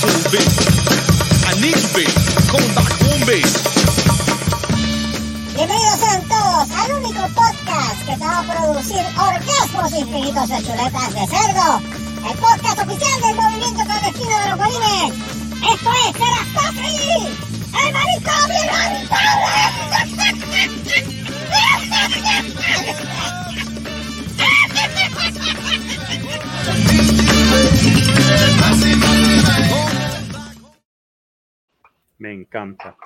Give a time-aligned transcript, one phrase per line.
[0.00, 0.38] to be.
[1.44, 1.52] I.
[5.54, 11.14] Bienvenidos sean todos al único podcast que te va a producir orgasmos infinitos de chuletas
[11.14, 11.80] de cerdo.
[12.30, 15.12] El podcast oficial del movimiento clandestino de los bolines.
[15.70, 17.28] Esto es Serastofri,
[17.84, 18.48] el maricón
[28.88, 29.44] Me
[32.54, 32.96] encanta.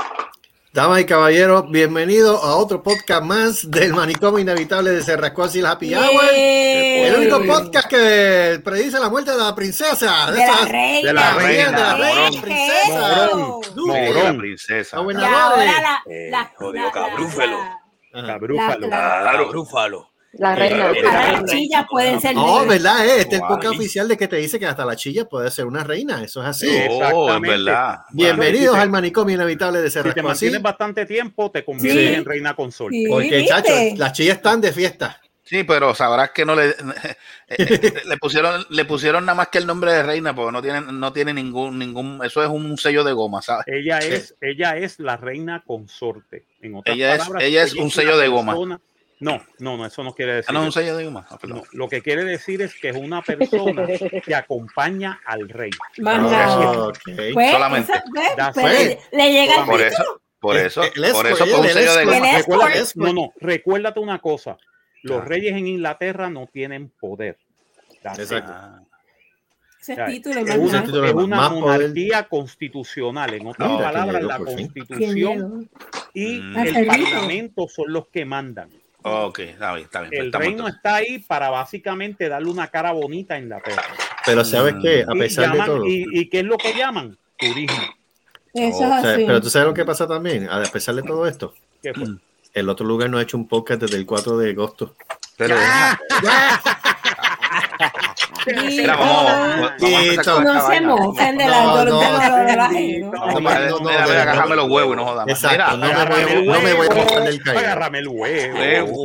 [0.73, 5.67] Damas y caballeros, bienvenidos a otro podcast más del manicomio inevitable de Cerrascos y el
[5.67, 6.25] Happy Hour.
[6.35, 10.31] El único podcast que predice la muerte de la princesa.
[10.33, 11.07] de la reina.
[11.09, 13.29] de la reina, de la reina, ¿Qué princesa.
[13.77, 14.25] Morón.
[14.25, 15.03] La princesa.
[15.03, 17.59] La, la, jodido la- cabrúfalo.
[20.39, 20.51] La-.
[20.51, 20.69] La-.
[20.69, 20.91] La reina.
[20.91, 22.67] Eh, la las chillas pueden ser No.
[22.67, 23.07] ¿verdad?
[23.07, 23.21] eh?
[23.21, 23.51] Este es el Guay.
[23.53, 26.23] podcast oficial de que te dice que hasta la chilla puede ser una reina.
[26.23, 26.67] Eso es así.
[26.67, 26.73] Sí.
[26.91, 27.49] Oh, es Exactamente.
[27.49, 27.99] verdad.
[28.11, 32.09] Bienvenidos Bueno, y si al manicomio inevitable de Si te mantienes bastante tiempo, te conviertes
[32.09, 32.15] Sí.
[32.15, 32.97] en reina consorte.
[32.97, 35.21] Sí, Porque, chacho, las chillas están de fiesta.
[35.47, 36.71] Sí, pero sabrás que no le
[37.49, 40.99] eh, le pusieron le pusieron nada más que el nombre de reina, porque no tienen
[40.99, 43.67] no tiene ningún ningún eso es un sello de goma, ¿sabes?
[43.69, 46.47] Ella es, ella es la reina consorte.
[46.63, 48.53] En otras Ella es- ella es un sello de goma.
[48.53, 48.81] persona-
[49.21, 50.47] No, no, no, eso no quiere decir.
[50.51, 50.81] Ah, no, un eso.
[50.81, 51.07] sello de.
[51.15, 51.39] Ah.
[51.45, 53.87] No, lo que quiere decir es que es una persona
[54.25, 55.71] que acompaña al rey.
[56.05, 56.89] Ah, nada.
[56.89, 56.99] ok.
[57.33, 57.93] Pues, solamente.
[57.93, 59.87] esa- pues, pues, le llega el Por título.
[59.87, 63.07] eso, por El- eso, el por eso un el sello de Recuérdate, escort.
[63.07, 64.57] no, no, recuérdate una cosa.
[65.03, 65.25] Los Ah.
[65.25, 67.39] reyes en Inglaterra no tienen poder.
[68.03, 68.19] That's.
[68.19, 68.53] Exacto.
[68.55, 68.81] Ah,
[69.81, 71.61] Ese O sea, título Es una, título es una poder.
[71.63, 73.35] monarquía constitucional.
[73.35, 75.69] En otras palabras, la por constitución
[76.15, 76.57] y Mm.
[76.59, 78.71] el parlamento son los que mandan.
[79.07, 80.15] Ok, está bien, está bien.
[80.15, 83.83] El estamos reino está ahí para básicamente darle una cara bonita a Inglaterra.
[84.25, 85.05] Pero ¿sabes qué?
[85.07, 85.87] A Y, pesar de todo.
[85.87, 87.17] y, y qué es lo que llaman?
[87.39, 87.77] Turismo.
[88.55, 89.25] Eso Oh, es así.
[89.27, 91.53] pero tú sabes lo que pasa también, a pesar de todo esto,
[91.83, 92.07] ¿Qué fue?
[92.55, 94.95] el otro lugar no ha hecho un podcast desde el 4 de agosto.
[95.37, 95.57] Pero
[98.47, 99.25] vamos,
[99.81, 100.89] vamos a empezar con No se vaina.
[100.89, 101.77] mofen de No, la no.
[101.77, 103.11] dolor de ajeno.
[103.13, 105.29] No, Mira, agárrame los huevos y no jodas.
[105.29, 107.59] Exacto, Mira, no me voy, Agárrame el no me voy a mojar del caído.
[107.61, 108.59] Agárrame el huevo.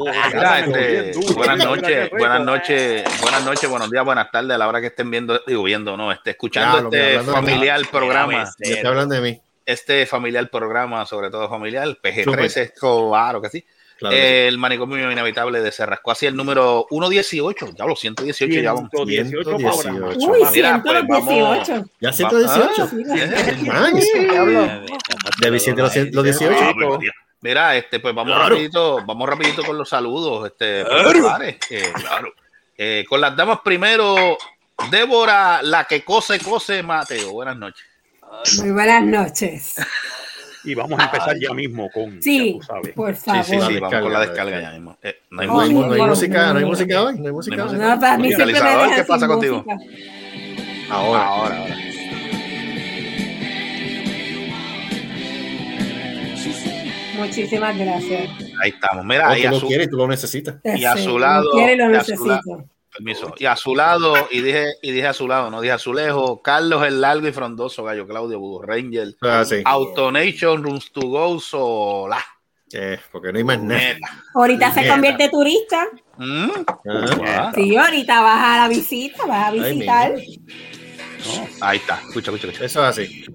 [0.06, 4.68] Mira, Agárramelo este, buenas noches, buenas noches, buenas noches, buenos días, buenas tardes a la
[4.68, 8.88] hora que estén viendo, digo viendo, no, este, escuchando este hablando familiar programa, Ya te
[8.88, 9.42] hablan de mí.
[9.66, 13.66] este familiar programa, sobre todo familiar, PG13, es claro que sí.
[14.00, 14.22] Claro sí.
[14.22, 18.90] el manicomio inevitable de Cerrasco, así el número 118, ya los 118 ya vamos.
[18.96, 19.82] 118 118.
[19.84, 20.18] programas.
[20.18, 21.68] Uy, Mira, pues, vamos.
[21.68, 21.90] 118.
[22.00, 22.90] Ya 118.
[23.72, 26.98] Ah, visita los, los 18.
[27.00, 27.14] Dios.
[27.42, 28.50] Mira, este, pues vamos Claro.
[28.50, 32.34] rapidito, vamos rapidito con los saludos, este, eh, claro.
[32.78, 34.38] Eh, con las damas primero,
[34.90, 37.32] Débora, la que cose, cose, Mateo.
[37.34, 37.86] Buenas noches.
[38.60, 39.76] Muy buenas noches.
[40.64, 42.22] Y vamos a empezar ya mismo con.
[42.22, 42.94] Sí, ya tú sabes.
[42.94, 43.44] por favor.
[43.46, 44.98] sí, sí, vamos con la descarga, ya mismo.
[45.02, 45.88] Eh, no hay No hay, Ay, música.
[45.88, 47.72] no hay música, no hay música hoy, no hay música No.
[47.74, 49.64] No, para mí siempre me ¿qué pasa contigo?
[50.90, 51.24] Ahora.
[51.26, 51.76] Ahora, ahora.
[57.18, 58.30] Muchísimas gracias.
[58.62, 59.06] Ahí estamos.
[59.06, 60.56] Mira, O y tú a lo su, quieres y tú lo necesitas.
[60.64, 62.66] Y a su lado- lo y a su necesito.
[62.92, 63.34] Permiso.
[63.38, 65.94] Y a su lado, y dije, y dije a su lado, no dije a su
[65.94, 69.62] lejos, Carlos el largo y frondoso, Gallo Claudio, Budo Ranger, Ah, sí.
[69.66, 72.24] Autonation, Runs to Go, Sola.
[72.72, 73.98] Eh, porque no hay más nada.
[74.36, 75.88] Ahorita se convierte turista.
[76.18, 76.50] Mm.
[77.26, 80.14] Ah, Sí, ahorita vas a la visita, vas a visitar.
[81.62, 82.66] Ahí está, escucha, escucha, escucha.
[82.66, 83.26] Eso es así.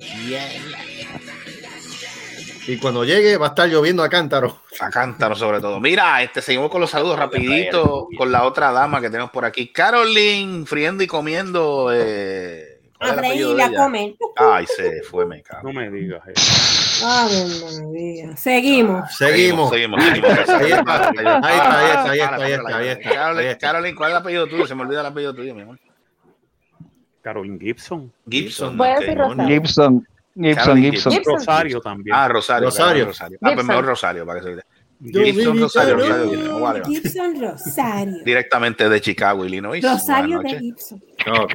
[2.66, 4.62] Y cuando llegue va a estar lloviendo a cántaro.
[4.80, 5.80] A cántaro sobre todo.
[5.80, 9.68] Mira, este, seguimos con los saludos rapidito con la otra dama que tenemos por aquí.
[9.72, 11.90] Caroline, friendo y comiendo.
[11.92, 13.78] Eh, ¿cuál a es el apellido reír, de a ella?
[13.78, 14.14] comer.
[14.36, 15.68] Ay, se fue, me cago.
[15.68, 17.06] No me digas eso.
[17.06, 17.44] Ave
[17.86, 18.36] María.
[18.36, 19.14] Seguimos.
[19.14, 19.70] Seguimos.
[19.70, 20.30] Seguimos, seguimos.
[20.30, 23.58] Ahí está, ahí está, ahí está, ahí está, ahí está, ahí está, ahí está, ahí
[23.58, 24.66] Caroline, ¿cuál es el apellido tuyo?
[24.66, 25.78] Se me olvida el apellido tuyo, mi amor.
[27.20, 28.12] Caroline Gibson.
[28.28, 28.76] Gibson.
[28.78, 29.00] Voy a ok.
[29.00, 29.46] decir Rosario.
[29.48, 31.12] Gibson, Gibson, Gibson.
[31.12, 31.34] Gibson.
[31.34, 32.16] Rosario también.
[32.16, 32.66] Ah, Rosario.
[32.66, 33.06] Rosario.
[33.06, 33.38] Rosario.
[33.42, 34.62] Ah, pues mejor Rosario, para que se
[35.00, 36.84] Gibson Rosario, Rosario.
[36.84, 38.24] Gibson, Rosario.
[38.24, 39.82] Directamente de Chicago, Illinois.
[39.82, 40.58] Rosario de.
[40.58, 41.02] Gibson.
[41.28, 41.54] Ok.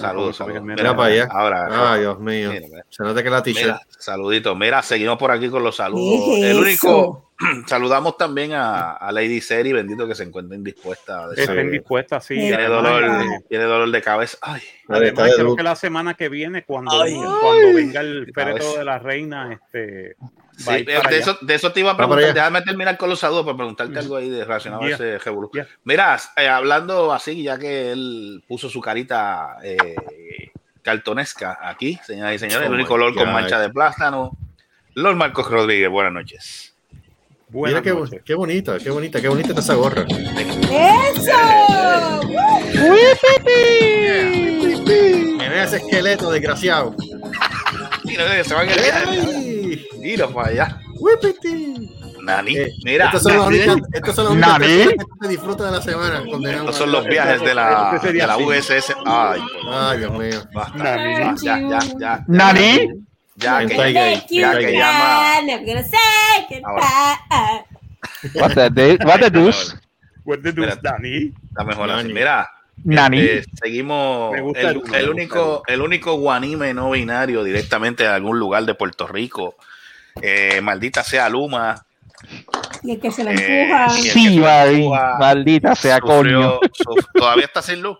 [0.00, 0.62] Saludos, saludos.
[0.62, 1.28] Mira para allá.
[1.30, 2.50] Ahora, Ay, Dios mío.
[2.52, 2.84] Mira, mira.
[2.88, 3.42] Se nota que la.
[3.44, 4.54] Mira, saludito.
[4.54, 6.20] Mira, seguimos por aquí con los saludos.
[6.26, 6.88] ¿Qué es El eso?
[6.88, 7.32] único,
[7.66, 11.28] saludamos también a, a Lady Seri, bendito que se encuentra indispuesta.
[11.28, 11.70] De Estén salud.
[11.72, 12.34] dispuestas, sí.
[12.34, 14.38] Tiene dolor, eh, tiene dolor de cabeza.
[14.42, 17.14] Ay, Está de Además, creo que la semana que viene, cuando, Ay.
[17.14, 20.16] cuando venga el De féretro de la reina, este,
[20.58, 22.34] sí, va de, eso, de eso te iba a Va preguntar.
[22.34, 24.92] Déjame terminar con los saludos para preguntarte algo ahí de relacionado Yeah.
[24.92, 25.50] a ese revolú.
[25.54, 25.66] Yeah.
[25.84, 29.94] Mira, eh, hablando así, ya que él puso su carita eh,
[30.82, 32.64] cartonesca aquí, señoras y señores.
[32.68, 34.32] Oh el único my olor con mancha de plátano.
[34.94, 36.74] Lord Marcos Rodríguez, buenas noches.
[36.90, 37.04] Mira
[37.50, 38.22] Buenas qué, noches.
[38.24, 40.04] qué bonita, qué bonita, qué bonita está esa gorra.
[40.08, 41.32] ¡Eso!
[45.38, 46.94] Me ve ese esqueleto desgraciado.
[48.04, 49.14] Mira, se van el viaje.
[49.14, 49.47] ¡Ey!
[49.98, 50.80] Mira para allá.
[50.98, 51.90] ¡Whippity!
[52.22, 52.56] Nani.
[52.56, 53.58] Eh, Mira, Estos son los Nani.
[53.68, 54.96] únicos, estos son los únicos Nani.
[55.22, 56.22] que disfrutan de la semana.
[56.30, 56.60] condenado.
[56.64, 58.36] estos son los viajes de la, Este de la.
[58.36, 58.94] USS.
[59.06, 59.40] Ay,
[59.70, 60.40] Ay, Dios mío.
[60.52, 60.76] basta.
[60.78, 61.38] Nani.
[61.42, 62.24] Ya, ya, ya, ya.
[62.26, 62.88] Nani.
[63.36, 63.76] Ya, que,
[64.30, 65.38] ya que llama.
[68.34, 69.74] What the, de- what the deuce?
[70.24, 70.76] What the deuce.
[70.82, 71.32] Dani?
[71.48, 72.02] Está mejor así.
[72.02, 72.12] Nani.
[72.14, 72.50] Mira,
[72.84, 73.20] Nani.
[73.20, 74.34] eh, seguimos.
[74.36, 79.54] El, el único, el único guanime no binario directamente de algún lugar de Puerto Rico.
[80.20, 81.84] Eh, maldita sea Luma.
[82.82, 83.88] Y el que se la Eh, empuja.
[83.90, 84.40] sí.
[85.18, 86.58] Maldita sea, coño.
[87.14, 87.96] todavía está sin luz.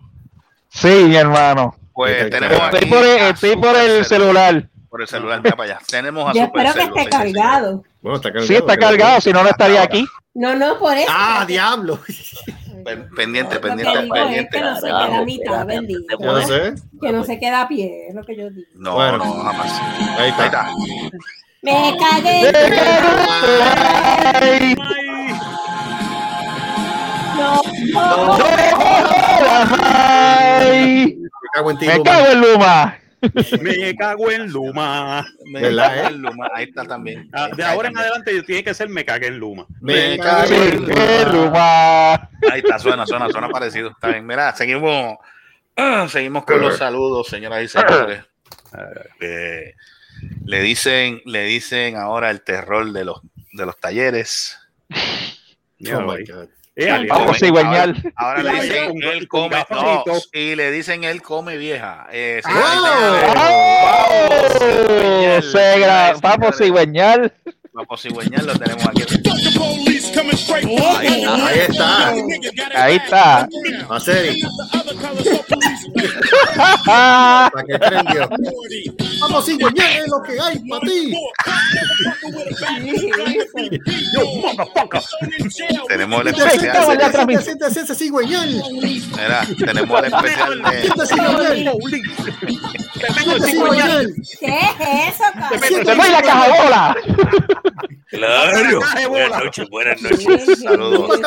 [0.68, 1.74] Sí, mi hermano.
[1.92, 4.04] Pues Estoy tenemos Estoy aquí por el, a estoy por el Supercell.
[4.04, 4.68] celular.
[4.88, 5.80] Por el celular, mira para allá.
[5.88, 7.84] Tenemos a Yo espero que esté cargado.
[8.00, 8.46] Bueno, está cargado.
[8.46, 10.06] Sí, está cargado, si no, no estaría aquí.
[10.34, 11.10] No, no, por eso.
[11.12, 11.98] Ah, diablo.
[12.84, 14.56] Pen- Pendiente, Lo que pendiente, digo es pendiente.
[14.56, 16.16] que no se queda a mitad, bendito.
[16.20, 16.74] Yo no sé.
[17.00, 18.66] Que no se queda a pie, es lo que yo digo.
[18.76, 19.18] No, Bueno.
[19.18, 19.72] no, jamás.
[20.18, 20.70] Ahí Ahí está.
[21.62, 22.52] Me cagué.
[24.34, 24.74] Ay,
[27.36, 28.44] No, no,
[29.82, 31.86] ay, Me cago en ti.
[31.86, 32.04] me Luma.
[32.04, 32.98] cago en Luma.
[33.60, 35.26] Me cago en Luma.
[35.44, 36.06] Me ¿Verdad, cagué eh?
[36.08, 36.48] en Luma.
[36.54, 37.28] Ahí está también.
[37.32, 37.98] Ah, de ahora en también.
[38.12, 39.66] adelante tiene que ser me cagué en Luma.
[39.80, 41.32] Me Me cago en en Luma.
[41.32, 42.14] Luma.
[42.52, 43.90] Ahí está, suena, suena, suena parecido.
[43.90, 45.16] Está bien, mira, seguimos,
[45.76, 48.24] ah, seguimos con los saludos, señoras y señores.
[49.20, 49.74] Eh,
[50.44, 53.20] le dicen, le dicen ahora el terror de los
[53.52, 54.56] de los talleres.
[55.94, 56.24] Oh my.
[56.24, 56.48] God.
[56.76, 58.12] Vamos, Ahora- cigüeñal.
[58.16, 62.06] Ahora le dicen él come, no, y le dicen él come vieja.
[62.10, 63.34] Eh, y señores,
[65.38, 67.32] Oh, Segra, vamos, cigüeñal.
[67.78, 69.02] Los posigüeñas lo tenemos aquí.
[70.98, 72.12] Ahí, ahí está.
[72.74, 73.48] Ahí está.
[73.88, 74.34] Va a ser.
[76.84, 78.28] Para que prendió.
[79.20, 81.14] Vamos, cigüeñas, es lo que hay para ti.
[85.86, 86.76] tenemos el especial.
[89.16, 90.62] Mira, tenemos el especial
[94.40, 95.60] ¿Qué es eso, cabrón?
[95.60, 96.96] ¡Te doy la caja bola!
[98.08, 98.80] Claro.
[99.08, 100.60] Buenas noches, buenas noches.
[100.62, 101.20] Saludos.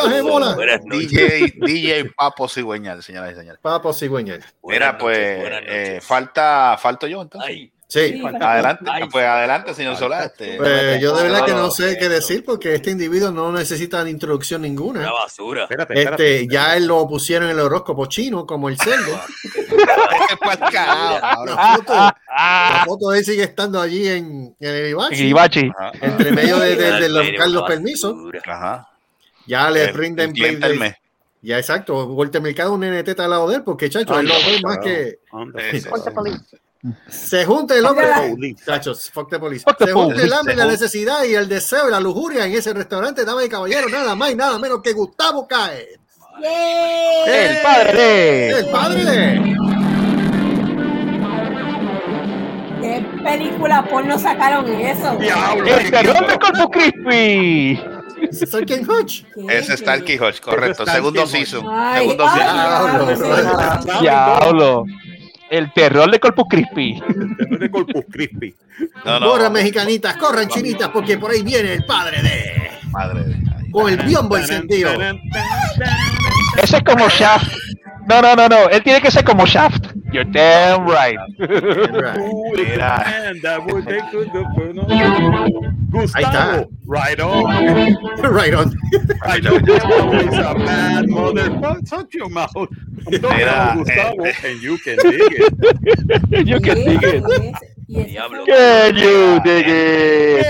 [0.56, 1.12] Buenas noches.
[1.12, 3.60] DJ, DJ Papo Cigüeñal, señoras y señores.
[3.62, 4.44] Papo cigüeñal.
[4.64, 7.50] Mira, pues, eh, falta, falto yo entonces.
[7.50, 8.24] Ay, Sí.
[8.40, 10.24] Adelante, Ay, pues adelante, señor Solá.
[10.24, 14.08] este, Pues yo de verdad que no sé qué decir porque este individuo no necesita
[14.10, 15.02] introducción ninguna.
[15.02, 15.64] una basura.
[15.64, 16.36] Espérate, espérate.
[16.44, 19.20] Este, ya él lo pusieron en el horóscopo chino como el cerdo.
[19.72, 21.56] Este carajo, cabrón.
[21.56, 25.70] La foto, la foto de él sigue estando allí en, en el Ibachi, Ibachi.
[25.78, 27.68] Ajá, entre medio de, de- de los, Una buscar los basura.
[27.68, 28.16] permisos.
[28.48, 28.88] ajá.
[29.48, 30.96] Ya le El- rinden el.
[31.42, 34.62] Ya exacto, Walter Mercado un NT al lado de él porque chacho, él lo ve
[34.64, 35.20] más que.
[37.08, 38.66] Se junta el hombre, Police.
[38.66, 39.64] chachos, fuck the police.
[39.64, 42.54] Fuck the se junta el hambre, la necesidad y el deseo y la lujuria en
[42.54, 46.00] ese restaurante, damas y caballeros, nada más y nada menos que Gustavo Cae.
[47.28, 48.50] El padre.
[48.50, 49.56] El padre.
[52.82, 55.18] ¿Qué película porno sacaron eso?
[55.18, 55.78] Diablo.
[55.78, 57.80] El terror de Corpus Crispy.
[58.32, 59.26] César Ken Hodge.
[59.50, 60.86] Es Talky Hodge, correcto.
[60.86, 61.66] Segundo season.
[61.96, 64.02] Segundo season.
[64.02, 64.86] Diablo.
[65.52, 67.04] El terror de Corpus Crispy.
[67.60, 68.56] de Corpus Crispy.
[69.04, 69.32] No, no.
[69.32, 72.72] Corran mexicanitas, corran chinitas, porque por ahí viene el padre de.
[72.90, 73.70] Madre de.
[73.70, 74.92] Con el biombo encendido.
[76.58, 77.54] Ese es como Shaft.
[78.08, 78.70] No, no, no, no.
[78.70, 79.88] Él tiene que ser como Shaft.
[80.12, 81.18] You're damn right.
[85.92, 87.44] Gustavo, right on.
[88.22, 88.74] Right on.
[89.24, 89.62] I know a
[90.56, 91.50] bad mother.
[91.88, 92.52] Shut your mouth.
[93.06, 96.48] Gustavo, este- and you can dig it.
[96.48, 97.56] You can dig it.
[97.94, 98.46] Y Diablo.
[98.46, 100.46] Can you dig it?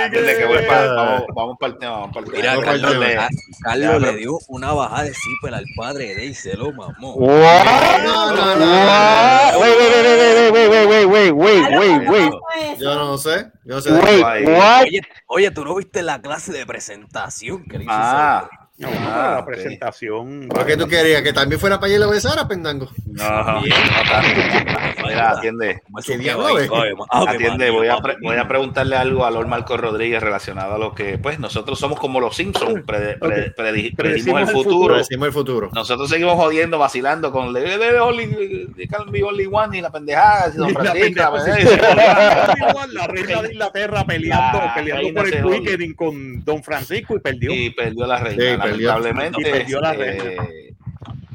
[0.00, 2.52] Antes de que vamos, vamos para el tema, vamos para el tema.
[2.54, 3.28] Mira, Carlos, le, nada.
[3.62, 7.14] Carlos le dio una bajada de zipper al padre de y se lo mamó.
[7.14, 7.64] What?
[8.04, 8.64] No, no, no.
[8.64, 9.60] What?
[9.60, 12.80] Wait, wait, wait, wait, wait, wait, wait, wait, wait, Aló, wait, ¿cómo wait, fue eso?
[12.80, 13.52] Yo no sé.
[13.64, 13.92] Yo no sé.
[13.92, 14.82] de wait, what?
[14.82, 19.30] Oye, oye, tú no viste la clase de presentación que le hizo Ah, No, Ah,
[19.36, 19.46] la ok.
[19.46, 20.48] presentación.
[20.48, 21.22] ¿Por qué tú querías?
[21.22, 22.88] ¿Que también fuera para allá y lo besara, pendango?
[23.06, 23.62] No, no.
[25.06, 25.82] Mira, atiende.
[26.04, 26.68] ¿Qué diablo es?
[27.10, 30.94] Atiende, voy a, pre- voy a preguntarle algo a Lord Marco Rodríguez relacionado a lo
[30.94, 34.96] que, pues, nosotros somos como los Simpsons, predi- pre- predi- predimos el futuro.
[34.98, 35.70] Decimos el futuro.
[35.72, 41.76] Nosotros seguimos jodiendo, vacilando con Only, Only One y la pendejada, y Don la Francisco,
[41.94, 45.44] la la reina de Inglaterra peleando, La peleando por el.
[45.64, 47.52] Quickening con Don Francisco y perdió.
[47.54, 48.65] y perdió la reina.
[48.70, 50.74] Lamentablemente, Y perdió la eh,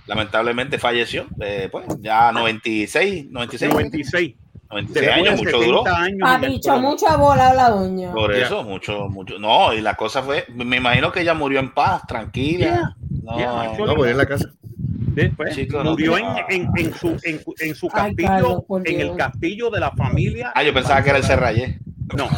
[0.08, 1.26] lamentablemente falleció.
[1.40, 4.36] eh, pues ya 96, 96, 96.
[4.70, 5.84] 96 Después años, mucho duró.
[5.84, 8.14] 70 años Ha dicho mucha bola la doña.
[8.14, 8.46] Por Ya.
[8.46, 9.38] eso, mucho, mucho.
[9.38, 12.96] No, y la cosa fue, me imagino que ella murió en paz, tranquila.
[13.24, 13.74] No, Yeah.
[13.78, 14.50] No, en la casa.
[15.14, 18.82] Después, Chico, no murió te- en, en, en su, en, en su Ay, castillo, Carlos,
[18.86, 20.54] en el castillo de la familia.
[20.56, 21.80] Ah, yo pensaba que era el Serrayé.
[22.14, 22.30] No,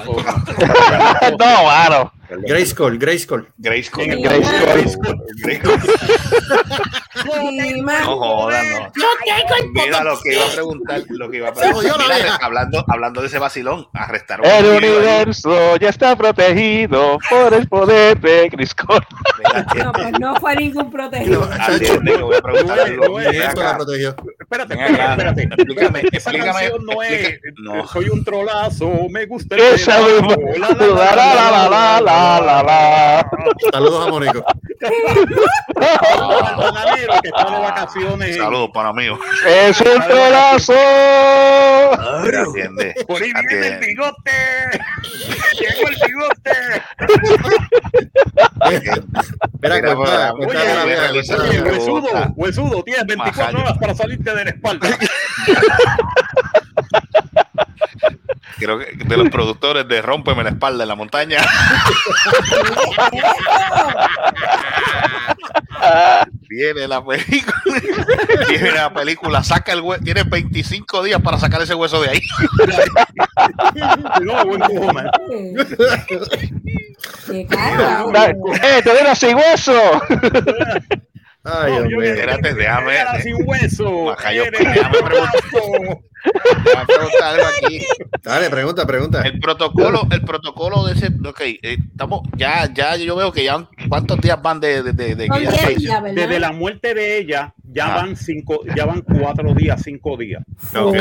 [1.39, 2.12] No, mano.
[2.48, 3.48] Grayskull, Grayskull.
[3.58, 4.06] Grayskull.
[4.06, 5.22] Grayskull.
[5.44, 5.80] Grayskull.
[8.06, 8.92] No jodan, no.
[9.74, 11.98] Mira lo que iba a preguntar, lo que iba a preguntar.
[12.00, 17.68] Mira, hablando, hablando de ese vacilón, arrestaron a El universo ya está protegido por el
[17.68, 18.50] poder de.
[18.53, 21.48] Mira, No, pues no fue ningún protegido.
[23.10, 23.53] voy a
[24.53, 25.41] Espérate, espérate, espérate.
[25.63, 27.88] Explícame, Esa explícame, canción no es no.
[27.88, 30.36] Soy un trolazo, me gusta el Esa pedazo, misma.
[30.60, 33.29] la, La, la, la, la, la, la, la.
[33.72, 34.45] Saludos a Mónico.
[37.22, 39.05] Que está de vacaciones en- Saludos para mí.
[39.48, 40.74] Es un trolazo.
[41.93, 42.93] Atiende.
[43.07, 44.31] Por ahí viene el bigote.
[45.60, 46.53] Llegó el bigote.
[49.62, 53.60] Cuenta oye, huesudo, huesudo, tienes 24 Majayo.
[53.60, 54.90] horas para salirte de la espalda.
[58.58, 61.40] Creo que de los productores de Rómpeme la espalda en la montaña.
[66.50, 67.62] Viene la película.
[68.48, 69.44] Viene la película.
[69.44, 70.04] Saca el hueso.
[70.04, 72.22] Tienes 25 días para sacar ese hueso de ahí.
[74.22, 74.44] No.
[77.28, 77.48] Qué.
[78.62, 79.74] ¡Eh, te sin hueso!
[81.46, 82.00] Ay, No, Dios yo mío.
[82.00, 83.92] que- Espérate, déjame- sin hueso.
[84.06, 84.98] Majayo, Eres déjame
[86.88, 87.82] preguntar algo aquí.
[88.24, 89.22] Dale, pregunta, pregunta.
[89.24, 91.08] El protocolo, el protocolo de ese.
[91.28, 92.22] Ok, eh, estamos.
[92.38, 93.68] Ya, ya, yo veo que ya.
[93.90, 96.16] ¿Cuántos días van de, de, de, de que ya ¿verdad?
[96.16, 97.96] Desde la muerte de ella, ya Ah.
[97.98, 100.42] van cinco, ya van cuatro días, cinco días.
[100.76, 100.94] Oh,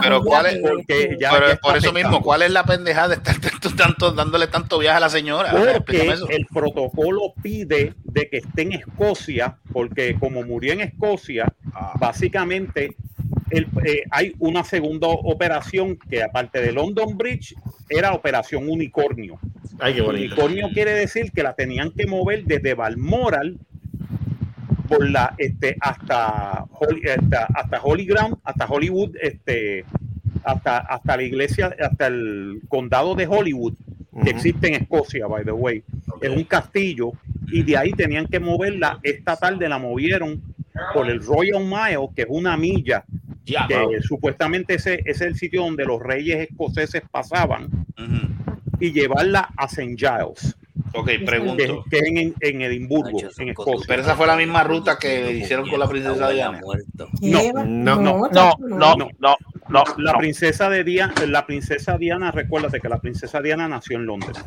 [0.00, 2.64] pero ¿cuál es- que- Porque ya, Pero ya está por eso mismo, ¿cuál es la
[2.64, 5.50] pendejada de estar tanto, tanto- dándole tanto viaje a la señora?
[5.50, 6.28] Porque eso.
[6.28, 11.94] el protocolo pide de que esté en Escocia, porque como murió en Escocia, Ah.
[12.00, 12.96] básicamente
[13.50, 17.54] el- eh, hay una segunda operación que aparte de London Bridge
[17.88, 19.38] era operación unicornio.
[19.78, 20.34] Ay, qué bonito.
[20.34, 23.58] Unicornio quiere decir que la tenían que mover desde Balmoral
[24.88, 29.84] por la este hasta Holy, hasta, hasta Holy Ground, hasta Hollywood, este
[30.44, 33.74] hasta hasta la iglesia, hasta el condado de Hollywood
[34.24, 35.82] que existe en Escocia, by the way.
[36.22, 37.12] Es un castillo
[37.50, 38.98] y de ahí tenían que moverla.
[39.02, 40.42] Esta tarde la movieron
[40.94, 43.04] por el Royal Mile, que es una milla,
[43.44, 43.92] Ya, que wow.
[44.02, 47.64] supuestamente ese, ese es el sitio donde los reyes escoceses pasaban
[47.98, 48.66] Ujú.
[48.78, 49.96] y llevarla a St.
[49.96, 50.54] Giles,
[50.94, 51.84] Ok, que, pregunto.
[51.90, 53.84] que es en, en Edimburgo, en Escocia.
[53.88, 56.60] Pero esa fue la misma ruta que hicieron con la princesa Diana.
[57.20, 59.36] No, no, No, chacho, no, no, no.
[59.98, 60.18] La no.
[60.18, 64.38] princesa de Diana, la princesa Diana, recuérdate que la princesa Diana nació en Londres.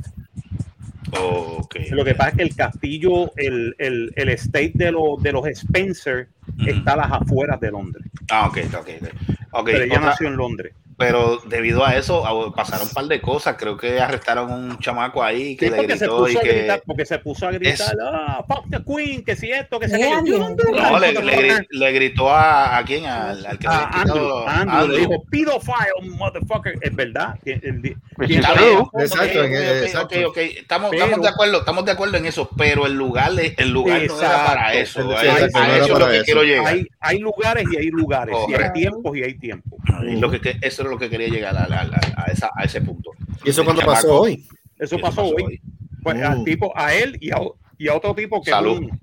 [1.92, 5.46] Lo que pasa es que el castillo, el, el, el estate de, los de los
[5.48, 6.28] Spencer
[6.66, 8.06] está a las afueras de Londres.
[8.32, 8.74] Ah, ok, ok.
[8.80, 9.08] ok.
[9.54, 10.74] Ok, pero ella otra- nació en Londres.
[11.02, 12.24] Pero debido a eso
[12.56, 13.56] pasaron un par de cosas.
[13.58, 16.48] Creo que arrestaron a un chamaco ahí que Sí, le se gritó y que.
[16.54, 19.88] gritar, porque se puso a gritar, Es- ah, fuck the queen, que si esto, que
[19.88, 20.00] Dios.
[20.00, 24.02] that, No, le, le, le gritó a, a quién, al, al que le a había
[24.02, 24.88] Andrew, Andrew, Andrew.
[24.96, 26.74] le dijo, pedophile, motherfucker.
[26.82, 27.36] Es verdad.
[27.42, 30.34] Ok, Exacto, ok, en- ok, exacto.
[30.42, 33.70] Estamos, Pero- estamos de acuerdo, estamos de acuerdo en eso, pero el lugar, es- el
[33.72, 34.46] lugar no era Exacto.
[34.48, 35.02] para eso.
[35.02, 36.26] Sí, a- exacto, a no era eso es lo para que eso.
[36.26, 36.68] quiero llegar.
[36.74, 38.36] hay, hay lugares y hay lugares.
[38.48, 39.80] Y hay tiempos y hay tiempos.
[40.08, 42.50] Y lo que, que- eso es lo que quería llegar a, a- a- a esa,
[42.56, 43.12] a ese punto.
[43.44, 44.46] ¿Y eso cuando pasó hoy?
[44.78, 45.60] Eso eso pasó hoy.
[46.04, 46.24] Pues, Mm.
[46.24, 47.38] al tipo, a él y a,
[47.78, 48.78] y a otro tipo que Salud.
[48.80, 49.02] un-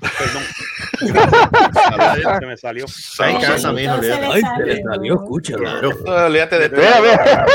[0.00, 0.42] Perdón.
[0.98, 2.84] Se me salió.
[2.86, 5.14] Está en casa, mijo, Ay, se le salió.
[5.14, 5.58] escúchalo.
[6.04, 6.26] Claro.
[6.26, 7.46] Olvídate de Mira, mira.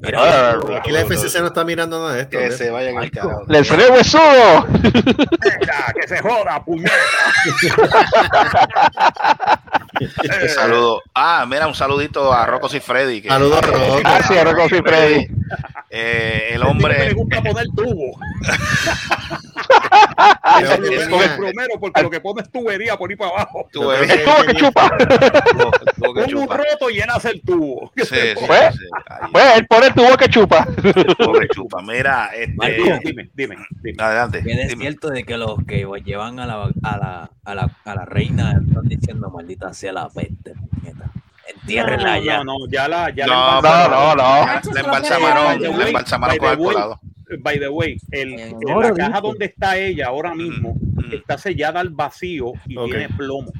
[0.00, 2.38] Mira, Aquí la FCC no está mirando nada de esto.
[2.38, 3.42] que se vayan al carajo.
[3.48, 4.66] Le salió huesudo.
[6.00, 6.92] Que se joda, puñeta.
[10.00, 11.02] Un saludo.
[11.14, 13.22] Ah, mira, un saludito a Rocco y Freddy.
[13.22, 13.98] Que, Saludos, Rocco.
[14.00, 15.26] Gracias, Rocco y Freddy.
[15.90, 18.18] eh, el hombre, le gusta poner tubo.
[20.60, 23.68] Es tenía- el plomero porque lo que pone es tubería por ahí para abajo.
[23.72, 24.90] Ves, El tubo que chupa.
[25.98, 27.92] Con un roto llenas el tubo.
[27.96, 28.80] Sí, sí, Pues, sí.
[29.32, 30.66] Pues él pone el tubo que chupa.
[31.18, 31.82] pobre chupa.
[31.82, 34.02] Mira, Dime, este, dime, dime, dime.
[34.02, 34.38] adelante.
[34.38, 34.76] Es dime.
[34.82, 38.60] cierto de que los que llevan a la, a la, a la, a la reina
[38.66, 41.10] están diciendo maldita sea la peste, puñeta.
[41.46, 42.36] Entiérrenla no, ya.
[42.38, 44.16] no, no, ya la, ya No, la No, embalsamaron.
[44.16, 44.72] no, no.
[44.74, 47.00] La embalsamaron, la embalsamaron con el colado.
[47.40, 49.20] By the way, el, En la caja dice.
[49.22, 51.12] donde está ella ahora mismo Mm.
[51.14, 53.52] está sellada al vacío y tiene plomo.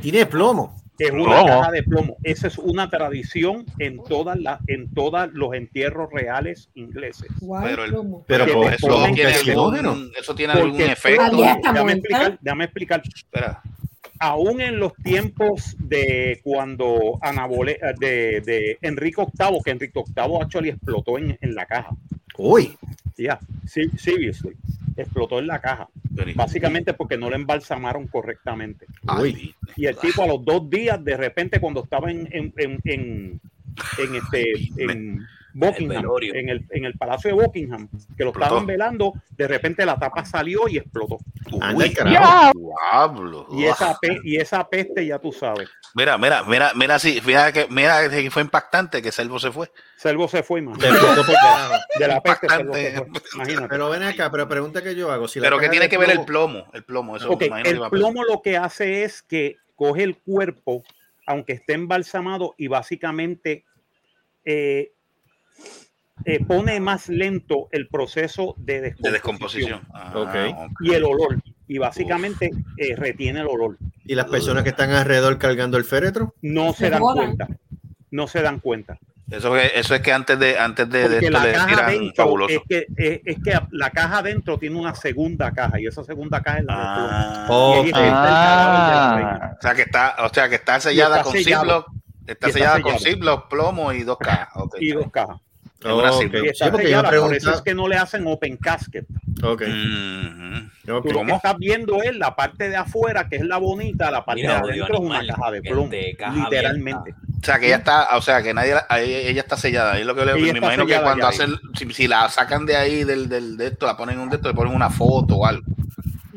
[0.00, 0.76] Tiene plomo.
[0.98, 2.16] Es una caja de plomo.
[2.22, 7.28] Esa es una tradición en todas las en todos los entierros reales ingleses.
[7.62, 11.36] Pero el- te Eso ponen tiene, algún, eso tiene algún Porque efecto.
[11.64, 13.02] Déjame explicar, déjame explicar.
[13.12, 13.62] Espera.
[14.20, 20.36] Aún en los tiempos de cuando Ana Bole- de, de Enrique VIII, que Enrique VIII
[20.40, 21.90] actually explotó en, en la caja.
[22.36, 22.76] Uy.
[23.16, 24.56] Ya, sí, seriously,
[24.96, 25.88] explotó en la caja.
[26.34, 28.86] Básicamente porque no lo embalsamaron correctamente.
[29.20, 29.54] Uy.
[29.76, 33.40] Y el tipo a los dos días, de repente, cuando estaba en, en, en, en,
[33.98, 34.44] en este
[34.76, 38.40] en Buckingham, en el, en el Palacio de Buckingham, que lo Explotó.
[38.42, 41.18] estaban velando, de repente la tapa salió y explotó.
[41.74, 42.52] Uy, carajo.
[42.58, 43.46] diablo.
[43.52, 45.68] Y esa, pe- y esa peste, ya tú sabes.
[45.94, 49.70] Mira, mira, mira, mira, sí, fíjate que, mira que fue impactante que Selvo se fue.
[49.96, 50.76] Selvo se fue, man.
[50.78, 53.06] De la peste, Selvo se fue.
[53.36, 53.68] Imagínate.
[53.68, 55.28] Pero ven acá, pero pregunta que yo hago.
[55.28, 57.84] Si Pero que tiene que ver el plomo- el plomo, eso Ok, me imagino que
[57.84, 60.82] el plomo lo que hace es que coge el cuerpo,
[61.26, 63.64] aunque esté embalsamado, y básicamente
[64.44, 64.92] eh,
[66.24, 69.82] eh, pone más lento el proceso de de descomposición.
[69.92, 70.12] Ah,
[70.80, 71.40] y el olor.
[71.66, 73.78] Y básicamente eh, retiene el olor.
[74.04, 76.34] Y las personas que están alrededor cargando el féretro.
[76.42, 77.48] No se Se dan cuenta.
[78.10, 78.98] No se dan cuenta.
[79.30, 82.54] Eso, es- eso es que antes de antes de, de esto la caja fabuloso.
[82.54, 86.42] es que, es, es que la caja adentro tiene una segunda caja y esa segunda
[86.42, 86.74] caja es la.
[86.76, 87.84] Ah, Oh.
[87.94, 91.32] Ah, o sea que está, o sea que está sellada está con.
[91.42, 91.86] Ziploc,
[92.26, 92.98] está sellada con.
[92.98, 94.48] Ziploc, plomo y dos cajas.
[94.78, 95.38] Y dos cajas.
[95.80, 96.20] Es una Ok.
[96.20, 96.40] simple.
[96.50, 99.04] Y Sí, porque yo sellada, por eso es que no le hacen open casket.
[99.42, 99.62] Ok.
[99.66, 100.70] Mhm.
[100.82, 100.86] ok.
[100.86, 101.36] Tú lo que ¿Cómo?
[101.36, 104.70] estás viendo es la parte de afuera, que es la bonita, la parte Mira, de
[104.72, 105.88] adentro es una caja de plomo.
[105.90, 107.14] de caja literalmente.
[107.40, 108.74] O sea que ella está, o sea que nadie,
[109.28, 109.92] ella está sellada.
[109.94, 113.04] Ahí lo que le, me imagino que cuando hacen, si, si la sacan de ahí
[113.04, 115.46] del, del de esto, la ponen en un de esto, le ponen una foto o
[115.46, 115.64] algo.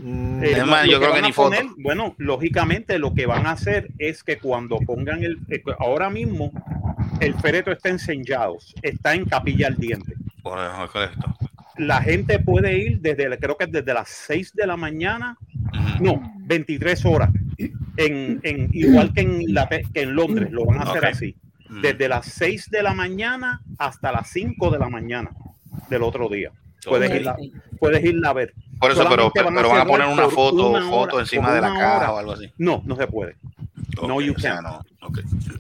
[0.08, 0.56] Mm, Eh,
[0.90, 1.66] yo creo que ni poner.
[1.78, 5.40] Bueno, lógicamente lo que van a hacer es que cuando pongan el.
[5.50, 6.52] eh, ahora mismo
[7.20, 10.14] el féretro está enseñado, está en capilla al diente.
[11.78, 15.38] La gente puede ir desde, creo que es desde las 6 de la mañana,
[16.00, 17.30] no, 23 horas,
[17.98, 21.36] en, en, igual que en, la, que en Londres, lo van a hacer así.
[21.70, 21.82] Ujú.
[21.82, 25.32] desde las 6 de la mañana hasta las 5 de la mañana
[25.90, 26.52] del otro día.
[26.86, 27.36] Puedes, irla,
[27.80, 28.54] puedes irla a ver.
[28.80, 31.24] Por eso, pero, pero, van a van a cerrar poner una foto, una foto hora,
[31.24, 32.12] encima de la caja hora.
[32.14, 32.52] o algo así.
[32.58, 33.36] No, no se puede.
[34.06, 34.68] No, you o sea, can't.
[34.68, 34.82] no.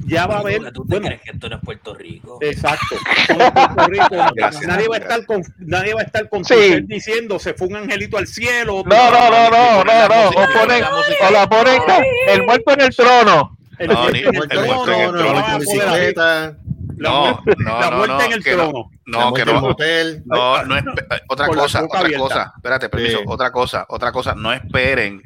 [0.05, 0.71] Ya va a haber.
[0.71, 2.37] ¿Tú te Bueno, crees que esto no es Puerto Rico?
[2.41, 2.95] exacto.
[3.29, 6.81] En Puerto Rico, Gracias, nadie, va a estar con, nadie va a estar con Sí.
[6.83, 8.83] Diciendo se fue un angelito al cielo.
[8.85, 10.29] No, no, no, no, no, no.
[10.29, 11.81] O ponen, o la ponen
[12.29, 13.57] el muerto en el trono.
[13.79, 16.57] El, No, ni- el- el trono, muerto en el no trono.
[16.97, 18.69] No, no, la no, no, en el que no.
[18.69, 18.91] trono.
[19.05, 19.59] No, que no.
[19.59, 20.23] hotel.
[20.25, 20.75] No, no
[21.29, 22.19] otra cosa, otra abierta.
[22.23, 22.53] cosa.
[22.55, 23.19] Espérate, permiso.
[23.19, 23.23] Sí.
[23.27, 24.33] Otra cosa, otra cosa.
[24.35, 25.21] No esperen,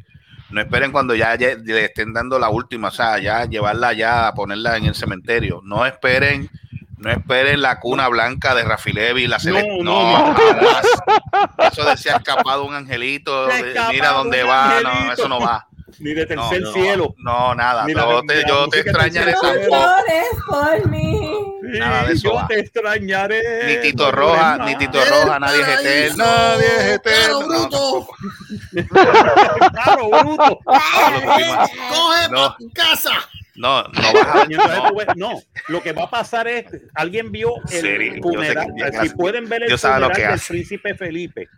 [0.50, 4.34] no esperen cuando ya, le estén dando la última, o sea, ya llevarla ya a
[4.34, 5.62] ponerla en el cementerio.
[5.64, 6.50] No esperen,
[6.98, 11.68] no esperen la cuna blanca de Rafi Levi, la cele- No, no, no.
[11.72, 13.48] Eso de se ha escapado un angelito,
[13.92, 15.68] mira dónde va, no, eso no va.
[16.00, 17.16] Ni de tercer no, cielo.
[17.18, 17.86] No, nada.
[17.86, 19.34] Mira, yo mira, te, la yo te extrañaré
[20.48, 21.30] por mí.
[21.74, 22.48] Sí, Nada de eso yo va.
[22.48, 23.42] te extrañaré.
[23.68, 24.76] Ni Tito no Roja, ni.
[24.76, 26.26] Tito Roja, nadie es eterno.
[26.26, 27.40] Nadie es eterno.
[27.40, 28.08] ¡Claro, bruto!
[29.72, 30.60] Claro, bruto.
[30.66, 32.56] ¡Coge No.
[32.74, 33.12] casa!
[33.56, 34.88] No, no vas a no.
[34.90, 35.34] tú ves- no,
[35.68, 39.78] lo que va a pasar es, alguien vio el yo funeral, si pueden ver el
[39.78, 40.48] funeral del hace.
[40.54, 41.50] príncipe Felipe,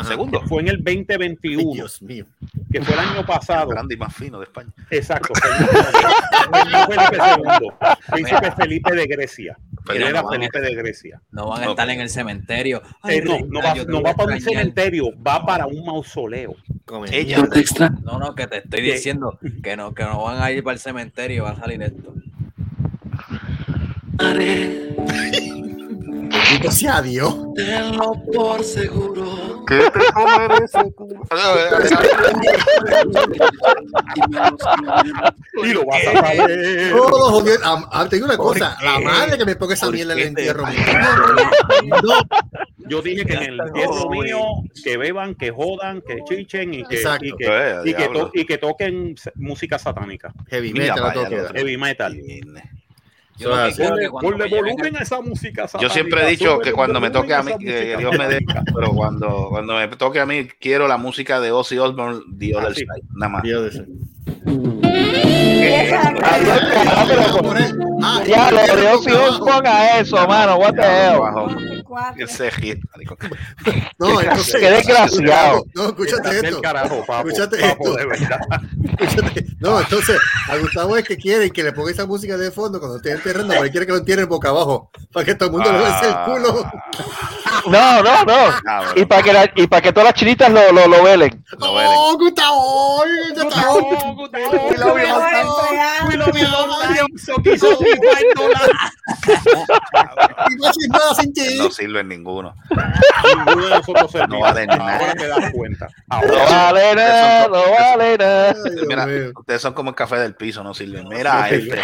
[0.00, 0.08] Ajá.
[0.08, 0.40] Segundo.
[0.46, 2.26] fue en el Ay, 2021, Dios mío.
[2.72, 3.68] que fue el año pasado.
[3.68, 4.70] grande y más fino de España.
[4.90, 5.32] Exacto.
[5.34, 7.68] Felipe II,
[8.12, 9.58] príncipe Felipe de Grecia.
[9.86, 11.20] Pero Él era no, Felipe de Grecia.
[11.30, 12.82] No van a estar en el cementerio.
[13.08, 16.56] Eh, no, reina, no va, no para un cementerio, va para un mausoleo.
[17.10, 17.46] Ella.
[18.02, 18.92] No, no, que te estoy ¿Qué?
[18.92, 22.14] diciendo que no, que no van a ir para el cementerio, va a salir esto.
[26.50, 27.34] Bendito sea Dios.
[29.66, 30.64] ¿Qué te comeré?
[35.62, 36.90] Y lo vas a saber.
[36.92, 37.60] Todos jodidos.
[38.10, 38.76] Te digo una cosa.
[38.82, 40.66] La madre que me ponga esa mierda en el entierro.
[40.66, 40.78] mío.
[42.02, 42.14] No,
[42.88, 44.38] Yo dije que en el entierro mío
[44.82, 48.58] que beban, que jodan, que chichen y que, y que, y que, to- y que
[48.58, 52.20] toquen música satánica, Heavy Mira, metal, a todo vaya, heavy metal.
[53.36, 55.66] Yo lo que Ponle- quiero es que cuando Ponle me lleven volumen a esa música
[55.68, 55.88] satánica.
[55.88, 58.44] Yo siempre he dicho que cuando me toque a mí, que Dios me dé,
[58.74, 62.68] pero cuando, cuando me toque a mí, quiero la música de Ozzy Osbourne, The Other
[62.70, 62.80] Ah, sí.
[62.80, 64.83] Side, nada más.
[66.22, 67.06] Ah,
[68.06, 70.56] Ah, Ya, lo de Ozzy Osbourne a eso, mano.
[70.56, 71.20] What the hell?
[73.98, 74.56] No, entonces.
[74.56, 75.64] Qué desgraciado.
[75.74, 76.60] No, escúchate esto.
[76.60, 77.96] carajo, papo, Escúchate papo, esto.
[77.96, 78.40] de verdad.
[78.98, 79.46] Escúchate.
[79.60, 80.18] No, entonces,
[80.50, 83.54] a Gustavo es que quiere que le ponga esa música de fondo cuando esté enterrando,
[83.56, 86.14] pero quiere que lo entierren boca abajo, para que todo el mundo le bese el
[86.26, 86.70] culo.
[87.66, 88.34] No, no, no.
[88.96, 91.44] Y para que, la- y para que todas las chinitas lo, lo, lo velen.
[91.58, 91.90] No velen.
[91.94, 93.02] ¡Oh, Gustavo!
[93.04, 93.10] ¡Ay,
[93.42, 94.14] Gustavo!
[94.14, 94.64] Gustavo.
[96.08, 96.46] We love you,
[101.58, 102.54] no sirven ninguno.
[103.36, 104.38] Ninguno de nosotros servimos.
[104.38, 104.98] No vale nada.
[104.98, 105.88] Ahora te das cuenta.
[106.10, 108.54] No vale nada, no vale nada.
[108.86, 111.08] Mira, ustedes son como el café del piso, no sirven.
[111.08, 111.80] Mira, este.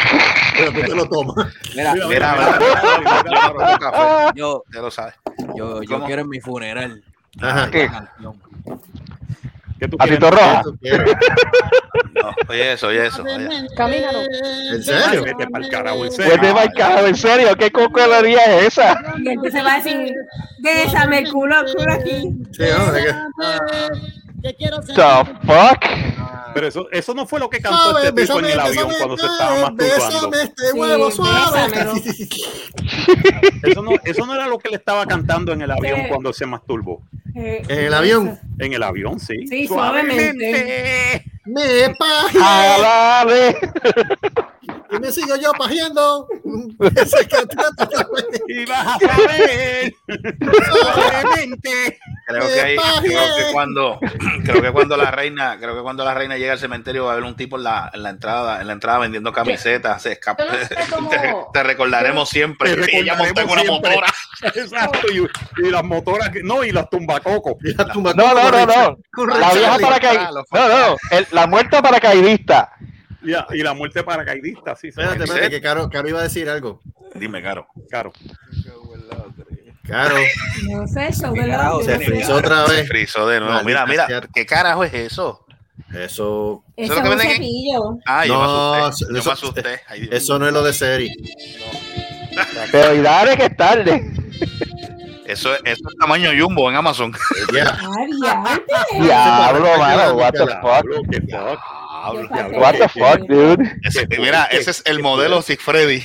[0.56, 1.46] Pero tú te lo tomas.
[1.74, 2.58] Mira, Mira, Mira,
[4.72, 5.14] ya lo sabes.
[5.56, 6.06] yo, yo ¿Cómo?
[6.06, 7.02] quiero en mi funeral
[7.40, 7.70] Ajá.
[7.70, 7.88] ¿Qué?
[10.82, 10.90] ¿Qué.
[12.14, 13.22] No, oye eso, oye eso.
[13.22, 13.48] oye.
[14.74, 15.22] ¿En serio?
[15.24, 16.32] vete pa'l carajo, en serio.
[16.36, 19.00] Pues de marcado, en serio, ¿qué cocolería es esa?
[19.18, 20.12] Y entonces va a decir,
[20.58, 22.20] bésame el culo, el culo aquí.
[22.52, 23.14] Sí, que-
[24.42, 24.54] The
[25.46, 25.84] fuck?
[26.54, 29.16] Pero eso, eso no fue lo que cantó este tipo en el avión bésame, cuando
[29.18, 30.36] se estaba masturbando.
[30.38, 31.60] Este huevo Sí, suave.
[33.62, 36.08] Eso no, eso no era lo que le estaba cantando en el avión Sí.
[36.08, 37.02] cuando se masturbó.
[37.34, 38.38] Eh, En el avión.
[38.58, 39.46] En el avión, sí.
[39.46, 41.24] Sí, suavemente.
[41.46, 43.56] Me paje dale.
[44.92, 46.26] y me sigo yo pajeando.
[46.96, 47.88] Ese que trata
[48.48, 49.94] Y vas a saber.
[50.70, 51.98] Suavemente.
[52.26, 53.98] Creo que ahí, creo que cuando,
[54.44, 57.12] creo que cuando la reina, creo que cuando la reina llega al cementerio va a
[57.14, 60.44] haber un tipo en la, en la entrada, en la entrada vendiendo camisetas, se escapa.
[60.44, 62.74] Yo no sé cómo- te, te recordaremos siempre.
[62.76, 63.44] Te Y ella una siempre.
[63.68, 64.06] motora.
[64.54, 64.98] Exacto.
[65.12, 67.54] Y, y las motoras, que- no, y las tumbacocos.
[67.62, 69.26] Y la tumba No, no, no, no.
[69.38, 70.30] La vieja paracaidista.
[70.52, 70.96] No, no.
[71.12, 72.72] el- la muerta paracaidista.
[73.22, 74.98] Y, a- y la muerte paracaidista, sí, sí.
[75.00, 76.80] Espérate, espérate, que Caro, Caro iba a decir algo.
[77.14, 77.66] Dime, Caro.
[77.90, 78.12] Claro.
[79.86, 80.14] Caro,
[80.68, 82.88] No sé, show ¿Qué de carajo la se frizó otra Se vez.
[82.88, 83.54] frizó de nuevo.
[83.54, 84.20] Maldita Mira, mira.
[84.32, 85.44] ¿qué carajo es eso?
[85.92, 88.00] Eso, Eso ¿Eso es lo que venden en-.
[88.06, 89.12] Ah, yo No, me asusté.
[89.12, 89.80] Yo eso- me asusté.
[89.88, 91.14] Ay, Dios eso no es lo de serie.
[92.72, 94.10] Pero y dale que es tarde.
[95.26, 97.12] Eso, es- eso es tamaño jumbo en Amazon.
[99.00, 100.14] Diablo, mano.
[100.14, 100.86] What the fuck?
[102.56, 103.62] What the fuck, dude?
[103.84, 106.02] Ese- mira, ese es el modelo Sigfredi.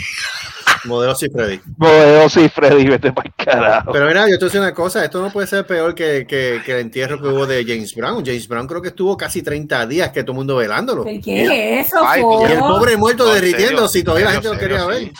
[0.85, 1.59] Modelo sí, Freddy.
[1.77, 3.91] Modelo sí, Freddy, vete para carajo.
[3.91, 6.71] Pero mira, yo te voy una cosa, esto no puede ser peor que, que, que
[6.73, 8.23] el entierro que hubo de James Brown.
[8.25, 11.03] James Brown creo que estuvo casi 30 días que todo el mundo velándolo.
[11.03, 12.21] ¿Pero ¿Qué es eso, Ay?
[12.21, 14.87] Y el pobre muerto No, derritiendo, si todavía la en gente lo quería sí.
[14.87, 15.11] ver.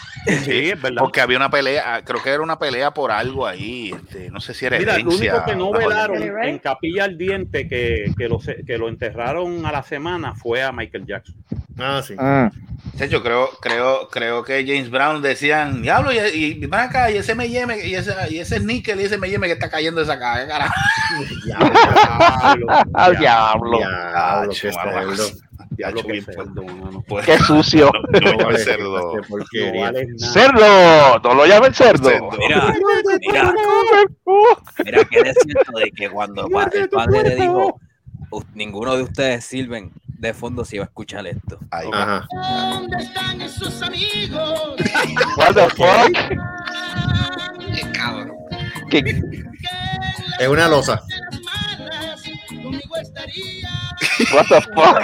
[0.43, 1.01] Sí, es verdad.
[1.01, 3.93] Porque había una pelea, creo que era una pelea por algo ahí.
[3.95, 8.11] este, no sé si era Mira, lo único que no velaron en Capilla Ardiente que,
[8.17, 11.35] que, lo, que lo enterraron a la semana fue a Michael Jackson.
[11.77, 12.15] Ah, sí.
[12.93, 17.17] De hecho, creo, creo, creo que James Brown decían, diablo, y, y ven acá, y
[17.17, 17.57] ese me y
[17.95, 20.73] ese, y ese níquel, y ese me que está cayendo de esa caja, carajo.
[21.45, 23.77] Diablo, Al diablo.
[23.77, 24.71] Diablo, qué
[25.77, 26.23] diablo, qué.
[27.07, 27.91] Pues, Qué sucio.
[27.93, 29.11] no, no No llame vale, cerdo.
[29.11, 29.81] qué No porquería.
[29.81, 30.33] vale nada.
[30.33, 32.09] Cerdo, no lo llamen cerdo.
[32.09, 32.29] Cerdo.
[32.37, 32.73] Mira,
[33.19, 33.53] mira,
[34.85, 37.79] mira que es cierto de que cuando el padre le dijo,
[38.31, 41.59] "U- ninguno de ustedes sirven de fondo si va a escuchar esto.
[41.71, 41.89] Ahí.
[41.93, 42.27] Ajá.
[45.37, 46.11] What the fuck?
[48.89, 49.21] ¿Qué?
[50.39, 51.01] Es una losa.
[54.33, 55.01] What the fuck?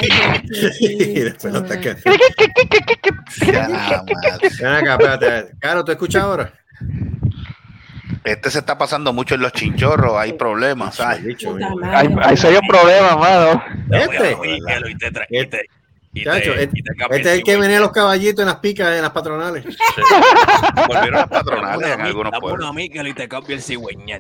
[0.80, 1.66] y después lo.
[5.60, 6.54] Caro, ¿tú escuchas ahora?
[8.24, 11.24] Este se está pasando mucho en los chinchorros, hay problemas, ¿sabes?
[11.24, 13.64] Dicho, Puta Hay, hay serios problemas, mano.
[13.92, 14.38] Este.
[14.90, 15.66] Y te tra- y te-
[16.24, 18.94] Chacho, y este, te cambia este es el que venía los caballitos en las picas
[18.94, 19.64] en las patronales.
[20.88, 22.66] Volvieron las patronales en algunos dame pueblos.
[22.70, 24.20] una mica y te cambia el cigüeñal.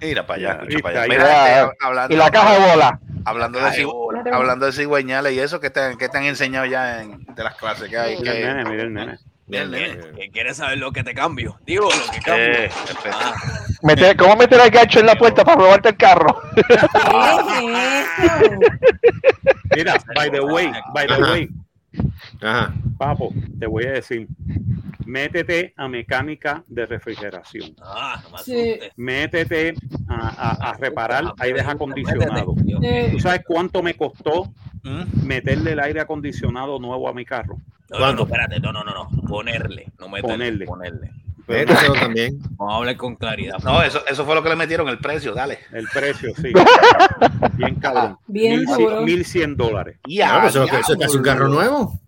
[0.00, 1.08] Mira para allá, escucha y para allá.
[1.08, 1.64] Mira, ahí.
[1.66, 3.00] este, hablando, Y la caja de bola.
[3.26, 4.24] hablando, de, Ay, cigü- bola.
[4.32, 7.54] hablando de cigüeñales y eso, ¿qué te, qué te han enseñado ya en, de las
[7.56, 8.16] clases que hay?
[8.18, 9.18] Mira el Que, nene, mira el nene.
[9.48, 10.04] Bien, ¿Qué- nene.
[10.16, 11.58] qué ¿Quieres saber lo que te cambio?
[11.64, 12.44] Digo lo que cambio.
[12.52, 12.70] Eh.
[13.12, 13.34] Ah,
[13.82, 16.42] Meter- ¿Cómo meter el gancho en la puerta para robarte el carro?
[19.74, 21.32] Mira, by the way, by the Ajá.
[21.32, 21.48] way,
[22.42, 22.74] Ajá.
[22.98, 24.26] papo, te voy a decir,
[25.04, 27.74] métete a mecánica de refrigeración.
[27.82, 28.78] Ah, Sí.
[28.96, 29.74] Métete
[30.08, 32.54] a, a- a reparar aires acondicionados.
[32.58, 33.08] Sí.
[33.12, 35.26] ¿Tú sabes cuánto me costó ¿Mm?
[35.26, 37.58] meterle el aire acondicionado nuevo a mi carro?
[37.90, 39.22] No, no, no, espérate, no, no, no, no.
[39.28, 40.66] Ponerle, no meterle, Ponerle.
[40.66, 41.10] ponerle.
[41.48, 42.38] Méteselo también.
[42.56, 43.58] Vamos a hablar con claridad.
[43.62, 45.58] No, eso, eso fue lo que le metieron el precio, dale.
[45.72, 46.52] El precio, sí.
[47.54, 48.18] Bien cabrón.
[48.26, 48.64] Bien
[49.04, 49.96] Mil cien- dólares.
[50.24, 51.98] Ah, pues eso, eso es casi un carro nuevo.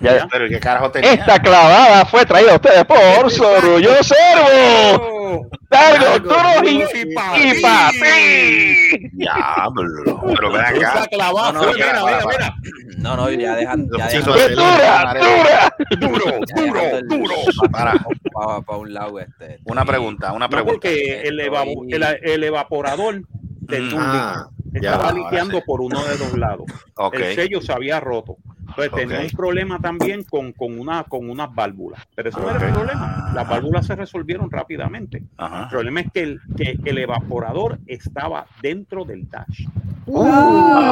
[0.00, 1.12] Ya- Pero ¿y qué carajo tenía?
[1.12, 5.48] Esta clavada fue traída a ustedes por Sorullo Servo.
[5.70, 9.08] Largo, duro y, duro y y pa' ti.
[9.12, 10.22] Diablo.
[10.34, 11.06] Pero ven acá.
[11.12, 12.54] No, no, Mira, mira, mira, mira, mira.
[12.96, 14.32] No, no, ya dejan, ya Sí, dejan.
[14.32, 15.76] Pues, ¡Qué dura, dura!
[16.00, 16.24] Duro,
[16.56, 17.34] duro, duro.
[17.70, 17.92] Para.
[18.32, 19.60] Para, para un lado este.
[19.64, 20.72] Una pregunta, una No, pregunta.
[20.74, 23.22] porque el, eva- el, el evaporador
[23.60, 23.98] del Mm.
[23.98, 25.62] Ah, estaba liqueando sí.
[25.66, 26.66] por uno de los lados.
[27.12, 28.36] El sello se había roto.
[28.68, 32.02] Entonces tenía un problema también con, con, una, con unas válvulas.
[32.14, 33.30] Pero eso no era el problema.
[33.34, 35.22] Las válvulas se resolvieron rápidamente.
[35.38, 39.66] El problema es que el, que el evaporador estaba dentro del dash.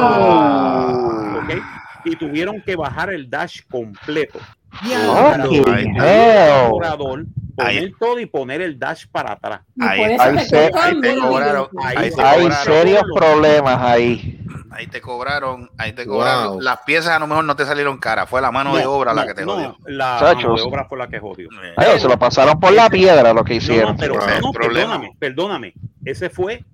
[0.07, 1.39] Ah.
[1.43, 1.51] ¿ok?
[2.05, 4.39] Y tuvieron que bajar el dash completo.
[7.55, 7.77] Para Ahí.
[7.77, 9.61] poner todo y poner el dash para atrás.
[9.79, 11.85] Ahí- ahí te se- costan ahí te mil cobraron, millones.
[11.97, 14.39] ahí ahí se te Hay cobraron, serios problemas ahí.
[14.71, 16.47] ahí te cobraron, ahí te cobraron.
[16.55, 16.61] Wow.
[16.61, 19.13] Las piezas a lo mejor no te salieron caras, fue la mano de No, obra
[19.13, 19.77] la que te no, jodió.
[19.85, 20.43] La Chachos.
[20.43, 21.47] mano de obra fue la que jodió.
[21.77, 23.91] Ay, se lo pasaron por la piedra lo que hicieron.
[23.93, 24.27] no, pero Wow.
[24.41, 24.91] no, Problema.
[24.99, 25.73] perdóname, perdóname.
[26.03, 26.65] Ese fue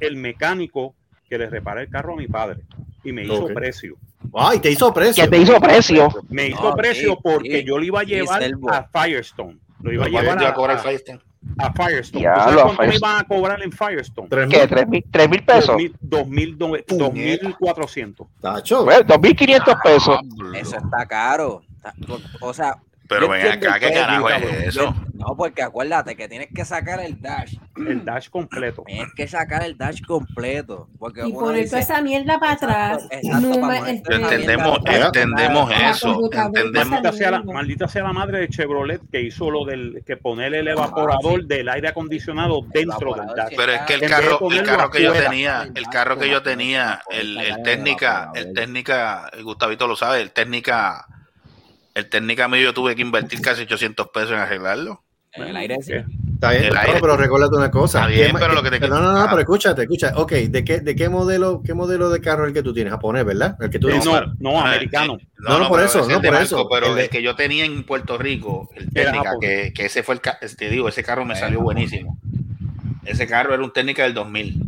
[0.00, 0.94] el mecánico
[1.28, 2.60] que le reparó el carro a mi padre
[3.04, 3.96] y me hizo precio.
[4.34, 5.24] Ay, te hizo precio.
[5.24, 6.08] que te hizo precio.
[6.28, 7.64] Me hizo No, precio sí, porque sí.
[7.64, 9.56] yo lo iba a llevar a Firestone.
[9.82, 11.20] Lo iba a llevar a, a cobrar a- Firestone.
[11.58, 12.22] a Firestone.
[12.24, 14.28] Ya, ¿Tú sabes cuánto me iban a cobrar en Firestone?
[14.28, 14.58] Tres ¿Qué?
[14.58, 14.68] mil.
[14.68, 15.76] ¿Tres mil, tres mil pesos?
[16.00, 17.44] 2000, 2000, Puñeta.
[17.48, 18.26] 2400.
[18.40, 18.84] Tacho.
[18.84, 20.18] Bueno, dos mil quinientos pesos.
[20.54, 21.62] Eso está caro.
[22.40, 22.76] O sea,
[23.10, 24.94] Pero ven acá, ¿qué carajo es eso?
[25.14, 27.56] No, porque acuérdate que tienes que sacar el dash.
[27.76, 28.84] El dash completo.
[28.86, 30.88] Tienes que sacar el dash completo.
[30.98, 33.08] Porque Y uno poner toda esa mierda para atrás.
[33.10, 35.06] Exacto, este, Entendemos, para atrás.
[35.06, 36.20] entendemos La eso.
[36.32, 36.86] Entendemos.
[36.88, 40.54] Maldita sea, la, maldita sea la madre de Chevrolet que hizo lo del que poner
[40.54, 43.54] el evaporador del aire acondicionado dentro del dash.
[43.56, 47.02] Pero es que el carro, el carro que yo tenía, el carro que yo tenía,
[47.10, 51.06] el, el técnica, el técnica, Gustavito lo sabe, el técnica,
[51.94, 55.02] el técnica mío yo tuve que invertir casi 800 pesos en arreglarlo.
[55.32, 55.92] En el aire sí.
[56.34, 56.98] Está bien, El no, aire.
[57.00, 57.98] pero recuérdate una cosa.
[58.00, 59.26] Está bien, ¿Qué ma- pero lo que te- No, no, no, Ah.
[59.28, 60.12] pero escúchate, escucha.
[60.16, 62.92] Ok, ¿de qué, de qué modelo, qué modelo de carro es el que tú tienes?
[62.92, 63.56] Japonés, ¿verdad?
[63.60, 64.06] El que tú Eh, dices.
[64.06, 65.18] no, no, Ah, americano.
[65.20, 66.68] eh, No, no, por eso, no, por Marco, eso.
[66.68, 70.20] Pero El que yo tenía en Puerto Rico, el técnica, que, que ese fue el,
[70.20, 72.18] ca- te digo, ese carro me salió buenísimo.
[73.04, 74.60] Ese carro era un técnica del 2000.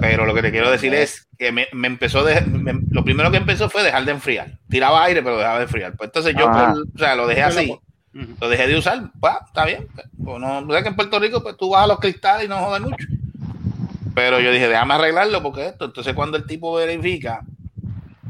[0.00, 3.30] Pero lo que te quiero decir es que me, me empezó de, me- lo primero
[3.30, 4.58] que empezó fue dejar de enfriar.
[4.68, 5.94] Tiraba aire, pero dejaba de enfriar.
[5.96, 6.72] Pues entonces yo, Ah.
[6.74, 7.78] pues, o sea, lo dejé así.
[8.40, 9.86] Lo dejé de usar, pues, está bien.
[10.22, 12.56] Pues no, ¿sabes que en Puerto Rico pues tú vas a los cristales y no
[12.58, 13.06] jodas mucho.
[14.14, 15.84] Pero yo dije, déjame arreglarlo porque esto.
[15.84, 17.42] Entonces cuando el tipo verifica,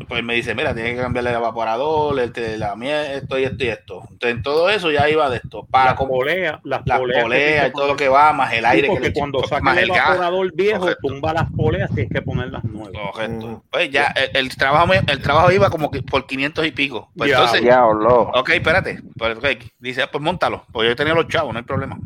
[0.09, 3.65] pues me dice, mira, tienes que cambiarle el evaporador, el, la miel, esto y esto
[3.65, 4.03] y esto.
[4.11, 5.67] Entonces en todo eso ya iba de esto.
[5.71, 7.69] Para Las poleas, las las poleas.
[7.69, 9.63] y todo lo que va, más el Sí, aire porque que le cuando echo, sacas
[9.63, 10.07] más el el gas.
[10.07, 11.09] evaporador viejo, Correcto.
[11.09, 13.13] tumba las poleas, tienes que ponerlas nuevas.
[13.13, 13.47] Correcto.
[13.47, 13.63] Mm.
[13.71, 17.11] Pues ya el, el trabajo el trabajo iba como que por 500 y pico.
[17.17, 17.45] Pues Diablo.
[17.47, 18.21] entonces, Diablo.
[18.35, 19.01] ok, espérate.
[19.17, 19.47] Pues, ok,
[19.79, 20.65] Dice, ah, pues montalo.
[20.73, 21.99] Pues yo tenía los chavos, no hay problema.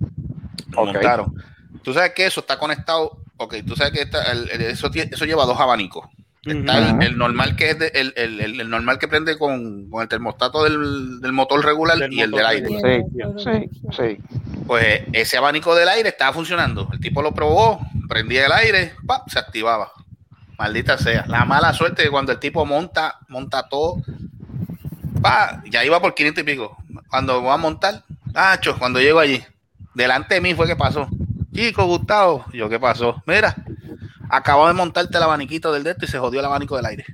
[0.71, 1.35] Lo montaron.
[1.83, 3.19] Tú sabes que eso está conectado.
[3.39, 6.07] Ok, tú sabes que está- el- el- eso, eso lleva dos abanicos.
[6.43, 10.01] Está el, normal que es de- el, el- el- el normal que prende con, con
[10.03, 12.69] el termostato del, del motor regular Del y el del aire.
[12.69, 14.19] Sí, sí, sí.
[14.67, 16.89] Pues ese abanico del aire estaba funcionando.
[16.93, 19.29] El tipo lo probó, prendía el aire, ¡pap!
[19.29, 19.93] se activaba.
[20.59, 21.25] Maldita sea.
[21.27, 23.97] La mala suerte que cuando el tipo monta, monta todo,
[25.23, 26.77] pa, ya iba por 500 y pico.
[27.09, 28.03] Cuando va a montar,
[28.79, 29.43] cuando llego allí,
[29.95, 31.09] delante de mí fue que pasó.
[31.53, 33.23] Chico, Gustavo, yo, ¿qué pasó?
[33.27, 33.55] Mira,
[34.31, 37.05] acabo de montarte el abaniquito del dedo y se jodió el abanico del aire.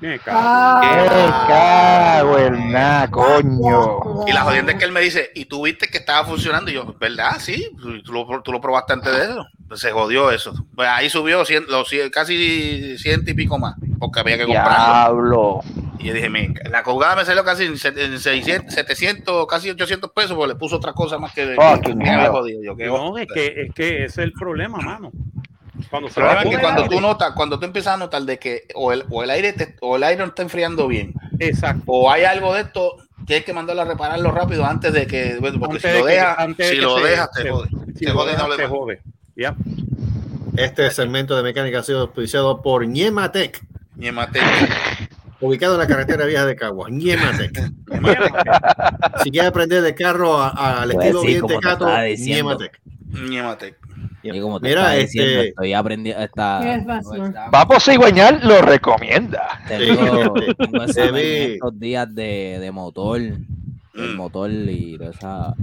[0.00, 0.80] Qué caro.
[0.80, 0.86] ¡Qué
[1.30, 4.24] Ah, cago en nada, coño!
[4.28, 6.70] Y la jodienda es que él me dice, ¿y tú viste que estaba funcionando?
[6.70, 7.32] Y yo, ¿verdad?
[7.40, 7.70] Sí,
[8.04, 9.44] tú lo, tú lo probaste antes de eso.
[9.66, 10.54] Pues se jodió eso.
[10.76, 14.84] Pues ahí subió cien- los casi ciento y pico más, porque había que comprarlo.
[14.94, 15.60] Diablo.
[15.98, 19.70] Y yo dije, "Mira, la colgada me salió casi en se- en 600, 700, casi
[19.70, 22.30] 800 pesos, porque le puso otra cosa más que, Fucking que me había hell.
[22.30, 22.62] jodido.
[22.62, 25.10] Yo, ¿qué No, es que, es que ese es el problema, mano.
[25.90, 27.94] Cuando El se problema le es que pone cuando tú aire- notas, cuando tú empiezas
[27.94, 30.42] a notar de que o el, o el aire te- o el aire no está
[30.42, 31.82] enfriando bien, Exacto.
[31.86, 35.56] o hay algo de esto, tienes que mandarlo a repararlo rápido antes de que, porque
[35.78, 36.36] Antes si de lo que- dejas,
[36.70, 37.68] si lo se- dejas, te se- jode.
[37.94, 38.48] Si Te lo jode, no
[38.86, 39.00] le.
[39.36, 39.54] Ya.
[40.56, 43.62] Este segmento de mecánica ha sido auspiciado por Niematec.
[43.96, 44.40] Ñemate.
[45.40, 47.56] ubicado en la carretera vieja de Caguas, Ñematec.
[49.22, 52.58] si quieres aprender de carro a- a- al Pues estilo sí, bien tecato, estaba diciendo.
[54.22, 54.24] Ñematec.
[54.24, 54.38] Ñémate.
[54.38, 56.60] Y como te Mira, estaba diciendo, este- estoy aprendiendo esta.
[57.50, 59.60] Vamos cigüeñal lo recomienda.
[59.68, 63.46] Tengo, tengo estos días de, de motor, el
[63.94, 64.16] Mm.
[64.16, 65.54] motor y de esa.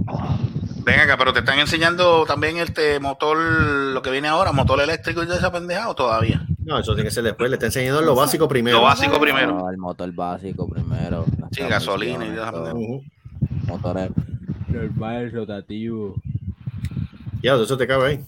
[0.84, 5.22] Ven acá, pero te están enseñando también este motor, lo que viene ahora, motor eléctrico
[5.22, 6.46] y de esa pendeja o todavía.
[6.64, 7.48] No, eso tiene que ser después.
[7.50, 8.76] Le está enseñando lo básico primero.
[8.78, 9.52] Lo básico primero.
[9.58, 11.24] No, el motor básico primero.
[11.52, 13.00] Sí, gasolina y de esa pendeja.
[13.66, 14.10] Motores
[14.68, 16.14] normal, rotativo.
[17.42, 18.20] Ya, eso te cabe ahí.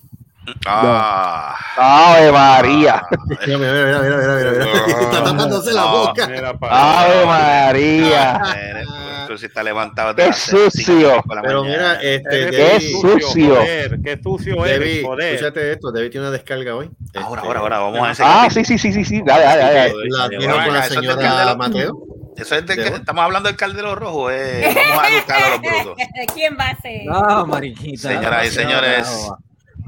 [0.67, 1.55] Ah.
[1.77, 3.03] Ave María.
[3.47, 4.87] Mira, mira, mira, mira, mira, mira, mira.
[5.03, 5.91] Está tapándose la No.
[6.07, 6.27] boca.
[6.29, 8.41] Mira, pa- Ave María.
[8.55, 8.85] Nene,
[9.29, 10.15] Tú sí estás levantado.
[10.15, 11.23] Qué sucio.
[11.43, 13.59] Pero mira, este, Qué sucio.
[14.03, 15.35] Qué sucio eres, joder.
[15.35, 16.91] escúchate esto, Debbie tiene una descarga hoy.
[17.15, 19.23] Ahora, Este, ahora, ahora, vamos a ese Ah, sí, sí, sí, sí, sí.
[19.25, 19.93] Dale, dale, dale.
[20.09, 21.55] La tiene con la señora.
[21.57, 21.93] Mateo.
[22.39, 22.99] Eso es que- ¿De dónde?
[23.01, 24.31] estamos hablando del caldero rojo.
[24.31, 24.73] Eh.
[24.75, 25.97] Vamos a educar a los brutos.
[26.35, 27.05] ¿Quién va a ser?
[27.05, 28.09] No, mariquita.
[28.09, 29.29] Señoras y señores,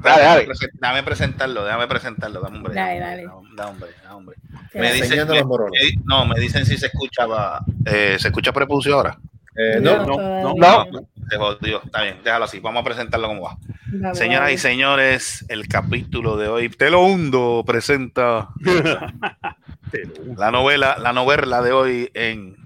[0.03, 0.49] Dale, dale.
[0.73, 2.75] Déjame presentarlo, déjame presentarlo, dame hombre.
[2.75, 3.25] Dale, dale.
[3.57, 4.37] Dame hombre, dame hombre.
[4.73, 4.79] Sí.
[4.79, 5.81] Me dicen, Enseñando me- los morones.
[5.97, 9.19] me- no, me dicen si se escuchaba, eh, se escucha prepucio ahora.
[9.57, 10.85] Eh, no, no, no.
[11.29, 13.57] Se jodió, está bien, déjalo así, vamos a presentarlo como va.
[13.93, 14.61] Vamos, Señoras y vamos.
[14.63, 18.49] señores, el capítulo de hoy, Te lo hundo, presenta
[20.37, 22.57] la novela, la novela de hoy en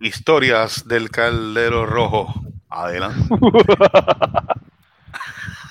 [0.00, 2.34] Historias del Caldero Rojo.
[2.68, 3.22] Adelante.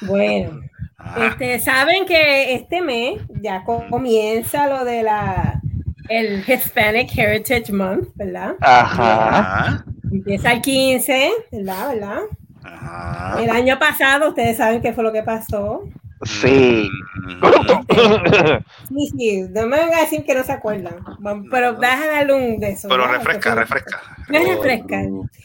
[0.02, 0.62] Bueno,
[1.02, 5.62] Ah, este, saben que este mes ya co- comienza lo de la
[6.10, 8.56] el Hispanic Heritage Month, ¿verdad?
[8.60, 9.40] Ajá.
[9.40, 11.90] ajá, Empieza el 15, ¿verdad?
[11.94, 12.20] ¿verdad?
[12.64, 13.42] ajá.
[13.42, 15.84] El año pasado, ustedes saben qué fue lo que pasó.
[16.23, 16.89] Sí.
[18.89, 20.95] Sí, sí, no me van a decir que no se acuerdan,
[21.51, 22.88] pero deja darle un de eso.
[22.89, 24.01] Pero refresca, refresca.
[24.27, 25.01] Me refresca.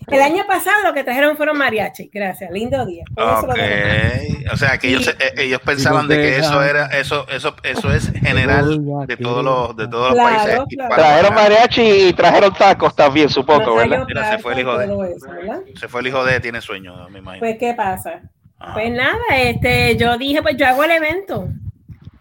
[0.08, 2.10] El año pasado lo que trajeron fueron mariachi.
[2.12, 3.04] Gracias, lindo día.
[3.14, 4.52] Con eso lo Ok, trajeron.
[4.52, 8.10] o sea que ellos, eh, ellos pensaban de que eso era, eso, eso, eso es
[8.12, 10.60] general de todos los, de todos los Claro, países.
[10.70, 10.94] claro.
[10.94, 14.04] Trajeron mariachi y trajeron tacos también, supongo, ¿verdad?
[14.06, 15.60] Mira, se fue el hijo de- eso, ¿verdad?
[15.78, 17.40] Se fue el hijo de tiene sueño, me imagino.
[17.40, 18.22] Pues, ¿qué pasa?
[18.64, 18.74] Ajá.
[18.74, 21.48] Pues nada, este, yo dije, pues yo hago el evento.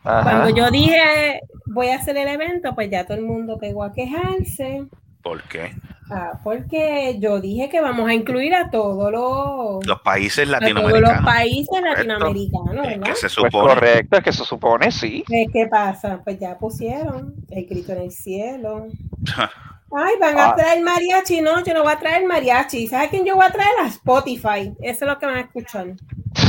[0.04, 0.24] Ajá.
[0.24, 3.94] Cuando yo dije, voy a hacer el evento, pues ya todo el mundo pegó a
[3.94, 4.86] quejarse.
[5.22, 5.72] ¿Por qué?
[6.12, 10.74] Ah, porque yo dije que vamos a incluir a todos los, Los países a todos
[10.74, 11.26] los latinoamericanos.
[11.26, 12.04] países Correcto.
[12.04, 13.68] latinoamericanos, que se Pues supone.
[13.74, 15.24] correcto, es que se supone, sí.
[15.26, 16.20] Pues, ¿Qué pasa?
[16.26, 18.88] Pues ya pusieron el grito en el cielo.
[19.96, 20.50] Ay, van Ah.
[20.50, 21.42] a traer mariachi.
[21.42, 22.88] No, yo no voy a traer mariachi.
[22.88, 23.72] ¿Sabes quién yo voy a traer?
[23.84, 24.74] A Spotify.
[24.82, 25.88] Eso es lo que van a escuchar.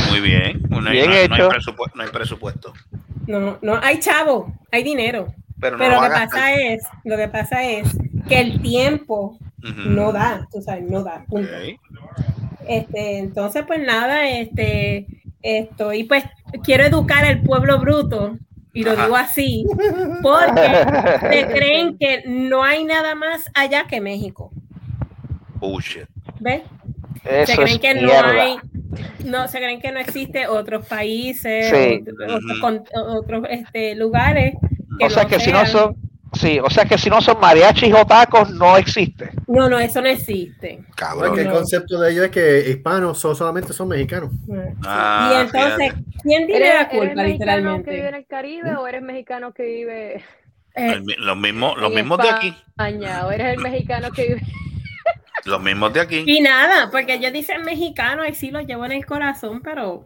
[0.09, 0.61] Muy bien.
[0.69, 1.49] No hay, Bien no hay- no hay hecho.
[1.49, 2.73] presupuesto, no hay presupuesto.
[3.27, 5.27] No, no, hay chavo, hay dinero.
[5.59, 9.37] Pero no Pero lo lo que pasa es, lo que pasa es que el tiempo
[9.59, 11.23] no da, tú sabes, no da.
[11.27, 11.49] punto.
[12.67, 15.05] Este, entonces, pues nada, este,
[15.41, 16.23] esto, y pues
[16.63, 18.37] quiero educar al pueblo bruto,
[18.75, 19.03] y lo Ajá.
[19.05, 19.65] digo así,
[20.21, 20.85] porque
[21.31, 24.51] se creen que no hay nada más allá que México.
[25.55, 26.05] Bullshit.
[26.39, 26.61] ¿Ves?
[27.23, 28.57] Eso se creen es que no hay,
[29.23, 32.03] no, se creen que no existe otros países, Sí.
[33.01, 34.53] otros, este, lugares.
[34.99, 35.95] Que O sea no que si no son,
[36.33, 39.31] sí, o sea que si no son mariachis o tacos, no existe.
[39.47, 40.79] No, no, eso no existe.
[40.95, 41.27] Cabrón.
[41.27, 41.53] Porque el No.
[41.53, 44.31] concepto de ellos es que hispanos son, solamente son mexicanos.
[44.83, 48.07] Ah, y entonces, ¿quién tiene ¿Eres, la eres culpa mexicano que vive literalmente?
[48.09, 50.15] en el Caribe o eres mexicano que vive
[50.77, 52.55] Eh, El Los mismos, los mismos de aquí.
[52.69, 53.25] España?
[53.27, 54.41] ¿O eres el mexicano que vive
[55.45, 56.23] Los mismos de aquí.
[56.25, 60.05] y nada, porque ellos dicen mexicano y sí lo llevo en el corazón, pero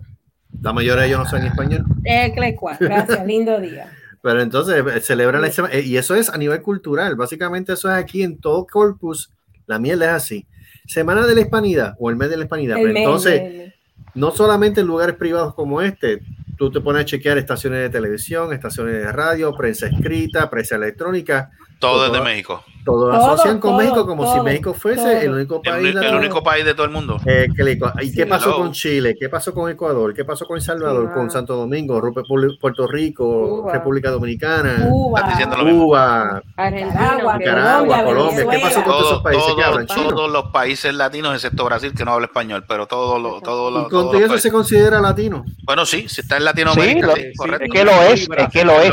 [0.62, 1.86] La mayoría de ellos no son español.
[2.04, 3.90] eh, clecua, gracias, lindo día.
[4.22, 5.76] Pero entonces eh, celebran la semana.
[5.80, 7.16] Y eso es a nivel cultural.
[7.16, 9.32] Básicamente eso es aquí en todo Corpus.
[9.66, 10.48] La mierda es así.
[10.86, 12.78] Semana de la Hispanidad o el mes de la Hispanidad.
[12.78, 13.74] El Pero mes, entonces, el-
[14.16, 16.22] no solamente en lugares privados como este,
[16.58, 21.52] tú te pones a chequear estaciones de televisión, estaciones de radio, prensa escrita, prensa electrónica,
[21.80, 22.64] Todo es de Todo- México.
[22.90, 25.12] Todo, Todo, asocian con todo, México como si México fuese todo.
[25.12, 25.96] el único país.
[25.96, 27.18] el único país de todo el mundo.
[27.26, 28.58] Eh, que le- ¿Y qué pasó Hello.
[28.58, 29.16] con Chile?
[29.20, 30.14] ¿Qué pasó con Ecuador?
[30.14, 31.14] ¿Qué pasó con El Salvador?
[31.14, 31.30] ¿Con.
[31.30, 32.02] Santo Domingo?
[32.60, 33.24] Puerto Rico?
[33.62, 33.74] Cuba.
[33.74, 34.88] República Dominicana?
[34.90, 35.22] Cuba.
[35.60, 37.18] Cuba, Argentina?
[37.38, 38.48] Nicaragua, que- Colombia.
[38.50, 40.08] ¿Qué pasó con todos esos Todo- países que todo- hablan chino?
[40.10, 43.42] todos los países latinos, excepto Brasil, que no habla español, pero todos los.
[43.44, 44.42] Todos los, Y todos con eso países.
[44.44, 45.46] se considera latino.
[45.64, 47.66] Bueno, sí, si está en Latinoamérica, Sí, lo- sí, correcto.
[47.66, 48.90] Es que lo es, es que lo es.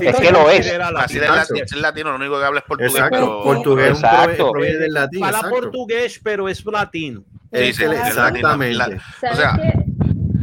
[0.00, 0.78] Es que lo es.
[0.92, 1.22] Brasil
[1.62, 2.92] es latino, lo único que habla es portugués.
[3.08, 3.42] Exacto.
[3.42, 4.36] pero- Portugués Exacto.
[4.36, 5.24] prove- proviene del latín.
[5.24, 5.60] Habla Exacto.
[5.60, 7.24] portugués, pero es latino.
[7.52, 7.84] Sí, sí.
[7.84, 8.76] Exactamente.
[8.76, 8.84] La-
[9.20, 9.58] ¿Sabes O sea?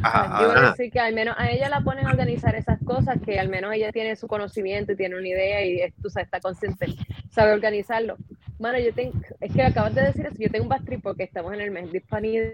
[0.03, 3.17] Ajá, Yo a decir que al menos a ella la ponen a organizar esas cosas,
[3.25, 6.27] que al menos ella tiene su conocimiento y tiene una idea y es- tú sabes,
[6.27, 6.87] está consciente,
[7.31, 8.15] sabe organizarlo.
[8.59, 11.23] Mano, yo tengo, es que acabas de decir eso, yo tengo un bad trip porque
[11.23, 12.49] estamos en el mes de hispanidad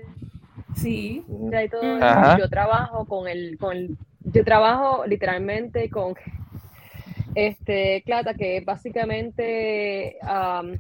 [0.76, 1.26] Sí.
[1.28, 2.38] y todo.
[2.39, 6.16] Yo trabajo con el, con el- yo trabajo literalmente con
[7.36, 10.77] este Clata, que es básicamente am,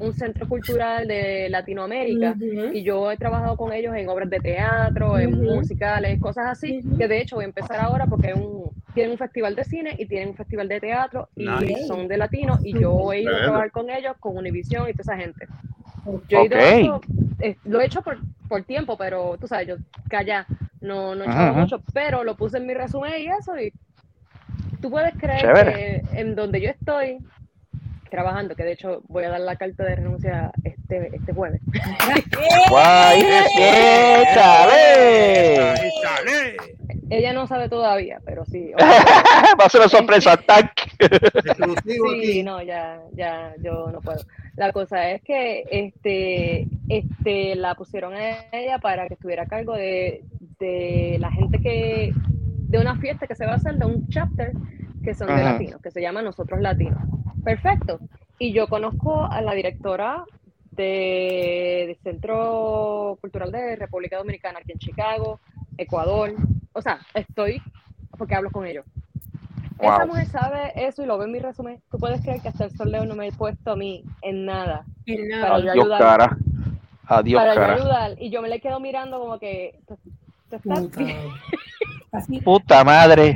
[0.00, 2.36] un centro cultural de Latinoamérica.
[2.40, 2.72] Ujú.
[2.72, 5.56] Y yo he trabajado con ellos en obras de teatro, en Ujú.
[5.56, 6.96] musicales, cosas así, Ujú.
[6.98, 9.94] que de hecho voy a empezar ahora porque es un, tienen un festival de cine
[9.98, 11.86] y tienen un festival de teatro y Nice.
[11.86, 15.14] son de latinos y yo he ido a trabajar con ellos, con Univision y toda
[15.14, 15.46] esa gente.
[16.28, 16.62] Yo he ido Ok.
[16.62, 17.00] a eso,
[17.40, 18.18] eh, lo he hecho por,
[18.48, 19.76] por tiempo, pero tú sabes, yo
[20.08, 20.46] calla,
[20.80, 21.52] no, no he ajá.
[21.52, 23.72] mucho, pero lo puse en mi resumen y eso y
[24.80, 25.72] tú puedes creer Chévere.
[25.72, 27.18] que en donde yo estoy
[28.10, 31.60] trabajando, que de hecho voy a dar la carta de renuncia este, este jueves.
[32.68, 33.20] Guay,
[34.20, 34.92] échale.
[35.72, 36.56] Échale.
[37.08, 38.72] Ella no sabe todavía, pero sí.
[38.78, 40.36] Va a ser una sorpresa.
[40.46, 40.72] Tac.
[41.84, 44.20] Sí, no, ya, ya, yo no puedo.
[44.56, 49.74] La cosa es que este, este, la pusieron a ella para que estuviera a cargo
[49.74, 50.22] de,
[50.60, 52.12] de la gente que,
[52.70, 54.52] de una fiesta que se va a hacer, de un chapter
[55.02, 57.02] que son de latinos, que se llama Nosotros Latinos.
[57.42, 57.98] Perfecto.
[58.38, 60.24] Y yo conozco a la directora
[60.72, 65.40] de, del Centro Cultural de República Dominicana aquí en Chicago,
[65.78, 66.34] Ecuador.
[66.72, 67.60] O sea, estoy
[68.16, 68.84] porque hablo con ellos.
[69.78, 71.80] Esa mujer sabe eso y lo ve en mi resumen.
[71.90, 74.44] Tú puedes creer que hasta el sol hoy no me he puesto a mí en
[74.44, 75.42] nada En nada.
[75.48, 75.98] para Adiós, ayudar.
[75.98, 76.38] cara.
[77.06, 77.74] Adiós, para yo cara.
[77.74, 78.16] ayudar.
[78.22, 79.80] Y yo me le quedo mirando como que.
[79.88, 79.98] ¿tú-
[80.50, 80.62] estás
[80.96, 81.16] bien?
[82.12, 82.40] Así.
[82.40, 83.34] Puta madre.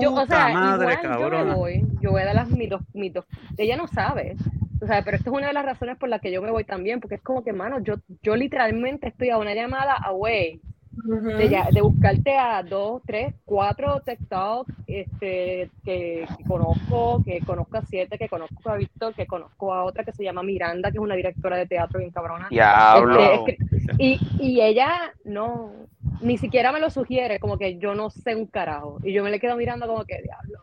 [0.00, 2.68] Yo, o sea, Puta madre, igual yo me voy, yo voy a dar las mis
[2.70, 3.24] dos, mis dos-
[3.56, 4.36] ella no sabe,
[4.82, 6.64] o sea, pero esto es una de las razones por las que yo me voy
[6.64, 10.60] también, porque es como que, mano, yo, yo literalmente estoy a una llamada away
[11.38, 17.76] de, ya- de buscarte a dos, tres, cuatro TikTok este, que, que conozco, que conozco
[17.78, 20.96] a siete, que conozco a Víctor, que conozco a otra que se llama Miranda, que
[20.98, 22.48] es una directora de teatro bien cabrona.
[22.50, 23.20] Diablo.
[23.46, 25.70] Este, es que- y, y ella no,
[26.20, 28.98] ni siquiera me lo sugiere, como que yo no sé un carajo.
[29.04, 30.58] Y yo me le quedo mirando como que diablo.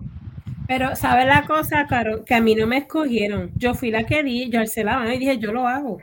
[0.68, 2.24] Pero, ¿sabes la cosa, Caro?
[2.26, 3.52] Que a mí no me escogieron.
[3.56, 6.00] Yo fui la que di, yo alcé la mano y dije, yo lo hago.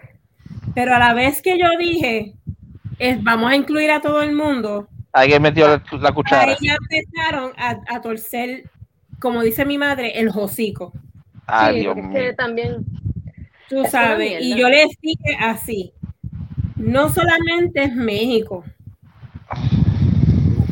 [0.75, 2.35] Pero a la vez que yo dije,
[2.99, 6.53] es, vamos a incluir a todo el mundo, Alguien metió la, la cuchara.
[6.53, 8.71] ahí ya empezaron a, a torcer,
[9.19, 10.93] como dice mi madre, el hocico.
[11.47, 12.35] Ay, sí, Dios porque es que mío.
[12.37, 12.85] también,
[13.69, 14.41] Tú sabes.
[14.41, 15.93] Y yo les dije así,
[16.77, 18.65] no solamente es México,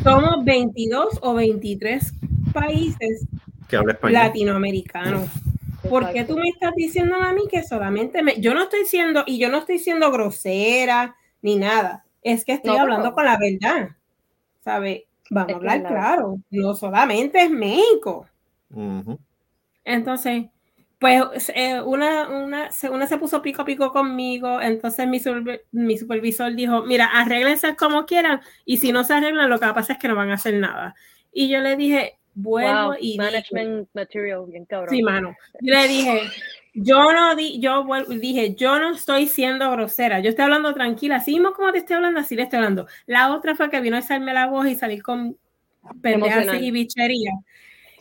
[0.03, 2.13] somos 22 o 23
[2.53, 3.25] países
[3.67, 4.13] Que habla español.
[4.23, 5.29] latinoamericanos.
[5.89, 8.39] ¿Por qué tú me estás diciendo a mí que solamente me...
[8.41, 12.75] Yo no estoy siendo, y yo no estoy siendo grosera ni nada, es que estoy
[12.75, 13.89] No, hablando con la verdad,
[14.61, 15.05] ¿sabe?
[15.29, 18.25] Vamos Es a hablar la- claro, no solamente es México.
[19.85, 20.45] Entonces,
[20.99, 25.61] pues eh, una, una, se, una se puso pico a pico conmigo, entonces mi, supervi-
[25.71, 29.71] mi supervisor dijo, mira, arréglense como quieran y si no se arreglan, lo que va
[29.71, 30.95] a pasar es que no van a hacer nada.
[31.31, 34.93] Y yo le dije, vuelvo Wow, y management material, bien cabrón.
[34.93, 35.35] Sí, mano.
[35.61, 36.21] Yo le dije,
[36.73, 41.31] yo no di, yo dije, yo no estoy siendo grosera, yo estoy hablando tranquila, así
[41.31, 42.87] mismo como te estoy hablando, así le estoy hablando.
[43.05, 45.37] La otra fue que vino a hacerme la voz y salir con
[46.01, 47.31] pendejas y bichería.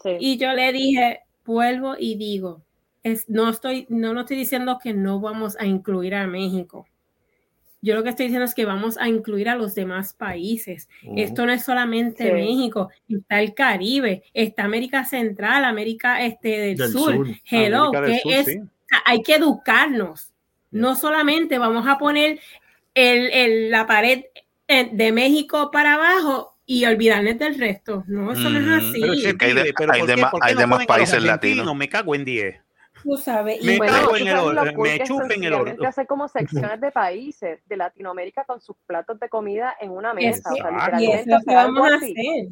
[0.02, 0.16] Sí.
[0.18, 2.62] Y yo le dije, vuelvo y digo,
[3.02, 6.86] es, no estoy, no, no estoy diciendo que no vamos a incluir a México.
[7.80, 10.88] Yo lo que estoy diciendo es que vamos a incluir a los demás países.
[11.04, 11.14] Ujú.
[11.16, 12.32] Esto no es solamente Sí.
[12.32, 17.14] México, está el Caribe, está América Central, América este, del, Del Sur.
[17.14, 17.28] sur.
[17.48, 18.60] Hello, que Sur, es, sí.
[19.04, 20.32] hay que educarnos.
[20.72, 22.40] No solamente vamos a poner
[22.94, 24.24] el, el- la pared
[24.66, 28.02] eh, de México para abajo y olvidarnos del resto.
[28.08, 29.00] No, eso no Mm, es así.
[29.00, 30.66] Pero, Sí, hay de- pero hay ¿por de qué- ma- por qué hay no de
[30.66, 31.76] más ponen a los países latinos.
[31.76, 32.56] Me cago en 10.
[33.02, 33.62] Tú sabes.
[33.62, 37.76] Me Bueno, cago en el lo me chupen el hacer como secciones de países de
[37.76, 40.50] Latinoamérica con sus platos de comida en una Es mesa.
[40.52, 41.00] O sea, que- Exacto.
[41.02, 42.12] y eso es lo que vamos a así.
[42.12, 42.48] hacer.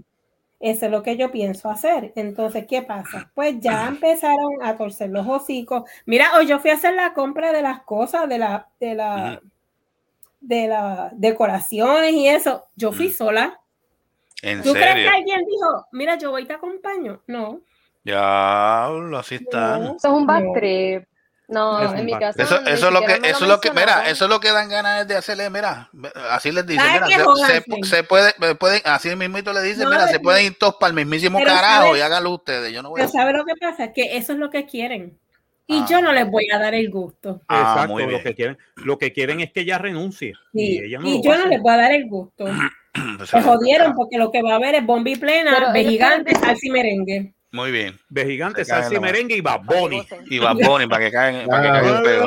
[0.58, 2.12] Eso es lo que yo pienso hacer.
[2.16, 3.30] Entonces, ¿qué pasa?
[3.34, 5.82] Pues ya empezaron a torcer los hocicos.
[6.06, 9.40] Mira, hoy yo fui a hacer la compra de las cosas, de la, de la,
[10.40, 12.64] de las decoraciones y eso.
[12.74, 13.12] Yo fui Mm.
[13.12, 13.60] sola.
[14.42, 15.10] En ¿Tú crees que serio.
[15.14, 17.20] alguien dijo, mira, yo voy y te acompaño?
[17.26, 17.60] No.
[18.06, 19.78] Diablo, así está.
[19.78, 19.84] No.
[19.96, 20.52] Eso es un bad No.
[20.54, 21.04] trip.
[21.48, 22.42] No, Es un en mi casa.
[22.42, 24.68] Eso, eso es lo que, eso es lo que, mira, eso es lo que dan
[24.68, 25.88] ganas de hacerle, mira,
[26.30, 29.90] así les dicen, ¿Sabes mira, se, se- se puede, pueden, así mismito le dicen, No,
[29.90, 33.00] mira, se pueden ir todos para el mismísimo carajo y háganlo ustedes, yo no voy
[33.00, 33.92] a Pero ¿sabes lo que pasa?
[33.92, 35.16] Que eso es lo que quieren.
[35.68, 35.86] Y Ah.
[35.88, 37.40] yo no les voy a dar el gusto.
[37.46, 40.32] Ah, Exacto, muy lo que quieren, lo que quieren es que ella renuncie.
[40.52, 42.44] Sí, Y ella no y lo yo no les voy a dar el gusto.
[43.24, 46.32] Se jodieron porque lo que va a haber es bomba y plena, de ellos gigante,
[46.32, 47.34] saben- salsa y merengue.
[47.56, 47.98] Muy bien.
[48.10, 50.06] De gigante, salsa y merengue y Bad Bunny.
[50.26, 52.26] Y Bad Bunny para que caigan, para que caigan pedo.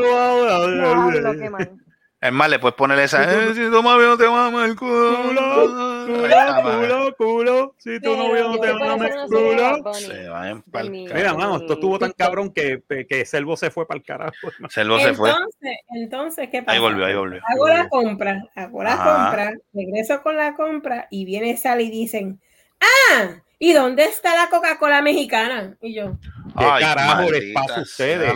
[2.22, 3.24] Es más, le puedes poner esa.
[3.24, 6.06] Eh, si tu novio no te mama el culo.
[6.10, 6.88] Madre.
[6.88, 9.94] Culo, culo, si tu novio no te mama el culo.
[9.94, 10.54] Se va
[10.84, 14.34] mi- Mira, mano, esto estuvo tan cabrón que, que Selvo se fue para el carajo.
[14.70, 15.30] Selvo se fue.
[15.30, 16.74] Entonces, entonces, ¿qué pasa?
[16.76, 17.42] Ahí volvió, ahí volvió.
[17.46, 19.24] Hago la compra, hago la Ajá.
[19.30, 22.42] compra, regreso con la compra y viene Sally y dicen,
[22.82, 25.76] ah, ¿y dónde está la Coca-Cola mexicana?
[25.82, 26.18] Y yo,
[26.58, 28.34] ¿Qué carajo les pasa a ustedes?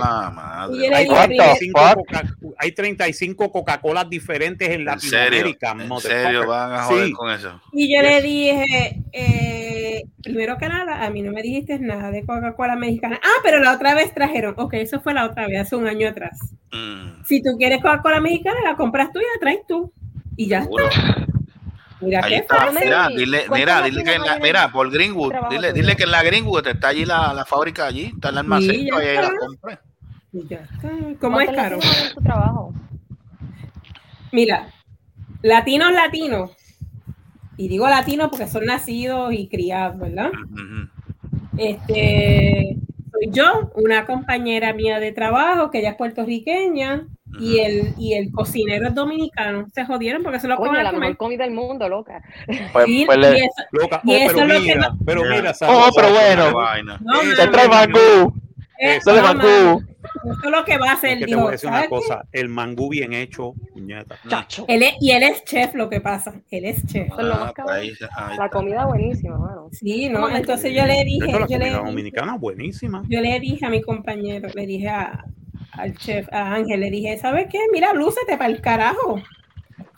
[0.94, 1.96] Hay digo, What the 35, fuck?
[1.98, 5.72] Coca- hay 35 Coca-Colas diferentes en En serio, Latinoamérica.
[5.72, 7.12] en serio van a joder Sí.
[7.14, 7.62] con eso.
[7.74, 12.24] y yo le dije, eh, primero que nada, a mí no me dijiste nada de
[12.26, 13.20] Coca-Cola mexicana.
[13.24, 16.08] Ah, pero la otra vez trajeron, ok, eso fue la otra vez, hace un año
[16.08, 16.38] atrás.
[16.72, 19.92] Mm, Si tú quieres Coca-Cola mexicana, la compras tú y la traes tú.
[20.36, 20.88] Y ya seguro.
[20.90, 21.26] está.
[22.04, 22.56] Mira Ahí qué está.
[22.56, 22.80] fácil.
[22.84, 26.12] Mira, dile, ¿cuántos mira, dile que en la, mira, por Greenwood, dile, dile que en
[26.12, 29.80] la Greenwood está allí la, la fábrica allí, está el almacén, ya ahí la compré.
[30.34, 31.16] Y.
[31.20, 31.80] ¿Cómo es ¿Cuántos caro?
[32.16, 32.74] tu trabajo?
[34.32, 34.68] Mira,
[35.42, 36.52] latinos, latinos.
[37.56, 40.32] Y digo latinos porque son nacidos y criados, ¿verdad?
[41.58, 42.78] Este,
[43.12, 47.06] soy yo, una compañera mía de trabajo, que ella es puertorriqueña,
[47.40, 49.68] y el, y el cocinero es dominicano.
[49.74, 51.00] Se jodieron porque se lo comen la comer.
[51.02, 52.22] mejor comida del mundo, loca.
[52.72, 54.88] Pues, Y- pues y le- eso- Loca, Y oh, eso pero es lo que mira,
[54.90, 55.30] va- pero Ya.
[55.36, 56.12] mira, Oh, pero Sandra,
[56.52, 56.54] bueno.
[56.58, 57.00] Vaina.
[57.04, 58.34] no, Se trae mangú.
[58.80, 59.82] eh, de no,
[60.26, 61.12] Esto es lo que va a hacer.
[61.12, 61.96] Es que te dijo, voy a decir una ¿sabes qué?
[61.96, 64.16] cosa, el mangú bien hecho, puñeta.
[64.28, 64.66] Chacho.
[64.68, 66.34] Él es- y él es chef, lo que pasa.
[66.52, 67.08] Él es chef.
[67.08, 69.70] Eso es lo más Ah, ahí, ahí La comida buenísima, mano.
[69.72, 70.30] Sí, ¿no?
[70.30, 73.04] Entonces yo le dije, Esto, la yo le comida dije, dominicana buenísima.
[73.08, 75.24] yo le dije a mi compañero, le dije a,
[75.74, 77.60] al chef, a Ángel, le dije, ¿sabes qué?
[77.72, 79.22] Mira, lúcete para el carajo.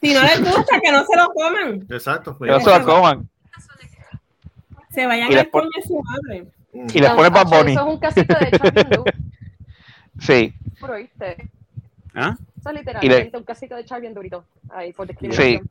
[0.01, 1.85] Si no les gusta, que no se lo coman.
[1.89, 2.37] Exacto.
[2.37, 3.29] Que no se lo coman.
[4.91, 6.45] Se vayan Y al coño de su madre.
[6.73, 7.71] Y les ponen Bad Bunny.
[7.73, 9.03] Eso es un casito de Charlie
[10.19, 10.53] Sí.
[10.79, 11.49] Duro, ¿viste?
[12.13, 12.35] ¿Ah?
[12.57, 14.45] Eso es literalmente le- un casito de Charlie bien durito.
[14.69, 15.69] Ahí, por discriminación.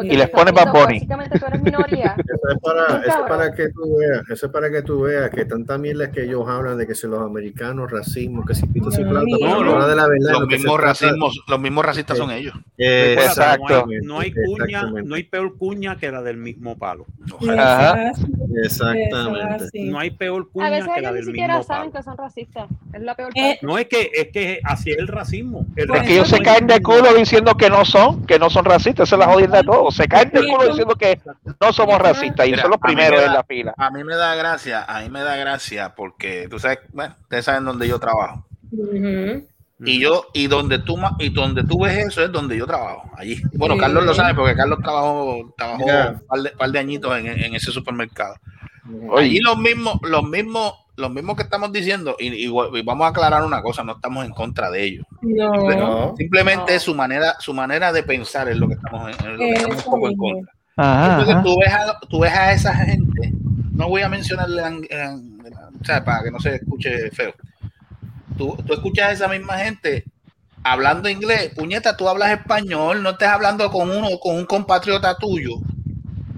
[0.00, 0.94] Porque Y les pone Bad Bunny.
[0.94, 2.16] Básicamente tú eres minoría.
[2.30, 5.30] Eso es, para, eso es para que tú veas, eso es para que tú veas
[5.30, 8.88] que tanta mierda que ellos hablan de que si los americanos, racismo, que si No,
[8.88, 12.54] a de la verdad, Los lo que mismos racismos, los mismos racistas son ellos.
[12.78, 13.86] Eh, Recuerda, Exacto.
[13.86, 17.04] No hay, no hay cuña, no hay peor cuña que la del mismo palo.
[17.32, 18.10] Ojalá.
[18.10, 18.18] Es
[18.64, 19.64] Exactamente.
[19.72, 19.84] es.
[19.90, 21.98] No hay peor A cuña veces que la ellos ni del siquiera mismo saben palo.
[22.00, 22.68] que son racistas.
[22.92, 23.58] Es la peor Eh.
[23.62, 25.66] No es que es que así es el racismo.
[25.76, 28.38] El Pues Es que ellos se es caen de culo diciendo que no son, que
[28.38, 29.08] no son racistas.
[29.08, 29.89] Esa es la jodida de todo.
[29.90, 31.20] Se caen de culo diciendo que
[31.60, 33.74] no somos racistas y Mira, son los primeros da- en la fila.
[33.76, 37.44] A mí me da gracia, a mí me da gracia porque tú sabes, bueno, ustedes
[37.44, 38.46] saben dónde yo trabajo.
[39.82, 43.10] Y yo, y donde tú ma- y donde tú ves eso es donde yo trabajo,
[43.16, 43.40] allí.
[43.54, 43.80] Bueno, Sí.
[43.80, 47.54] Carlos lo sabe porque Carlos trabajó, trabajó un par de, par de añitos en, en
[47.54, 48.34] ese supermercado.
[49.08, 49.24] Oye.
[49.26, 53.08] Allí los mismos, los mismos, los mismos que estamos diciendo, y, y- y vamos a
[53.08, 55.06] aclarar una cosa, no estamos en contra de ellos.
[55.22, 56.14] No.
[56.16, 56.76] Simplemente No.
[56.76, 59.76] es su manera, su manera de pensar es lo que estamos, en, lo que estamos
[59.86, 60.52] un poco en contra.
[60.76, 61.42] Ajá, Entonces ajá.
[61.44, 63.32] tú ves, a, tú ves a esa gente,
[63.72, 65.40] no voy a mencionarle, en- en-
[65.80, 67.32] o sea, para que no se escuche feo.
[68.36, 70.04] Tú, tú escuchas a esa misma gente
[70.62, 75.54] hablando inglés, puñeta, tú hablas español, no estés hablando con uno, con un compatriota tuyo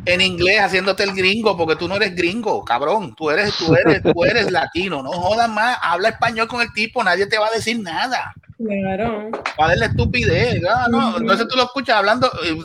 [0.05, 4.03] en inglés haciéndote el gringo, porque tú no eres gringo, cabrón, tú eres, tú eres,
[4.03, 7.53] tú eres latino, no jodas más, habla español con el tipo, nadie te va a
[7.53, 8.32] decir nada.
[8.59, 9.28] Claro.
[9.57, 10.62] ¿Cuál es la estupidez?
[10.68, 11.18] Ah, no, Ujú.
[11.18, 12.57] Entonces tú lo escuchas hablando eh,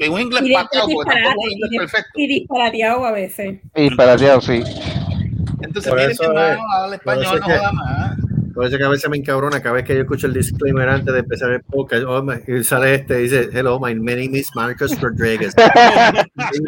[0.00, 2.10] en un inglés pateado, porque tampoco es inglés perfecto.
[2.14, 3.58] Y disparateado a veces.
[3.74, 4.62] Y para allá, sí.
[5.62, 7.72] Entonces, Por mire, eso mi hermano, es- habla por eso español, es no que- joda
[7.72, 8.16] más.
[8.54, 11.12] Por eso que a veces me encabrona cada vez que yo escucho el disclaimer antes
[11.12, 12.04] de empezar el podcast.
[12.06, 15.54] oh, my- y sale este y dice, hello, my name is Marcus Rodriguez.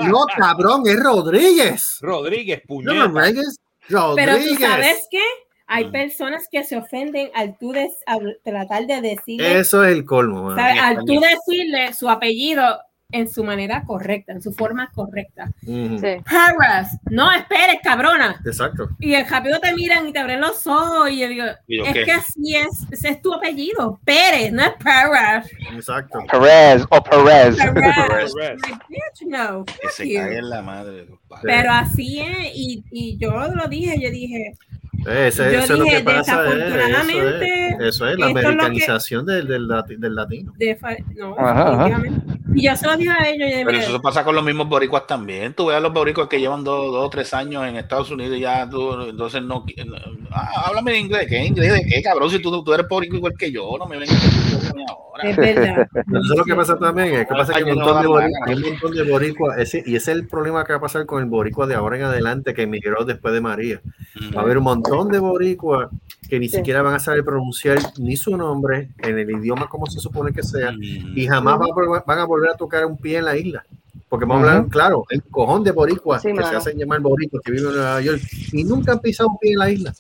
[0.09, 1.99] no, cabrón, es Rodríguez.
[2.01, 3.07] Rodríguez, puñeta.
[3.09, 3.57] Rodríguez.
[4.17, 5.23] Pero tú sabes qué?
[5.71, 5.93] Hay Mm.
[5.93, 10.51] personas que se ofenden al tú des- al tratar de decirle, Eso es el colmo.
[10.51, 12.65] al tú decirle su apellido
[13.11, 15.51] en su manera correcta, en su forma correcta.
[15.67, 15.99] Ujú.
[15.99, 16.17] Sí.
[16.31, 18.39] Paras, no esperes, cabrona.
[18.45, 18.91] Exacto.
[18.99, 21.85] Y el rápido te miran y te abren los ojos y yo digo, ¿Y yo
[21.87, 22.05] es qué?
[22.05, 25.49] que así es, ese es tu apellido, Pérez, no es Paras.
[25.73, 26.19] Exacto.
[26.31, 27.57] Perez o Perez.
[27.57, 28.35] Perez.
[28.35, 30.21] Like, bitch, no, Que fuck se you.
[30.21, 31.07] cague en la madre.
[31.07, 31.43] compadre.
[31.45, 34.53] Pero así es, y, y yo lo dije, yo dije,
[35.07, 36.45] Ese- Yo eso es lo que pasa.
[36.45, 40.53] eh, Eso desafortunadamente, es, eso es la que- americanización del, del, lati- del latino.
[40.57, 40.77] De
[41.17, 41.85] no, Ajá, ajá.
[41.85, 42.39] definitivamente.
[42.55, 43.49] Y yo se lo dije a ellos.
[43.53, 45.53] Pero mira, eso pasa con los mismos boricuas también.
[45.55, 48.37] Tú ves a los boricuas que llevan dos, dos o tres años en Estados Unidos
[48.37, 49.65] y ya tú, entonces no.
[50.31, 51.27] Ah, háblame en inglés.
[51.29, 51.73] ¿Qué inglés?
[51.75, 52.31] ¿De qué, cabrón?
[52.31, 55.31] Si tú, tú eres boricua igual que yo, no me vengas ahora.
[55.31, 55.89] Es verdad.
[55.97, 58.41] Eso es lo que pasa también, es que pasa que hay un montón de boricuas,
[58.47, 60.81] no, hay un montón de boricuas, ese- y ese es el problema que va a
[60.83, 63.81] pasar con el boricua de ahora en adelante que emigró después de María.
[64.37, 65.89] Va a haber un montón de boricuas
[66.29, 66.57] que ni Sí.
[66.59, 70.43] siquiera van a saber pronunciar ni su nombre en el idioma como se supone que
[70.43, 73.37] sea, y jamás van a volver, van a volver a tocar un pie en la
[73.37, 73.65] isla.
[74.11, 77.43] Porque vamos a hablar, claro, un cojón de boricuas Sí, que se hacen llamar boricuas
[77.45, 78.23] que viven en Nueva York
[78.53, 79.93] y nunca han pisado un pie en la isla.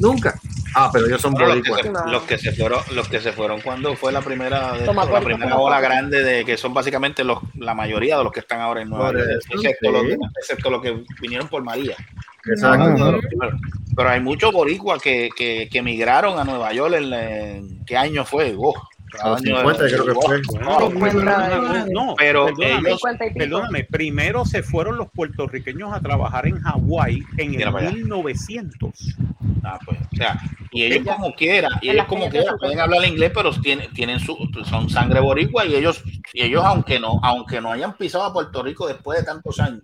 [0.00, 0.38] Nunca.
[0.74, 2.02] Ah, pero ellos son Bueno, los, que boricuas.
[2.04, 5.04] se, los que se fueron, los que se fueron cuando fue la primera, de- Toma
[5.04, 8.32] la puerta, primera toma ola grande de que son básicamente los, la mayoría de los
[8.32, 10.16] que están ahora en Nueva York, excepto, los, sí.
[10.40, 11.96] excepto los que vinieron por María.
[12.44, 12.94] Exacto.
[13.30, 13.50] Pero,
[13.96, 18.24] pero hay muchos boricuas que, que, que emigraron a Nueva York en, en- ¿qué año
[18.24, 18.54] fue?
[18.58, 18.74] Oh,
[19.10, 20.42] cada Los año- 50 creo que fue.
[20.52, 21.48] Bueno, Cincuenta.
[21.48, 23.38] perdóname, no, Pero perdóname, ellos- 50 y pico.
[23.38, 27.96] perdóname, primero se fueron los puertorriqueños a trabajar en Hawái en Mira el para allá.
[27.96, 29.16] 1900.
[29.64, 30.38] Ah, pues, o sea,
[30.70, 31.16] y ellos Ya.
[31.16, 34.88] como quiera, y ellos como quiera de pueden hablar inglés, pero tienen, tienen su, son
[34.88, 36.02] sangre boricua y ellos,
[36.32, 39.82] y ellos aunque no, aunque no hayan pisado a Puerto Rico después de tantos años,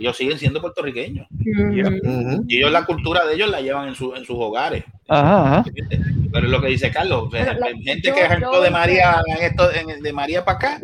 [0.00, 1.26] ellos siguen siendo puertorriqueños.
[1.30, 2.42] mm.
[2.48, 4.84] Y ellos la cultura de ellos la llevan en, su, en sus hogares.
[5.08, 5.64] Ajá, ajá.
[6.32, 9.44] Pero es lo que dice Carlos, la- gente yo- que arrancó yo- de María en
[9.44, 10.80] esto, en- de María para acá,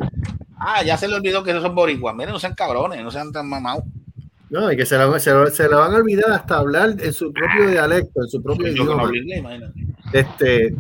[0.59, 2.15] ah, ya se le olvidó que esos son boricuas.
[2.15, 3.85] Miren, no sean cabrones, no sean tan mamados.
[4.49, 7.13] No, y que se la, se, la- se la van a olvidar hasta hablar en
[7.13, 9.55] su propio dialecto, en su propio Yo que no idioma.
[9.55, 9.81] imagínate.
[10.13, 10.75] Este,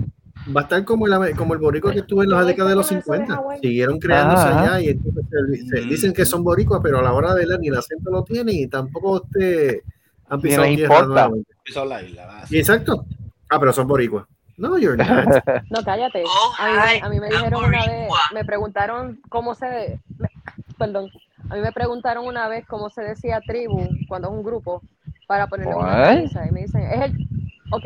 [0.55, 2.77] va a estar como el, como el boricua que estuvo en las ¿No décadas de
[2.77, 3.43] los viste con eso de 50.
[3.43, 3.61] Hawái?
[3.61, 4.61] Siguieron creándose Ajá.
[4.75, 5.89] allá y entonces se, se Mm.
[5.89, 8.55] dicen que son boricuas, pero a la hora de leer ni el acento lo tienen
[8.55, 9.83] y tampoco este,
[10.29, 11.07] han Ni pisado les tierra importa.
[11.15, 11.51] nuevamente.
[11.65, 12.45] Pisó la isla.
[12.51, 13.05] exacto.
[13.49, 14.27] Ah, pero son boricuas.
[14.57, 15.07] No, you're not.
[15.71, 16.25] No, cállate.
[16.27, 20.31] Oh, A mí, hi, a mí me dijeron una vez, me preguntaron cómo se, me-
[20.79, 21.11] perdón,
[21.51, 24.83] a mí me preguntaron una vez cómo se decía tribu cuando es un grupo
[25.27, 27.29] para ponerle una camisa y me dicen, es el,
[27.71, 27.85] ok,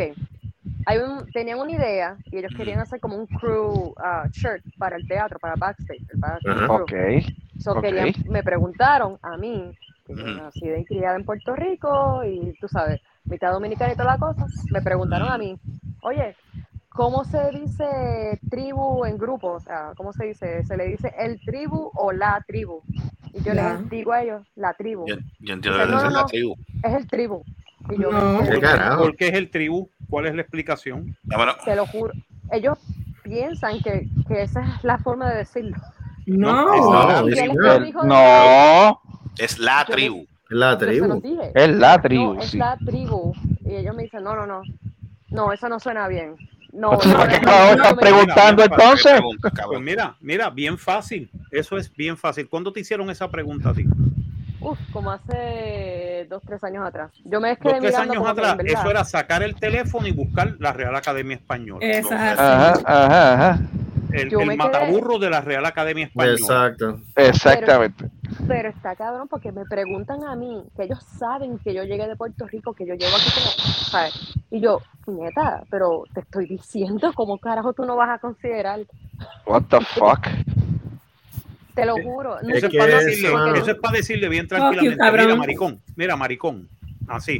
[0.87, 4.97] hay un, tenían una idea y ellos querían hacer como un crew ah, shirt para
[4.97, 6.67] el teatro, para backstage, el backstage.
[7.59, 9.71] So, querían- me preguntaron a mí,
[10.07, 10.31] que yo Ujú.
[10.31, 14.47] nací y criada en Puerto Rico y tú sabes, mitad dominicana y toda la cosa,
[14.73, 15.59] me preguntaron a mí,
[16.03, 16.35] oye,
[16.89, 19.53] ¿cómo se dice tribu en grupo?
[19.53, 20.65] O sea, ¿cómo se dice?
[20.65, 22.83] ¿Se le dice el tribu o la tribu?
[23.33, 26.23] Y yo les digo a ellos, la tribu, Yo, yo entiendo que no, es la
[26.23, 26.27] no.
[26.27, 26.55] tribu.
[26.83, 27.45] es el tribu.
[27.91, 28.41] Y yo, No.
[28.45, 28.61] "¿Qué?
[28.99, 29.89] ¿Por qué es el tribu?
[30.09, 31.17] ¿Cuál es la explicación?
[31.33, 32.13] Ah, bueno, te lo juro,
[32.53, 32.79] ellos
[33.23, 35.77] piensan que, que esa es la forma de decirlo.
[36.27, 36.65] No.
[36.65, 36.75] No,
[37.29, 37.35] es
[38.05, 39.01] No,
[39.39, 40.27] es la tribu.
[40.49, 41.23] la yo se tribu.
[41.55, 43.33] es la tribu, No, es la tribu.
[43.65, 44.63] Y ellos me dicen, no, no, no.
[45.29, 46.35] No, eso no suena bien.
[46.73, 49.13] No, Entonces, no, ¿para qué no, estás preguntando mira, entonces?
[49.13, 51.31] Pregunta, Pues mira, mira, bien fácil.
[51.51, 52.49] Eso es bien fácil.
[52.49, 53.85] ¿Cuándo te hicieron esa pregunta a ti?
[54.61, 57.11] Uf, como hace dos, tres años atrás.
[57.25, 60.13] Yo me Dos, quedé tres mirando años que, atrás, eso era sacar el teléfono y
[60.13, 61.79] buscar la Real Academia Española.
[61.87, 63.59] Es Ajá, ajá, ajá.
[64.13, 66.37] El, quedé- mataburro de la Real Academia Española.
[66.39, 67.01] Exacto.
[67.17, 68.11] Exactamente.
[68.47, 72.17] Pero está cabrón porque me preguntan a mí, que ellos saben que yo llegué de
[72.17, 74.15] Puerto Rico, que yo llevo aquí como, ¿sabes?
[74.51, 78.81] Y yo, nieta, pero te estoy diciendo, ¿cómo carajo tú no vas a considerar?
[79.47, 80.27] What the fuck?
[81.75, 82.37] Te lo juro.
[82.43, 84.97] no Eso Es para decirle, eso es para decirle bien tranquilamente.
[85.13, 86.69] mira, maricón, mira, maricón.
[87.09, 87.39] Así.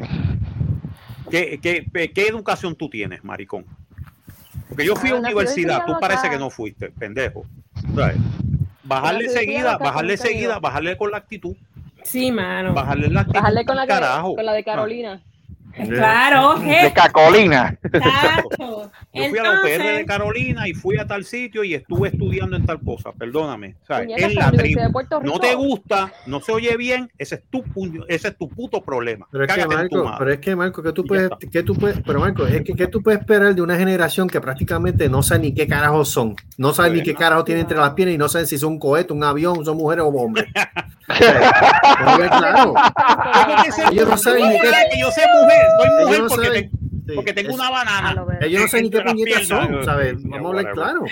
[1.31, 3.65] ¿Qué, qué, qué educación tú tienes, maricón?
[4.69, 6.31] Porque yo fui a Ah, universidad, tú parece acá.
[6.31, 7.45] que no fuiste, pendejo.
[7.95, 8.17] ¿Sabes?
[8.85, 11.55] Bajarle seguida, bajarle seguida, bajarle con la actitud,
[12.03, 12.73] Sí, mano.
[12.75, 13.39] bajarle la actitud.
[13.41, 14.35] Bajarle con la, carajo.
[14.35, 15.23] con la de Carolina.
[15.89, 16.93] Claro, De ¿qué?
[16.95, 17.79] Cacolina.
[19.13, 22.57] Yo fui a la UPR de Carolina y fui a tal sitio y estuve estudiando
[22.57, 23.77] en tal cosa, perdóname.
[23.87, 24.07] ¿sabes?
[24.07, 24.81] Puñeta, Es la tribu.
[24.81, 28.49] de No te gusta, no se oye bien, ese es tu puño, ese es tu
[28.49, 29.27] puto problema.
[29.31, 30.19] Pero es que Cágate en tu Marco, madre.
[30.19, 31.37] pero es que Marco, que tú Y ya puedes, está.
[31.51, 34.41] que tú puedes, pero Marco, es que, ¿qué tú puedes esperar de una generación que
[34.41, 37.05] prácticamente no sabe ni qué carajos son, no sabe ni Bueno.
[37.07, 39.65] qué carajo tienen entre las piernas y no saben si son un cohete, un avión,
[39.65, 40.47] son mujeres o hombres.
[41.19, 42.75] Pero es claro,
[43.47, 46.29] Tengo que ser Ellos no saben ni qué- que yo sé mujer, soy mujer no
[46.29, 48.27] porque, saben, te- sí, porque tengo es- una banana.
[48.41, 49.85] ellos no saben ni qué puñetas son.
[49.85, 50.15] ¿sabes?
[50.23, 51.05] Vamos a hablar claro.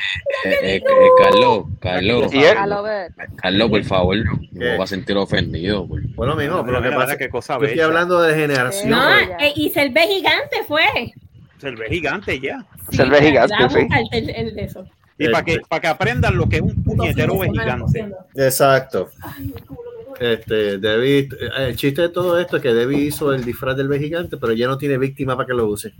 [0.44, 0.82] Eh, eh, eh,
[1.22, 3.12] Carlos, Carlos, Y él- A lo ver.
[3.36, 4.16] Carlos, por favor,
[4.53, 5.86] no va a sentir ofendido.
[5.86, 8.90] por- Bueno, mijo, pero lo que pasa mira qué cosa yo estoy hablando de generación.
[8.90, 11.12] no, eh, y Selve Gigante fue.
[11.59, 12.64] Se ve gigante ya.
[12.90, 13.88] Selve Gigante, sí.
[14.12, 14.84] El, el- el de eso.
[15.20, 18.07] Y para que, para que aprendan lo que es un puñetero gigante.
[18.36, 19.09] Exacto.
[19.20, 19.88] Ay, mi culo me
[20.20, 24.36] Este, Debbie, el chiste de todo esto es que Debbie hizo el disfraz del gigante,
[24.36, 25.92] pero ya no tiene víctima para que lo use.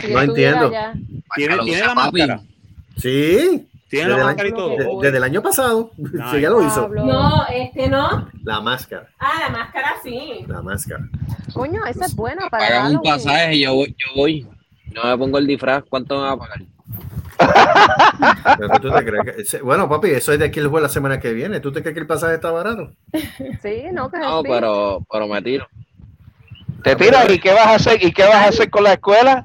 [0.00, 0.70] Si No entiendo.
[1.34, 2.40] ¿Tiene, la máscara?
[2.96, 4.68] Sí, ¿Tiene Desde la el máscara y todo?
[4.70, 5.90] de- desde el año pasado.
[6.32, 6.88] Sí, ya lo hizo.
[6.88, 8.28] No, este no.
[8.42, 10.44] La máscara, Ah, la máscara sí.
[10.46, 11.08] la máscara.
[11.52, 14.46] Coño, esa es buena para Pagan un pasaje y yo voy, yo voy.
[14.92, 16.62] No me pongo el disfraz, ¿cuánto me va a pagar?
[17.38, 20.92] Pero tú te crees que- ese- bueno, papi, eso es de aquí el jueves la
[20.92, 21.60] semana que viene.
[21.60, 22.90] ¿Tú te crees que el pasaje está barato?
[23.62, 25.66] Sí, no, que pero, pero me tiro.
[26.82, 29.44] Te tiras y qué vas a hacer y qué vas a hacer con la escuela.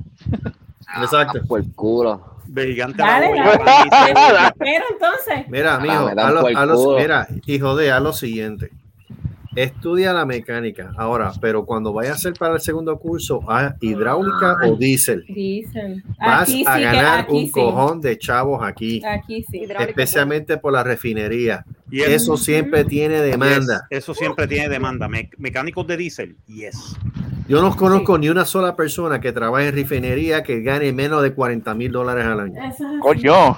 [1.02, 1.40] Exacto.
[1.48, 2.26] Por el culo.
[2.46, 3.58] De gigante Dale, a la
[3.92, 4.54] dale.
[4.58, 5.48] Pero entonces.
[5.50, 8.72] Mira, Ah, mijo, dan haz lo- haz lo- mira, hijo de, haz lo siguiente.
[9.56, 10.92] Estudia la mecánica.
[10.96, 15.26] Ahora, pero cuando vayas a hacer para el segundo curso, haz hidráulica o diésel.
[16.20, 17.52] Vas Aquí a sí ganar aquí un sí.
[17.52, 19.58] cojón de chavos aquí, Aquí sí.
[19.62, 21.66] Hidráulica, especialmente por la refinería.
[21.90, 23.88] Y es- Eso siempre tiene demanda.
[23.90, 25.08] Yes, eso siempre tiene demanda.
[25.08, 26.96] Me- mecánicos de diésel, yes.
[27.48, 31.34] Yo no conozco ni una sola persona que trabaje en refinería que gane menos de
[31.34, 32.54] 40 mil dólares al año.
[33.02, 33.58] Coño.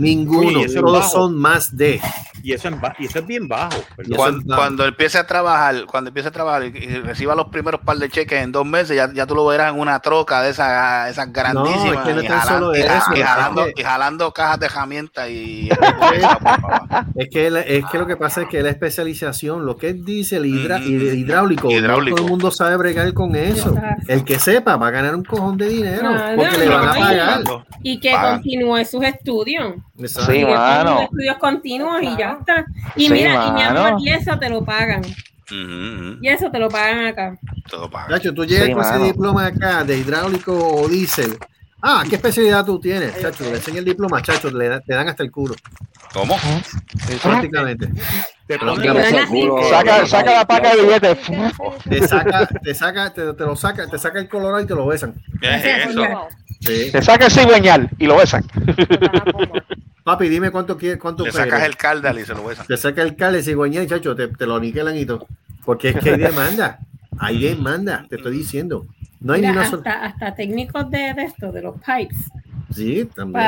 [0.00, 1.10] Ninguno, es todos bajo.
[1.10, 2.00] son más de.
[2.42, 3.76] Y eso y eso es bien bajo.
[4.16, 7.82] Cuando, es cuando empiece a trabajar, cuando empiece a trabajar y, y reciba los primeros
[7.82, 10.48] par de cheques en dos meses, ya, ya tú lo verás en una troca de
[10.50, 11.98] esas, esas grandísimas.
[11.98, 14.58] es que no y, tan solo y- eso, y es jalando, que- y jalando cajas
[14.60, 15.68] de herramientas y.
[17.16, 20.04] Es que, él- es que lo que pasa es que la especialización, lo que es
[20.04, 22.10] diésel hidra- Mm, hidráulico, hidráulico.
[22.10, 23.74] no todo el mundo sabe bregar con eso.
[24.08, 26.88] El que sepa va a ganar un cojón de dinero No, porque no, le van
[26.88, 27.42] a pagar.
[27.82, 28.34] Y que Pagan.
[28.36, 29.74] continúe sus estudios.
[30.00, 30.32] Exacto.
[30.32, 31.00] Sí, mano.
[31.02, 32.64] estudios continuos y ya está.
[32.96, 33.86] Y Sí, mira, y mi mano.
[33.86, 35.02] amor, y eso te lo pagan.
[35.52, 37.36] Y eso te lo pagan acá.
[37.68, 38.08] Todo paga.
[38.16, 39.04] Chacho, tú llegas Sí, con ese mano.
[39.04, 41.36] diploma acá de hidráulico o diésel.
[41.82, 43.18] Ah, ¿qué especialidad tú tienes?
[43.20, 45.54] Chacho, le enseña el diploma, chacho, le da- te dan hasta el culo.
[46.12, 46.34] ¿Cómo?
[47.08, 47.88] eh, prácticamente.
[48.46, 49.26] Te Saca-.
[49.70, 51.18] Saca, saca la paca de billetes.
[51.88, 54.86] Te saca, te saca, te, te lo saca, te saca el colorado y te lo
[54.86, 55.14] besan.
[55.40, 56.02] ¿Qué es eso?
[56.60, 56.90] Sí.
[56.92, 58.44] Te saca el cigüeñal y lo besan.
[60.04, 62.66] Papi, dime cuánto quieres, cuánto Le sacas el cardal y se lo besan.
[62.66, 65.26] Te saca el cale cigüeñal, chacho, te, te lo aniquilan y todo.
[65.64, 66.78] Porque es que hay demanda.
[67.18, 68.86] Hay demanda, te estoy diciendo.
[69.20, 69.82] No hay Mira, ni una sola.
[69.84, 72.16] hasta, hasta técnicos de, de esto, de los pipes.
[72.72, 73.44] Sí, también.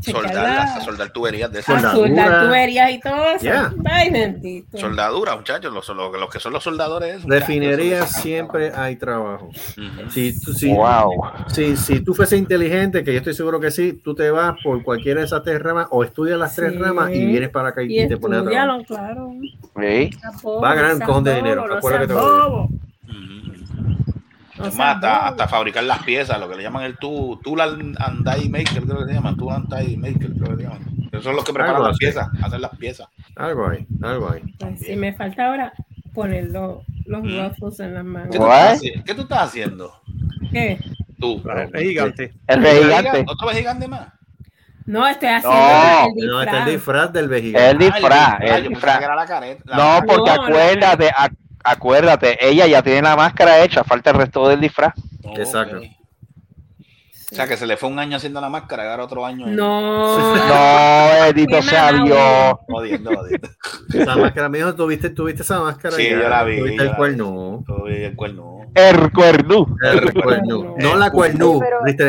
[0.00, 1.74] Soldar, soldar tuberías de esas.
[1.82, 2.06] Soldadura.
[2.08, 3.42] soldar tuberías y todo eso.
[3.44, 3.74] Yeah.
[3.84, 4.78] Ay, bendito.
[4.78, 7.16] Soldadura, muchachos, los, los, los que son los soldadores.
[7.16, 9.50] esos, Refinería muchachos, siempre hay trabajo.
[10.08, 11.10] Si, tú- si, Wow.
[11.48, 14.82] si, si tú fueses inteligente, que yo estoy seguro que sí, tú te vas por
[14.82, 18.00] cualquiera de esas tres ramas o estudias las tres ramas y vienes para acá y,
[18.00, 18.86] Y te pones a trabajar.
[18.86, 19.32] claro.
[19.76, 20.10] Sí.
[20.62, 22.20] Va a ganar un cojón de dinero, acuérdate que te
[24.60, 27.40] No Es seas más, hasta, hasta fabricar las piezas, lo que le llaman el tool,
[27.42, 27.96] tool and
[28.28, 30.86] die maker, creo que se llaman, tool and die maker, creo que se llaman.
[31.12, 32.04] Esos son los que preparan Algo las así.
[32.04, 33.08] piezas, hacen las piezas.
[33.36, 34.42] Algo ahí, algo ahí.
[34.58, 35.72] Pues si me falta ahora
[36.14, 37.38] poner los, los Mm.
[37.48, 38.30] ruffles en las ¿Qué manos.
[38.36, 38.72] tú, What?
[38.74, 39.92] estás, qué tú estás haciendo?
[40.52, 40.78] ¿Qué?
[41.18, 41.42] Tú.
[41.74, 42.32] Es gigante.
[42.46, 43.24] El de gigante.
[43.28, 44.08] ¿Otro vez gigante más?
[44.86, 46.66] No, estoy haciendo No, el No, este es el disfraz.
[46.66, 47.84] disfraz del El vejigante.
[47.84, 48.98] disfraz, Ah, el disfraz.
[48.98, 49.62] que era la careta.
[49.66, 50.42] la No, porque No, no.
[50.44, 54.94] acuérdate, ac- acuérdate, ella ya tiene la máscara hecha, falta el resto del disfraz.
[55.36, 55.80] Exacto.
[57.32, 59.46] O sea, que se le fue un año haciendo la máscara y ahora otro año.
[59.46, 60.18] No.
[60.50, 62.56] No, mala Dios.
[62.66, 63.48] Jodiendo, jodiendo.
[63.94, 65.94] Esa máscara, mijo, ¿tuviste, tuviste esa máscara?
[65.94, 66.22] Sí, ya?
[66.22, 67.64] yo la vi, ¿Tuviste el cuerno?
[67.68, 68.59] Oye, el cuerno.
[68.74, 69.76] El cuernú.
[69.82, 70.76] El cuerno.
[70.78, 71.60] No la cuernú,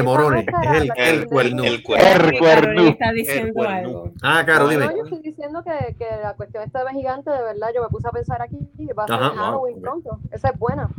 [0.04, 0.46] Morones.
[0.48, 1.64] Es el, el cuerno.
[1.64, 2.88] El cuernú.
[2.88, 3.76] está diciendo cuerno.
[3.76, 4.12] algo.
[4.22, 4.86] Ah, Caro, dime.
[4.86, 7.90] No, yo estoy diciendo que, que la cuestión esta de gigante, de verdad, yo me
[7.90, 10.20] puse a pensar aquí y va a ser Ajá, Halloween wow, pronto.
[10.32, 10.90] Esa es buena.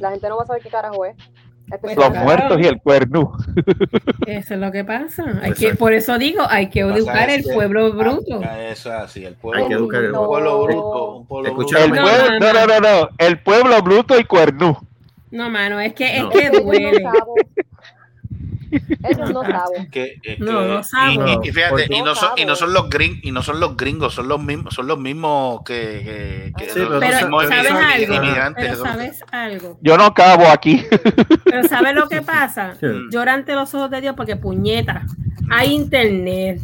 [0.00, 1.16] La gente no va a saber qué carajo es.
[1.68, 3.32] Los Especialmente- muertos y el cuernú.
[4.26, 5.24] Eso es lo que pasa.
[5.42, 8.40] Hay que, por eso digo, hay que educar es el que- pueblo bruto.
[8.42, 9.68] Eso es así, el Hay pueblo.
[9.68, 11.78] que educar el Un pueblo bruto, un pueblo bruto.
[11.78, 13.08] El No, pueblo, no, no, no, no.
[13.18, 14.76] El pueblo bruto y cuernú.
[15.30, 16.28] No, mano, es que, es No.
[16.30, 17.02] que Ellos duele.
[18.72, 18.98] No saben.
[19.04, 19.90] Ellos no saben.
[19.90, 21.42] Que, es No, que- no y- sabo.
[21.44, 23.42] y, y fíjate, Porque- y no, son, y no No son los gringos, y no
[23.42, 27.00] son los gringos, son los mismos, son los mismos que, que, que Sí, los pero
[27.00, 28.14] Pero, mismos ¿sabes algo?
[28.14, 29.78] inmigrantes, Pero eso- ¿sabes algo?
[29.80, 30.84] Yo no cabo aquí.
[31.44, 32.74] Pero ¿sabes lo que pasa?
[32.80, 32.86] Sí.
[33.10, 35.02] Llora ante los ojos de Dios porque puñeta.
[35.50, 36.60] Hay internet.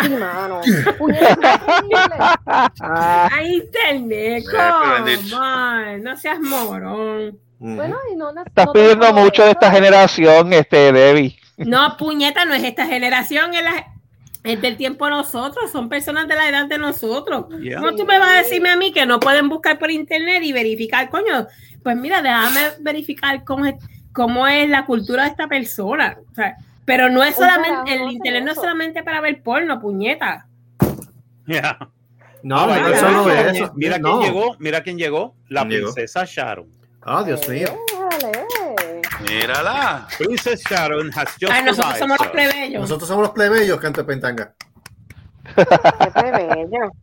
[0.00, 0.60] Sí, mano.
[3.32, 4.44] Hay internet.
[4.52, 5.36] Eh, bendito.
[5.36, 7.38] Come on, No seas morón.
[7.58, 11.36] Bueno, y no, no Estás no pidiendo mucho de esta generación, este, Debbie.
[11.56, 13.86] No, puñeta, no es esta generación, es, la-
[14.44, 17.46] es del tiempo de nosotros, son personas de la edad de nosotros.
[17.60, 17.78] Yeah.
[17.78, 20.52] ¿Cómo tú me vas a decirme a mí que no pueden buscar por internet y
[20.52, 21.48] verificar, coño?
[21.82, 23.74] Pues mira, déjame verificar cómo es,
[24.12, 26.16] cómo es la cultura de esta persona.
[26.30, 30.46] O sea, pero no es solamente, el internet no es solamente para ver porno, puñeta.
[31.46, 31.76] Yeah.
[32.42, 33.72] No, Ah, eso no mira es quién- eso.
[33.74, 34.20] Mira no.
[34.20, 36.68] quién llegó, mira quién llegó, la princesa Sharon.
[37.02, 37.68] Ah, Dios mío.
[38.20, 39.02] Dale.
[39.28, 40.06] Mírala.
[40.18, 42.80] Princess Sharon has just Ay, nosotros arrived, somos los plebeyos.
[42.80, 44.54] Nosotros somos los plebeyos, canto de pentanga.
[45.54, 46.90] Qué bella.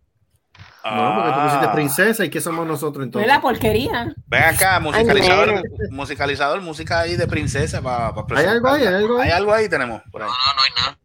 [0.86, 1.74] No, porque tú pusiste Ah.
[1.74, 3.28] princesa y ¿qué somos nosotros No es entonces?
[3.28, 4.14] la porquería.
[4.28, 8.82] Ven acá, musicalizador, musicalizador, música ahí de princesa para ¿Hay algo ahí?
[8.86, 9.28] ¿Hay algo ahí?
[9.30, 10.04] Hay algo ahí tenemos.
[10.12, 10.30] Por ahí.
[10.30, 10.98] No, no hay nada.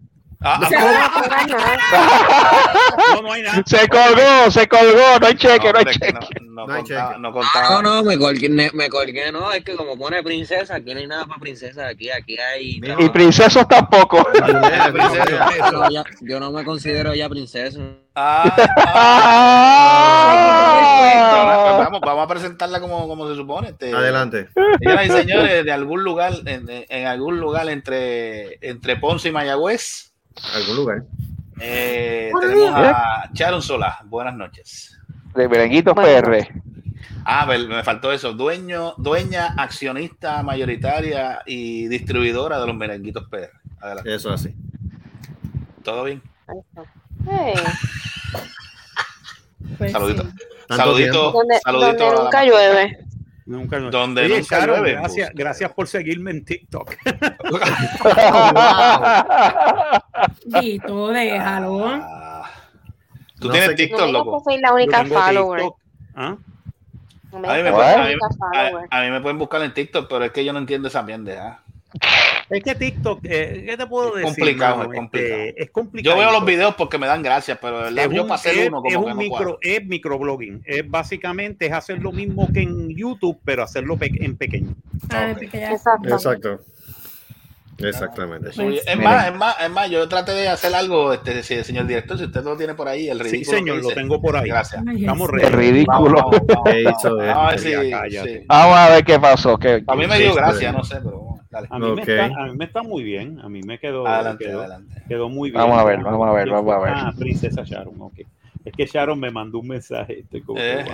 [0.43, 3.15] Ah, No pongas nada.
[3.15, 3.63] No, no hay nada.
[3.67, 6.13] Se colgó, se colgó, no hay cheque, no hay cheque.
[6.45, 7.21] no, no hay contaba, cheque.
[7.21, 7.69] no contaba.
[7.69, 11.07] No, no, me colgué, me colgué, no, es que como pone princesa, aquí no hay
[11.07, 12.81] nada para princesa, aquí, aquí hay...
[12.99, 14.27] Y princesos tampoco.
[15.73, 17.79] Yo, ya- yo no me considero ya princesa.
[18.15, 18.45] Ah,
[18.79, 20.31] ah.
[20.33, 21.77] Ah.
[21.85, 23.69] vamos, vamos a presentarla como, como se supone.
[23.71, 24.49] Este, Adelante.
[24.81, 30.10] Señoras y señores, de algún lugar, en, en algún lugar entre, entre Ponce y Mayagüez,
[30.55, 31.03] Algún lugar.
[31.61, 33.99] eh, tenemos a Sharon Solá.
[34.07, 34.99] Buenas noches.
[35.35, 36.29] De Merenguitos Bueno.
[36.31, 36.49] PR.
[37.25, 38.33] Ah, me, me faltó eso.
[38.33, 43.51] Dueño, dueña, accionista mayoritaria y distribuidora de los merenguitos PR.
[43.81, 44.15] Adelante.
[44.15, 44.55] Eso así.
[45.85, 46.23] ¿Todo bien?
[47.29, 47.55] Hey,
[49.79, 50.23] Pues Saludito.
[50.25, 50.29] sí.
[50.77, 52.99] Saludito, donde, saludito donde nunca llueve.
[53.51, 53.91] Nunca, no.
[53.91, 55.39] Donde Oye, nunca Sharon, llueve, gracias, pues.
[55.39, 56.95] gracias por seguirme en TikTok.
[60.45, 61.85] Dito, déjalo.
[61.89, 62.49] Ah.
[63.41, 64.41] Tú No tienes TikTok, No loco.
[64.45, 65.63] soy la Yo única follower.
[66.15, 66.37] ¿Ah?
[67.33, 68.89] No A mí, me pueden, soy a, la mí, única follower.
[68.91, 71.03] a- a mí me pueden buscar en TikTok, pero es que yo no entiendo esa
[71.03, 71.61] mierda.
[72.51, 74.27] Es que TikTok, eh, ¿qué te puedo Es decir?
[74.45, 75.41] complicado, es complicado.
[75.43, 76.17] Este, es complicado.
[76.17, 78.51] Yo veo los videos porque me dan gracias, pero de verdad, Es yo un, pasé
[78.63, 80.63] es- uno es como un que no micro, es microblogging.
[80.67, 84.75] Es básicamente es hacer lo mismo que en YouTube, pero hacerlo pe- en pequeño.
[85.11, 85.39] Ay, Ok.
[85.39, 86.09] porque ya- Exacto.
[86.09, 86.61] Exacto.
[87.79, 88.51] Exactamente.
[88.51, 92.19] Subí- Es más, es más, es más, yo traté de hacer algo, este, señor director,
[92.19, 93.57] si usted lo tiene por ahí, el Sí, ridículo.
[93.59, 94.49] señor, que lo tengo por ahí.
[94.49, 94.83] Gracias.
[94.87, 95.47] Ay, Estamos ready.
[95.47, 96.15] Es ridículo.
[96.17, 97.01] Vamos, vamos, vamos, ¿Qué vamos.
[97.01, 97.61] hizo de Vamos a ver
[98.11, 98.45] sí.
[98.47, 99.57] Vamos a qué pasó.
[99.59, 101.69] qué- A mí me dio Este- gracia, no sé, pero dale.
[101.71, 103.41] A mí, me está, a mí me está muy bien.
[103.41, 105.03] A mí me quedó, Adelante, quedó, adelante.
[105.09, 105.61] quedó muy bien.
[105.63, 106.93] Vamos a ver, vamos a ver, ¿Quién vamos a ver.
[106.97, 108.21] Ah, Princesa Sharon, ok.
[108.65, 110.21] Es que Sharon me mandó un mensaje.
[110.21, 110.85] Estoy como Eh.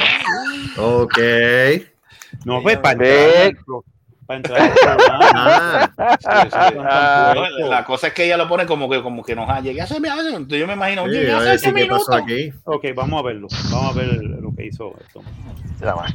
[0.79, 1.19] Ok.
[2.45, 3.47] No, pues para Ve.
[3.47, 3.57] entrar,
[4.27, 5.31] para entrar programa.
[5.35, 6.75] Ah, Sí, sí.
[7.61, 10.59] No, la- cosa es que ella lo pone como que como que nos hace entonces
[10.61, 12.09] yo me imagino, sí, llegué hace minutos.
[12.13, 12.53] aquí.
[12.65, 13.49] Ok, vamos a verlo.
[13.71, 15.23] Vamos a ver lo que hizo esto.
[15.81, 16.07] Ya va.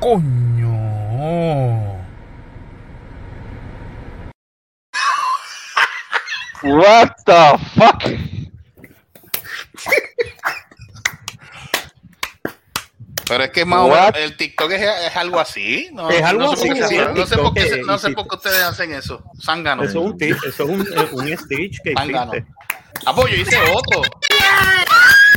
[0.00, 0.74] Coño.
[6.62, 8.02] What the fuck?
[13.26, 16.44] Pero es que más o menos el TikTok es, es algo así, no, Es algo
[16.44, 18.36] no sé así, por qué- sí, no sé por qué, TikTok, no sé por qué
[18.36, 19.82] ustedes hacen eso, zángano.
[19.82, 22.32] Eso es un, eso es un, eh, un Stitch que Zángano.
[22.34, 22.52] hiciste.
[23.04, 24.02] Ah, pues yo hice otro.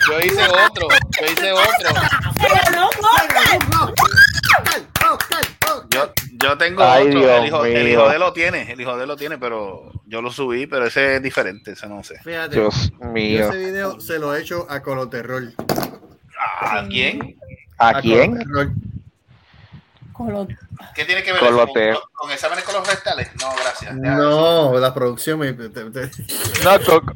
[0.07, 0.87] Yo hice otro,
[1.19, 2.01] yo hice otro.
[2.41, 3.93] Pero no, no,
[5.89, 7.93] Yo, yo tengo Ay, otro, Dios el hijo, el mío.
[7.93, 10.67] hijo de él lo tiene, el hijo de él lo tiene, pero yo lo subí,
[10.67, 12.19] pero ese es diferente, ese no sé.
[12.23, 12.55] Fíjate.
[12.55, 13.47] Dios Yo mío.
[13.49, 15.43] ese video se lo he hecho a Coloterror.
[16.61, 17.37] ¿A quién?
[17.77, 18.37] ¿A quién?
[20.95, 21.67] ¿Qué tiene que ver Con ¿Con,
[22.13, 23.29] con exámenes con los rectales?
[23.41, 23.95] No, gracias.
[23.95, 25.53] No, la producción me.
[25.53, 26.11] te- te- te-
[26.63, 27.13] No, con,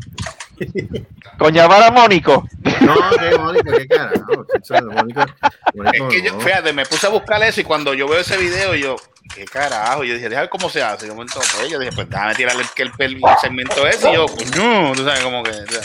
[1.37, 2.47] con llamar a Mónico.
[2.81, 4.11] No, qué Mónico, qué cara.
[4.13, 7.63] No, eso es Mónico, Es Mónico que yo, fíjate, me puse a buscar eso y
[7.63, 8.95] cuando yo veo ese video, yo,
[9.33, 11.05] qué carajo, yo dije, déjame ver cómo se hace.
[11.05, 14.11] Y de momento, pues, yo dije, pues déjame tirarle el, el, el segmento ese.
[14.11, 14.25] Y yo,
[14.57, 15.51] no, tú sabes, como que.
[15.51, 15.81] o sea,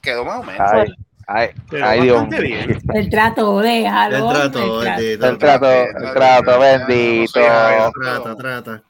[0.00, 0.70] quedó más o menos.
[0.72, 0.88] Ay,
[1.26, 1.50] ay,
[1.82, 2.78] ay, Dios bien.
[2.94, 4.30] El trato, déjalo.
[4.30, 4.98] El trato, el trato.
[4.98, 5.26] bendito.
[5.28, 7.40] El trato, el trato, bendito.
[7.40, 8.82] Trata, trata.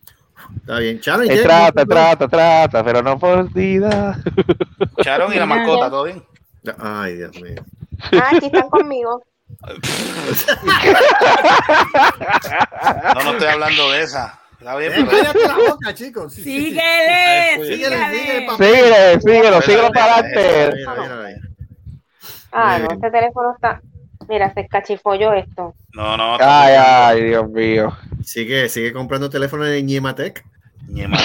[0.56, 1.00] Está bien.
[1.00, 1.42] Charo, ¿y El qué?
[1.42, 4.18] trata, trata, trata, pero no por vida.
[5.02, 6.22] Charon y la mascota, ¿todo bien?
[6.78, 7.64] Ay, Dios mío.
[8.12, 9.22] Ah, aquí están conmigo.
[13.14, 14.38] No, no estoy hablando de esa.
[14.58, 15.46] Está bien, Eh, pero.
[15.48, 16.34] la boca, chicos.
[16.34, 16.64] Sí, sí, sí.
[16.70, 18.56] Síguele, Síguele, síguele, síguele.
[18.56, 20.74] Síguele, síguelo, síguelo para adelante.
[22.52, 23.80] Ah, no, este teléfono está.
[24.28, 25.74] Mira, se escachifolló esto.
[25.94, 26.36] No, no.
[26.40, 27.96] Ay, ay, Dios mío.
[28.24, 30.44] Sigue, sigue comprando teléfono de Ñematec.
[30.88, 31.18] Ñema.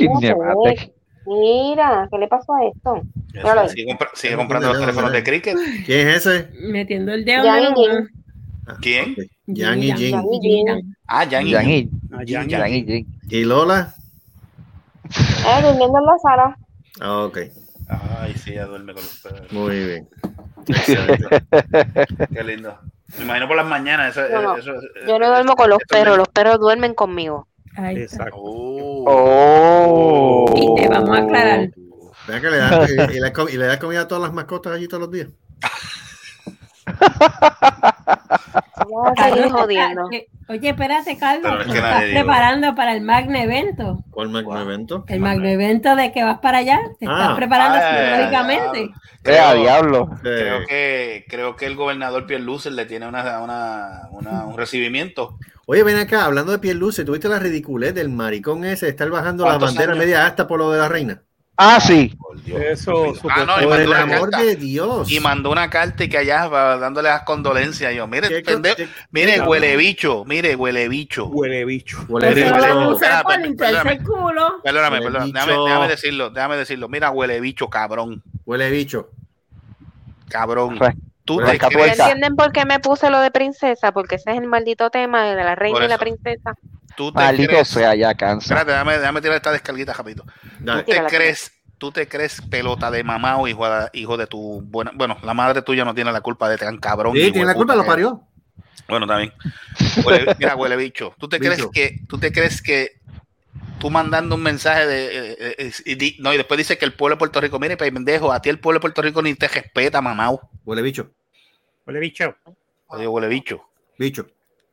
[0.00, 0.92] Ñemate.
[1.24, 3.02] Mira, ¿qué le pasó a esto?
[3.68, 5.56] Sigue, compra- sigue comprando los teléfonos de cricket.
[5.86, 6.48] ¿Quién es ese?
[6.60, 7.42] Metiendo el dedo
[7.74, 8.08] Jin.
[8.80, 9.16] ¿Quién?
[9.46, 10.22] Yang y Jin.
[10.40, 10.96] Jin.
[11.06, 11.62] Ah, Yang y ya.
[12.26, 13.06] Yang y Jin.
[13.28, 13.94] ¿Y Lola?
[15.10, 16.56] Eh, durmiendo en la sala.
[17.00, 17.38] Ah, ok.
[17.88, 19.52] Ay, sí, ya duerme con los perros.
[19.52, 20.08] Muy bien.
[22.32, 22.78] Qué lindo.
[23.18, 24.16] Me imagino por las mañanas.
[24.16, 24.72] Eso, No, eso-
[25.06, 27.48] Yo no duermo con los perros, los perros duermen conmigo.
[27.76, 28.16] Ahí está.
[28.16, 28.36] Exacto.
[28.38, 29.04] Oh.
[29.06, 30.54] Oh.
[30.56, 31.70] Y te vamos a aclarar.
[32.28, 34.32] Vea que le das, y, y le, com- y le das comida a todas las
[34.32, 35.28] mascotas allí todos los días.
[35.62, 36.71] Vamos a seguir Carlos,
[39.50, 40.08] jodiendo.
[40.12, 41.60] eh, Oye, espérate, Carlos.
[41.60, 44.04] Es ¿te que estás preparando para el Magna evento?
[44.10, 45.04] ¿Cuál magno evento?
[45.08, 46.80] El Magna evento de que vas para allá.
[46.98, 47.36] ¿Te estás Ah.
[47.36, 48.90] preparando Ah, psicológicamente?
[49.40, 50.10] A diablo.
[50.20, 55.38] Creo que, creo que el gobernador Pierluce le tiene una, una, una- un recibimiento.
[55.66, 59.08] Oye, ven acá, hablando de piel luce, ¿tuviste la ridiculez del maricón ese de estar
[59.10, 60.04] bajando la ¿Cuántos bandera años?
[60.04, 61.22] media hasta por lo de la reina?
[61.56, 62.14] Ah, sí.
[62.18, 62.60] Por Dios.
[62.62, 64.46] Eso, Ah, no, y Por mandó el una amor carta.
[64.46, 65.12] de Dios.
[65.12, 67.94] Y mandó una carta y que allá va dándole las condolencias.
[67.94, 71.26] Yo, mire, ¿Qué- pendejo, qué- mire, qué- huele bicho, mire, huele bicho.
[71.26, 72.04] huele bicho.
[72.08, 72.46] Huele bicho.
[74.62, 75.32] Perdóname, perdóname.
[75.32, 76.88] Déjame, déjame decirlo, déjame decirlo.
[76.88, 78.22] Mira, huele bicho, cabrón.
[78.46, 79.10] Huele bicho.
[80.28, 80.78] Cabrón.
[81.38, 81.98] Tú te crees.
[81.98, 83.92] ¿Entienden por qué me puse lo de princesa?
[83.92, 86.54] Porque ese es el maldito tema de la reina y la princesa.
[86.96, 87.68] tú te Maldito crees.
[87.68, 88.44] sea, ya cansa.
[88.54, 90.24] Espérate, déjame, déjame tirar esta descarguita rapidito.
[90.64, 94.60] ¿Tú te crees, tú te crees pelota de mamá o hijo de, hijo de tu
[94.62, 94.92] buena.
[94.94, 97.14] Bueno, la madre tuya no tiene la culpa de tan cabrón.
[97.16, 98.22] Sí, tiene la culpa, lo que- parió.
[98.88, 99.32] Bueno, también.
[100.04, 101.14] Huele- mira, huele bicho.
[101.18, 103.00] ¿Tú te crees que, tú te crees que
[103.78, 106.84] tú mandando un mensaje de eh, eh, eh, y di- no, y después dice que
[106.84, 109.34] el pueblo de Puerto Rico, mire, pendejo, a ti el pueblo de Puerto Rico ni
[109.34, 110.30] te respeta, mamá.
[110.64, 111.10] Huele bicho.
[111.86, 112.34] Huele bicho.
[112.88, 113.64] Oye, huele bicho.
[113.98, 114.26] Bicho.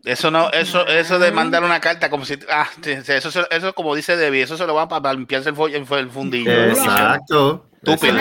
[0.03, 3.93] Eso no, eso, eso de mandar una carta como si, ah, eso, se- eso como
[3.95, 6.51] dice Debbie, eso se lo va para, limpiarse el, el, fundillo.
[6.51, 7.65] Exacto.
[7.83, 8.15] Estúpido.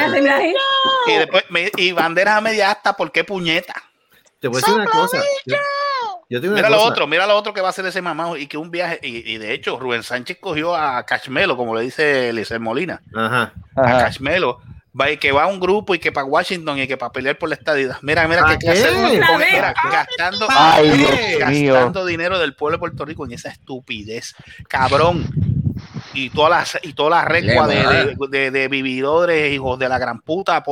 [1.06, 3.74] Y después, me- y banderas a media asta, ¿por qué puñeta?
[4.40, 5.18] Te voy a decir una cosa.
[5.46, 5.56] Yo,
[6.28, 6.88] yo tengo una Mira lo cosa.
[6.88, 9.32] otro, mira lo otro que va a hacer ese mamá y que un viaje, y,
[9.34, 13.52] y de hecho, Rubén Sánchez cogió a Cachmelo, como le dice Eliseo Molina, Ajá.
[13.76, 13.98] a Ajá.
[14.04, 14.60] Cachmelo,
[15.00, 17.38] va y que va a un grupo y que para Washington y que para pelear
[17.38, 17.98] por la estadidad.
[18.02, 18.82] Mira, mira ¿Pa qué clase
[19.92, 24.34] gastando, Ay, gastando dinero del pueblo de Puerto Rico en esa estupidez,
[24.68, 25.28] cabrón.
[26.14, 29.98] Y toda la, y toda la recua de, de, de- de vividores, hijos de la
[29.98, 30.62] gran puta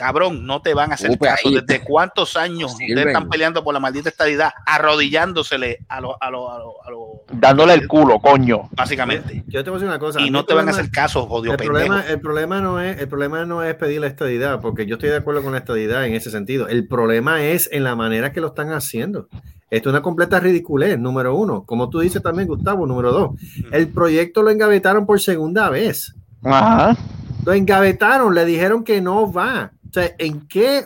[0.00, 1.48] Cabrón, no te van a hacer Upe, caso.
[1.48, 1.54] ahí.
[1.60, 6.30] ¿Desde cuántos años No ustedes están peleando por la maldita estadidad, arrodillándosele a los, a
[6.30, 7.00] los, a los-
[7.38, 8.70] Dándole el culo, coño.
[8.72, 9.44] básicamente?
[9.46, 10.20] Yo te voy a decir una cosa.
[10.22, 11.74] Y no te van a hacer caso, jodido El pendejo.
[11.78, 15.10] problema, el, problema no es, el problema no es pedir la estadidad, porque yo estoy
[15.10, 16.66] de acuerdo con la estadidad en ese sentido.
[16.66, 19.28] El problema es en la manera que lo están haciendo.
[19.70, 21.64] Esto es una completa ridiculez, número uno.
[21.64, 23.30] Como tú dices también, Gustavo, número dos.
[23.70, 26.14] El proyecto lo engavetaron por segunda vez.
[26.42, 26.96] Ajá.
[27.44, 29.72] Lo engavetaron, le dijeron que no va.
[29.90, 30.84] O sea, ¿en qué,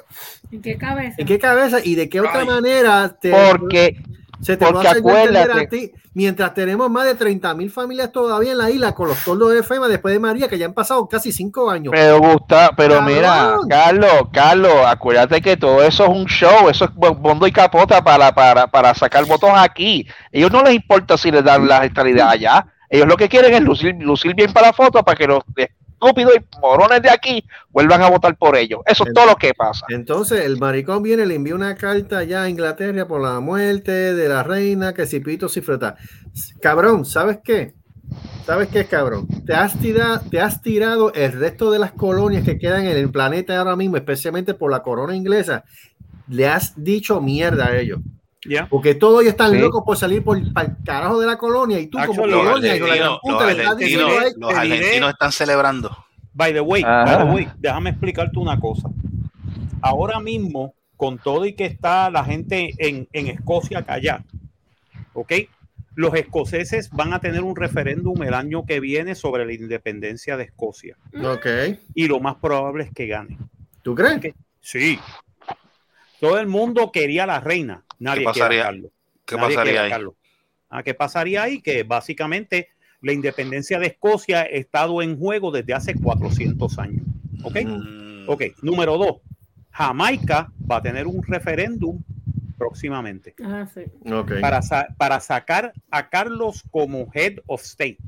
[0.51, 1.15] ¿En qué cabeza?
[1.19, 2.47] en qué cabeza y de qué otra Ay.
[2.47, 3.97] manera te, Porque,
[4.41, 5.93] se te porque va a acuérdate- a ti?
[6.17, 9.65] Mientras tenemos más de 30 mil familias todavía en la isla con los toldos de
[9.65, 11.91] FEMA después de María, que ya han pasado casi cinco años.
[11.93, 13.15] pero gusta, pero Cabrón.
[13.15, 17.53] mira, Carlos, Carlos, acuérdate que todo eso es un show, eso es bo- bondo y
[17.53, 20.07] capota para, para, para sacar votos aquí.
[20.31, 22.65] Ellos no les importa si les dan la estabilidad allá.
[22.89, 25.43] Ellos lo que quieren es lucir, lucir bien para la foto para que los
[26.11, 28.81] y morones de aquí vuelvan a votar por ellos.
[28.87, 29.87] Eso es todo lo que pasa.
[29.89, 34.29] Entonces el maricón viene, le envía una carta ya a Inglaterra por la muerte de
[34.29, 35.97] la reina, que si pito, si frota.
[36.61, 37.75] Cabrón, ¿sabes qué?
[38.45, 39.27] ¿Sabes qué, cabrón?
[39.47, 43.11] Te has, tirado, te has tirado el resto de las colonias que quedan en el
[43.11, 45.65] planeta ahora mismo, especialmente por la corona inglesa.
[46.29, 48.01] Le has dicho mierda a ellos.
[48.69, 49.59] Porque todos ellos están Sí.
[49.59, 52.69] locos por salir por para el carajo de la colonia y tú como Los colonia,
[52.69, 55.33] la argentinos, puta, los le estás diciendo argentinos, a ellos- los te diré- argentinos están
[55.33, 55.97] celebrando.
[56.33, 58.89] By the way, by the way, déjame explicarte una cosa.
[59.81, 64.25] Ahora mismo, con todo y que está la gente en, en Escocia callada,
[65.13, 65.33] ¿ok?
[65.97, 70.45] Los escoceses van a tener un referéndum el año que viene sobre la independencia de
[70.45, 70.97] Escocia.
[71.23, 71.47] Ok.
[71.95, 73.39] Y lo más probable es que gane.
[73.83, 74.17] ¿Tú crees?
[74.17, 74.27] Ok.
[74.61, 74.99] Sí.
[76.25, 77.85] Todo el mundo quería a la reina.
[77.99, 78.61] Nadie ¿Qué pasaría?
[78.63, 78.91] a Carlos.
[79.27, 79.91] ¿Qué Nadie quiere pasaría a ahí?
[79.91, 80.15] Carlos.
[80.71, 81.61] Ah, ¿Qué pasaría ahí?
[81.61, 82.69] Que básicamente
[83.01, 87.03] la independencia de Escocia ha estado en juego desde hace 400 años.
[87.43, 87.57] ¿Ok?
[87.65, 89.17] Mm, Ok, número dos.
[89.71, 92.01] Jamaica va a tener un referéndum
[92.57, 93.83] próximamente Ah, sí.
[94.11, 94.41] Ok.
[94.41, 97.99] para, sa- para sacar a Carlos como head of state.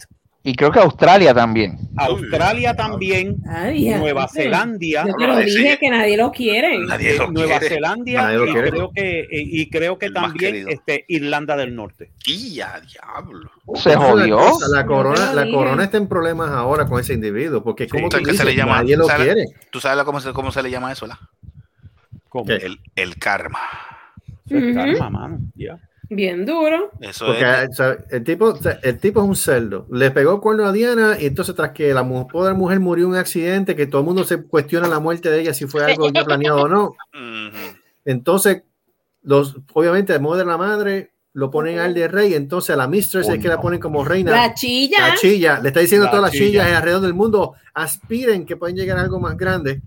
[0.49, 1.77] Y creo que Australia también.
[1.97, 3.89] Australia también, Ay.
[3.99, 4.29] Nueva.
[4.29, 4.79] Zelanda,
[5.09, 6.79] Yo te lo dije que nadie lo quiere.
[6.79, 7.75] Nadie eh, lo Nueva quiere.
[7.75, 8.71] Zelanda Nadie lo y quiere.
[8.71, 12.13] creo que eh, y creo que El también este, Irlanda del Norte.
[12.27, 13.51] Y a diablo.
[13.75, 14.39] Se la jodió.
[14.73, 18.23] La corona, la corona está en problemas ahora con ese individuo, porque como Sí, tú
[18.23, 18.77] ¿qué se le llama?
[18.77, 19.25] nadie lo ¿Sabe?
[19.25, 19.45] quiere.
[19.73, 21.09] ¿Tú sabes cómo se, cómo se le llama eso?
[22.29, 22.49] ¿Cómo?
[22.53, 23.59] El, el karma.
[24.49, 24.75] Ujú.
[24.75, 25.39] karma, mano.
[25.57, 25.77] Ya.
[26.09, 26.91] Bien duro.
[27.01, 27.71] Eso Porque es.
[27.71, 29.87] o sea, el, tipo, el tipo es un cerdo.
[29.91, 33.07] Le pegó el cuerno a Diana y entonces tras que la mu- pobre mujer murió
[33.07, 35.85] en un accidente, que todo el mundo se cuestiona la muerte de ella si fue
[35.85, 36.85] algo ya planeado o no.
[37.13, 37.77] Ujú.
[38.05, 38.63] Entonces,
[39.23, 42.35] los, obviamente, de modo de la madre, lo ponen al de rey.
[42.35, 44.31] Entonces, a la mistress es que la ponen como reina.
[44.31, 45.09] La chilla.
[45.09, 45.59] La chilla.
[45.61, 46.63] Le está diciendo a todas las chilla.
[46.63, 49.83] chillas alrededor del mundo, aspiren que pueden llegar a algo más grande.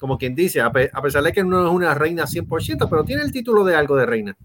[0.00, 3.04] Como quien dice, a, pe- a pesar de que no es una reina 100%, pero
[3.04, 4.36] tiene el título de algo de reina.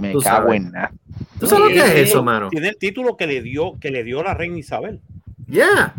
[0.00, 0.60] Me Tú cago sabes.
[0.62, 0.92] en nada.
[1.38, 2.48] ¿Tú sabes lo que es eso, mano?
[2.48, 5.00] Tiene el título que le dio, que le dio la reina Isabel.
[5.46, 5.94] Ya.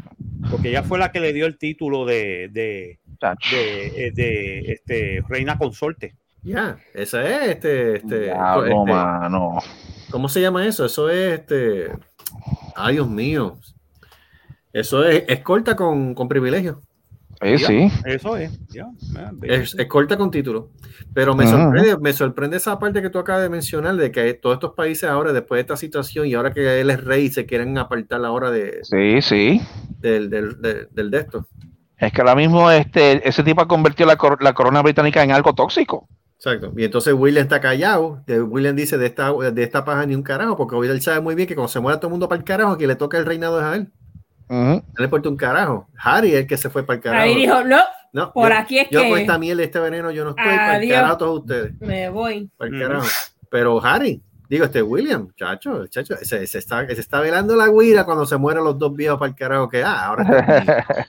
[0.50, 3.00] Porque ella fue la que le dio el título de, de,
[3.54, 6.16] eh, de, este, reina consorte.
[6.44, 9.60] Ya, esa es este, este, Diablo, este, mano.
[10.10, 10.86] ¿cómo se llama eso?
[10.86, 11.92] Eso es este,
[12.76, 13.60] ay Dios mío,
[14.74, 16.82] eso es escolta con, con privilegio,
[17.44, 17.92] Sí, sí.
[18.06, 18.60] Eso es.
[18.70, 20.72] ya, man, es escolta con título.
[21.14, 21.58] Pero me Ajá.
[21.58, 25.10] sorprende, me sorprende esa parte que tú acabas de mencionar de que todos estos países
[25.10, 28.52] ahora, después de esta situación y ahora que él es rey, se quieren apartar ahora
[28.52, 29.62] de, Sí, sí.
[30.00, 31.48] del, del, del, del de esto.
[31.98, 35.32] Es que ahora mismo este, ese tipo ha convertido la, cor- la corona británica en
[35.32, 36.08] algo tóxico.
[36.36, 36.74] Exacto.
[36.76, 38.24] Y entonces William está callado.
[38.28, 41.48] William dice de esta, de esta paja ni un carajo, porque William sabe muy bien
[41.48, 43.60] que cuando se muera todo el mundo para el carajo, que le toca el reinado
[43.60, 43.92] es a él.
[44.50, 44.58] Ujú.
[44.64, 45.88] No le importa un carajo.
[45.96, 47.24] Harry es el que se fue para el carajo.
[47.24, 47.78] Ahí dijo, no,
[48.14, 50.32] no, por yo, aquí es yo con que esta miel y este veneno yo no
[50.32, 50.94] estoy para el Adiós.
[50.96, 51.74] carajo todos ustedes.
[51.80, 52.50] me voy.
[52.58, 53.08] Para el carajo.
[53.50, 58.04] Pero Harry, digo, este William, chacho, chacho, se, se está, se está velando la guira
[58.06, 60.86] cuando se mueren los dos viejos para el carajo que ah, ahora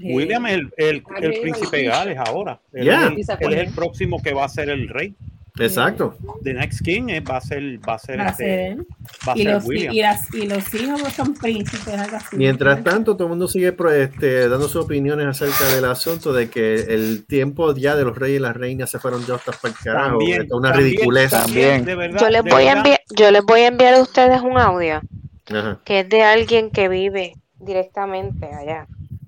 [0.00, 2.60] William es el, el, el príncipe Gales ahora.
[2.72, 3.06] Él, Ya.
[3.16, 5.14] es, el- él es el próximo que va a ser el rey.
[5.58, 6.16] Exacto.
[6.42, 8.76] The next king es- va a ser, va a ser, Va a este, ser.
[9.28, 9.94] va a Y ser los, William.
[9.94, 12.36] y, las, y los hijos son príncipes, algo así.
[12.36, 16.50] Mientras tanto, todo el mundo sigue pro- este, dando sus opiniones acerca del asunto de
[16.50, 19.72] que el tiempo ya de los reyes y las reinas se fueron ya hasta para
[19.72, 20.18] el carajo.
[20.18, 21.30] También, una también, ridiculez.
[21.30, 21.84] También.
[21.84, 22.76] de verdad, Yo les de voy a verdad.
[22.78, 25.00] enviar, yo les voy a enviar a ustedes un audio
[25.50, 28.86] Ajá, que es de alguien que vive directamente allá.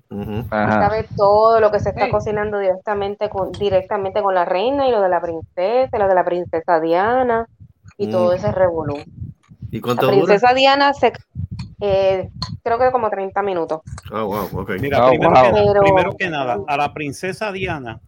[0.09, 0.71] Ajá.
[0.87, 2.11] Sabe todo lo que se está Hey.
[2.11, 6.23] cocinando directamente con, directamente con la reina y lo de la princesa, lo de la
[6.23, 7.47] princesa Diana
[7.97, 8.11] y Mm.
[8.11, 8.97] todo ese revolú.
[9.69, 10.15] ¿Y La cuánto dura?
[10.25, 11.11] princesa Diana se
[11.79, 12.29] eh,
[12.63, 13.81] creo que como 30 minutos.
[14.11, 14.71] Ah, wow, ok.
[14.79, 15.43] Mira, Oh, primero, wow.
[15.43, 17.99] que, Pero- primero que nada, a la princesa Diana,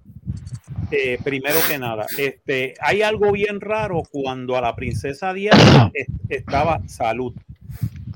[0.92, 6.08] eh, primero que nada, este, hay algo bien raro cuando a la princesa Diana es-
[6.30, 7.34] estaba salud,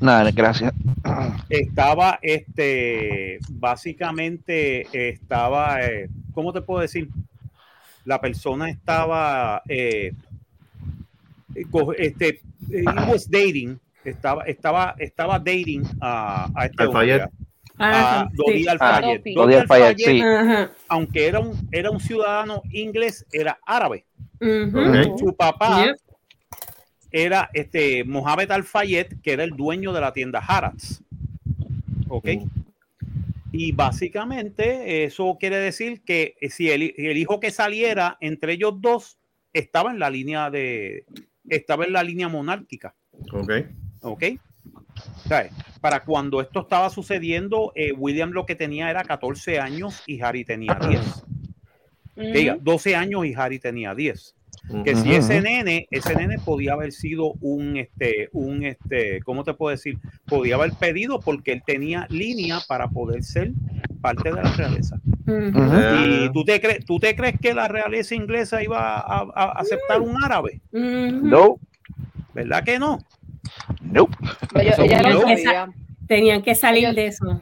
[0.04, 0.74] Nada, gracias.
[1.48, 7.08] estaba, este, básicamente estaba, eh, ¿cómo te puedo decir?
[8.04, 10.12] La persona estaba, eh,
[11.56, 11.66] eh,
[12.00, 17.30] este, eh, he was dating, estaba, estaba, estaba dating a, a este hombre, Al-Fayed.
[17.80, 18.28] Ah,
[19.96, 20.04] sí.
[20.04, 20.22] Sí.
[20.90, 24.06] Aunque era un, era un ciudadano inglés, era árabe.
[25.18, 26.03] Su papá Yep.
[27.14, 31.02] Era este Mohamed Al-Fayed, que era el dueño de la tienda Harrods.
[32.10, 32.28] ¿Ok?
[33.52, 39.20] Y básicamente eso quiere decir que si el, el hijo que saliera entre ellos dos
[39.54, 41.06] estaba en la línea de
[41.48, 42.96] estaba en la línea monárquica.
[43.32, 43.52] Ok.
[44.02, 44.24] ¿Ok?
[45.28, 45.52] ¿Sabes?
[45.82, 50.46] Para cuando esto estaba sucediendo, eh, William lo que tenía era 14 años y Harry
[50.46, 51.26] tenía 10.
[52.16, 54.36] Que diga, 12 años y Harry tenía 10.
[54.86, 55.44] Que si Ujú, ese ujú.
[55.44, 59.98] nene, ese nene podía haber sido un, este, un, este, ¿cómo te puedo decir?
[60.26, 63.52] Podía haber pedido porque él tenía línea para poder ser
[64.02, 65.00] parte de la realeza.
[66.06, 70.02] ¿Y tú te, crees, tú te crees que la realeza inglesa iba a, a aceptar
[70.02, 70.62] un árabe?
[70.72, 71.60] No,
[72.34, 73.00] ¿Verdad que no?
[73.82, 74.16] nope.
[74.54, 75.22] No.
[75.22, 75.70] sabía.
[76.08, 77.42] Tenían que salir de eso.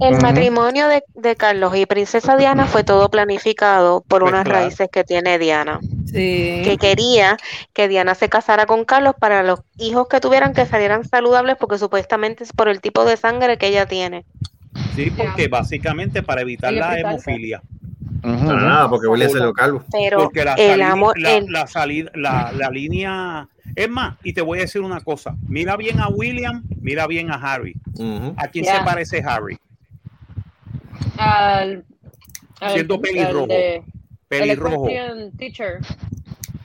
[0.00, 4.60] El matrimonio de, de Carlos y princesa Diana fue todo planificado por Pues unas claro.
[4.60, 6.62] raíces que tiene Diana, Sí.
[6.64, 7.36] que quería
[7.72, 11.78] que Diana se casara con Carlos para los hijos que tuvieran que salieran saludables porque
[11.78, 14.24] supuestamente es por el tipo de sangre que ella tiene.
[14.94, 17.24] Sí, porque básicamente para evitar la es
[18.22, 19.84] Ah, porque William se lo calvo.
[19.92, 23.48] Pero Porque la, el salida- amor, la, el- la salida, la, la línea.
[23.76, 27.30] Es más, y te voy a decir una cosa: mira bien a William, mira bien
[27.30, 27.74] a Harry.
[28.36, 29.58] ¿A quién se parece Harry?
[31.16, 31.84] Al,
[32.60, 33.46] al- Siendo al pelirrojo.
[33.46, 33.82] de-
[34.28, 34.88] Pelirrojo.
[35.38, 35.78] teacher,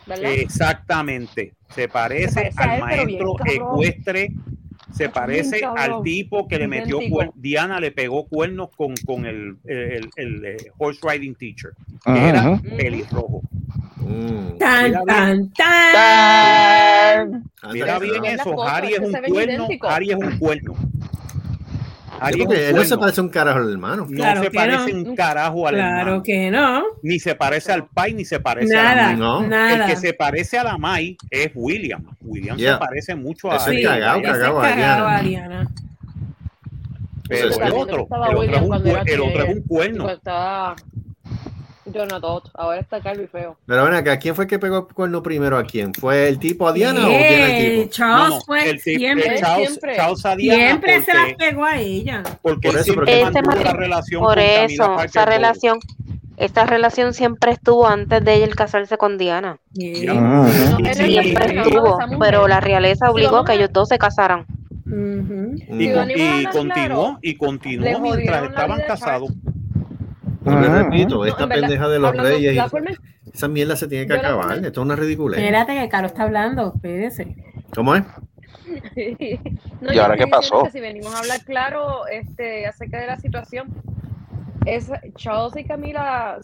[0.06, 0.32] ¿verdad?
[0.34, 1.54] Exactamente.
[1.70, 3.74] Se parece, Se parece a al él, pero bien maestro cabrón.
[3.74, 4.30] ecuestre.
[4.94, 5.96] Se parece cabrón.
[5.98, 7.18] al tipo que le metió Idéntico.
[7.22, 11.72] cuer- Diana le pegó cuernos con, con el, el, el, eh, horse riding teacher,
[12.06, 13.41] que ujú, era pelirrojo.
[13.98, 14.57] Mm.
[14.60, 17.44] Tan, Mira tan, tan.
[17.72, 19.68] Mira bien eso, Harry es un cuerno.
[19.84, 20.76] Harry es un cuerno.
[22.24, 24.08] Ari es Porque un él no se parece un carajo al hermano.
[24.10, 25.10] No Claro se que parece no.
[25.10, 26.24] un carajo al Claro hermano.
[26.24, 26.84] que no.
[27.02, 29.18] Ni se parece al pai, ni se parece a Nada, la Mai.
[29.18, 29.68] No.
[29.70, 32.04] El que se parece a la Mai es William.
[32.22, 32.74] William Yeah.
[32.74, 35.18] se parece mucho a Sí, cagao, ese cagao, es Ariana.
[35.18, 35.68] Ariana.
[37.30, 40.08] Pero el otro, Estaba el otro es un, el otro es un cuerno.
[41.94, 43.57] Cuando estaba Jonathan, ahora está calvo y feo.
[43.65, 45.94] Pero ven acá, ¿quién fue que pegó el cuerno primero a quién?
[45.94, 47.91] ¿Fue el tipo a Diana o Diana el Eh, tipo?
[47.91, 49.95] Charles No, no, fue el tipo- siempre, Charles, Siempre.
[49.95, 52.24] Charles a Diana siempre se las porque, pegó a ella.
[52.41, 55.80] porque Por él eso, mantuvo Ese la relación Por eso, esa relación,
[56.38, 59.57] esta relación siempre estuvo antes de ella casarse con Diana.
[59.76, 60.52] No, él
[60.94, 61.57] Sí, el Siempre sí.
[61.57, 64.45] estuvo, pero la realeza obligó vamos que a- ellos dos se casaran.
[64.86, 69.32] Y, a continuó, y continuó mientras estaban casados.
[70.45, 70.84] No le Ajá.
[70.84, 74.57] repito, esta verdad, pendeja de los hablando- reyes, y- esa mierda se tiene que acabar.
[74.57, 75.40] Esto es una ridiculez.
[75.40, 77.36] Espérate que Caro está hablando, espérese.
[77.74, 78.03] ¿Cómo es?
[79.82, 80.64] No, ¿Y ahora qué pasó?
[80.64, 83.68] que Si venimos a hablar claro este, acerca de la situación,
[84.65, 86.40] es Charles y Camila,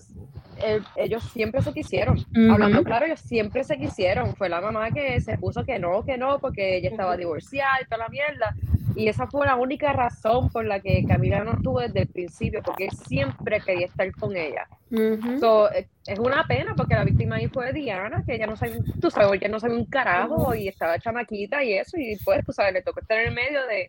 [0.61, 2.17] eh, ellos siempre se quisieron.
[2.51, 4.35] Hablando claro, ellos siempre se quisieron.
[4.35, 7.85] Fue la mamá que se puso que no, que no, porque ella estaba divorciada y
[7.85, 8.55] toda la mierda.
[8.95, 12.61] Y esa fue la única razón por la que Camila no estuvo desde el principio,
[12.63, 14.67] porque él siempre quería estar con ella.
[14.91, 15.39] Ujú.
[15.39, 18.79] So, eh, es una pena porque la víctima ahí fue Diana, que ella no sabe,
[18.99, 22.51] tú sabes, ella no sabe un carajo y estaba chamaquita y eso, y pues, tú
[22.51, 23.87] sabes, le tocó estar en el medio de,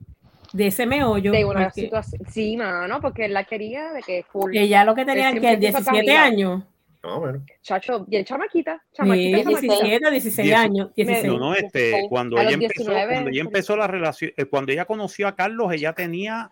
[0.53, 1.33] De ese meollo.
[1.33, 2.23] de una porque situación.
[2.31, 4.57] Sí, mano, porque él la quería de que full.
[4.57, 6.25] Ella lo que tenía siempre que quiso a 17 Camila.
[6.25, 6.65] años.
[7.03, 7.43] No, bueno.
[7.63, 9.75] Chacho, bien chamaquita, Sí, chamaquita, chamaquita.
[9.75, 10.95] 17, 16 Dieci- años.
[10.95, 11.27] 16.
[11.33, 12.07] No, no, este, Sí.
[12.11, 15.73] cuando ella empezó, 19, cuando ella empezó la relación, eh, cuando ella conoció a Carlos,
[15.73, 16.51] ella tenía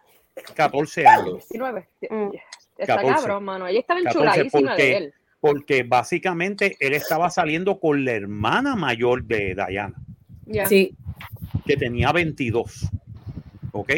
[0.54, 1.34] 14 años.
[1.48, 1.88] 19.
[2.08, 2.28] Mm.
[2.78, 3.14] Está 14.
[3.16, 3.66] cabrón, mano.
[3.66, 5.14] Ella estaba 14, enchuladísima porque- de él.
[5.40, 9.94] Porque básicamente él estaba saliendo con la hermana mayor de Diana,
[10.46, 10.66] Ya.
[10.66, 10.94] Sí.
[11.66, 12.88] que tenía 22.
[13.80, 13.92] ¿Ok?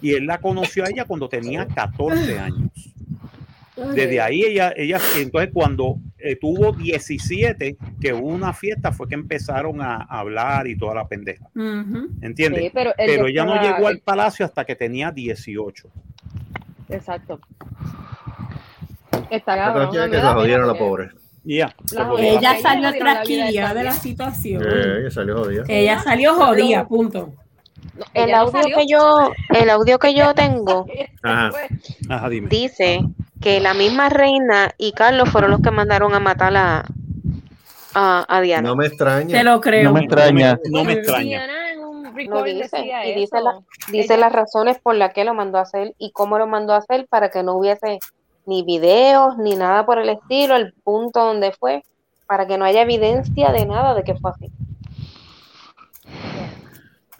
[0.00, 2.70] Y él la conoció a ella cuando tenía 14 años.
[3.94, 9.14] Desde ahí ella, ella entonces cuando eh, tuvo 17, que hubo una fiesta, fue que
[9.14, 11.46] empezaron a, a hablar y toda la pendeja.
[11.54, 12.08] Ujú.
[12.20, 12.64] ¿Entiendes?
[12.64, 15.88] Sí, pero él Pero ya ella no llegó al palacio hasta que tenía 18.
[16.90, 17.40] Exacto.
[19.30, 19.98] Está Pero cabrón.
[19.98, 21.10] a que la jodieron la pobre.
[21.44, 21.74] Ya.
[21.92, 22.36] La jodieron.
[22.36, 22.38] jodió.
[22.38, 24.62] Ella salió jodieron la vida de la situación.
[24.62, 25.64] Eh, ella salió jodida.
[25.68, 27.34] Ella salió jodida, punto.
[27.96, 30.86] No, El no audio que yo, el audio que yo tengo
[31.22, 31.50] Ajá.
[31.50, 31.68] Fue-
[32.08, 32.48] Ajá, dime.
[32.48, 33.00] dice
[33.40, 36.84] que la misma reina y Carlos fueron los que mandaron a matar a,
[37.94, 38.68] a, a Diana.
[38.68, 39.36] No me extraña.
[39.38, 39.84] Te lo creo.
[39.84, 40.58] No me extraña.
[40.70, 41.24] No me extraña.
[41.46, 43.58] Diana en un Lo recording dice, y dice, la-
[43.90, 46.72] dice Ella- las razones por las que lo mandó a hacer y cómo lo mandó
[46.74, 47.98] a hacer para que no hubiese
[48.46, 51.82] ni videos ni nada por el estilo, el punto donde fue,
[52.26, 54.50] para que no haya evidencia de nada de que fue así.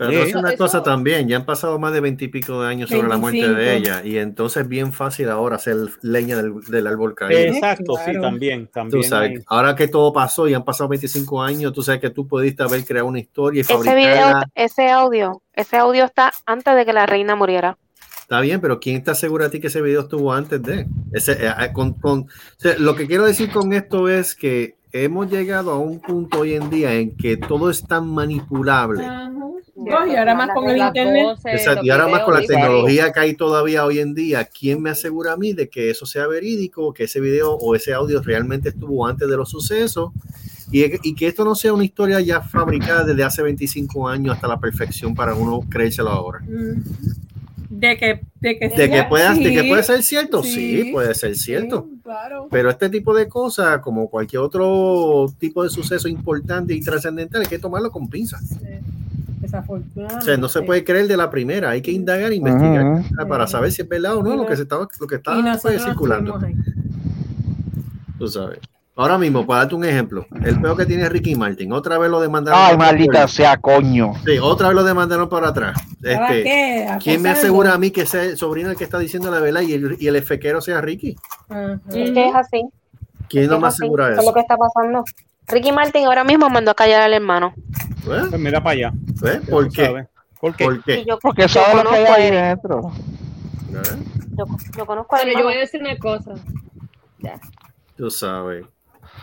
[0.00, 0.16] Pero Sí.
[0.16, 3.06] no es una Eso- cosa también, ya han pasado más de veintipico de años sobre
[3.06, 3.76] la muerte de 25.
[3.98, 7.38] ella y entonces es bien fácil ahora hacer leña del, del árbol caído.
[7.38, 8.20] Exacto, sí, Claro.
[8.22, 8.64] también.
[8.64, 12.00] Tú también sabes, hay- ahora que todo pasó y han pasado 25 años, tú sabes
[12.00, 14.50] que tú pudiste haber creado una historia y Ese video, fabricarla.
[14.54, 17.76] ese audio, ese audio está antes de que la reina muriera.
[18.22, 20.86] Está bien, pero ¿quién está seguro a ti que ese video estuvo antes de?
[21.12, 24.76] Ese, eh, eh, con, con- o sea, lo que quiero decir con esto es que
[24.92, 29.06] hemos llegado a un punto hoy en día en que todo es tan manipulable.
[29.76, 31.24] No, y ahora más con el internet.
[31.24, 34.44] voces, Exacto, los y ahora más con la tecnología que hay todavía hoy en día,
[34.44, 37.94] ¿quién me asegura a mí de que eso sea verídico, que ese video o ese
[37.94, 40.10] audio realmente estuvo antes de los sucesos
[40.70, 44.48] y, y que esto no sea una historia ya fabricada desde hace 25 años hasta
[44.48, 46.40] la perfección para uno creérselo ahora?
[46.40, 47.29] Mm.
[47.80, 51.34] De que, de que, De que, de que puede ser cierto, sí, sí, puede ser
[51.34, 51.86] cierto.
[51.88, 52.46] sí, claro.
[52.50, 57.46] Pero este tipo de cosas, como cualquier otro tipo de suceso importante y trascendental, hay
[57.46, 58.42] que tomarlo con pinzas.
[59.42, 63.46] O sea, no se puede creer de la primera, hay que indagar e investigar para
[63.46, 65.82] saber si es verdad o no lo que se estaba, lo que Y está pues,
[65.82, 66.38] circulando.
[68.18, 68.58] Tú sabes.
[69.00, 72.20] Ahora mismo, para darte un ejemplo, el peo que tiene Ricky Martin, otra vez lo
[72.20, 72.60] demandaron.
[72.62, 74.12] Ay, maldita sea, coño.
[74.26, 75.80] Sí, otra vez lo demandaron para atrás.
[76.02, 76.98] ¿Sabes Este, qué?
[77.02, 79.62] ¿Quién me asegura a mí que sea el sobrino el que está diciendo la verdad
[79.62, 81.16] y el, y el efequero sea Ricky?
[81.48, 81.80] Ajá.
[81.94, 82.68] Es que es así.
[83.30, 83.84] ¿Quién es no me es así.
[83.84, 85.02] asegura Eso es lo que está pasando.
[85.48, 87.54] Ricky Martin ahora mismo mandó a callar al hermano.
[87.56, 88.22] ¿Eh?
[88.28, 88.92] Pues mira para allá.
[89.24, 89.40] ¿Eh?
[89.48, 90.06] ¿Por qué?
[90.38, 90.64] ¿Por qué?
[90.66, 91.06] ¿Por qué?
[91.06, 92.92] Yo, Porque yo sabe lo que hay a ahí dentro.
[93.72, 94.04] ¿Eh?
[94.36, 94.44] Yo,
[94.76, 96.34] yo conozco al Pero yo voy a decir una cosa.
[97.20, 97.40] Ya.
[97.96, 98.66] Tú sabes.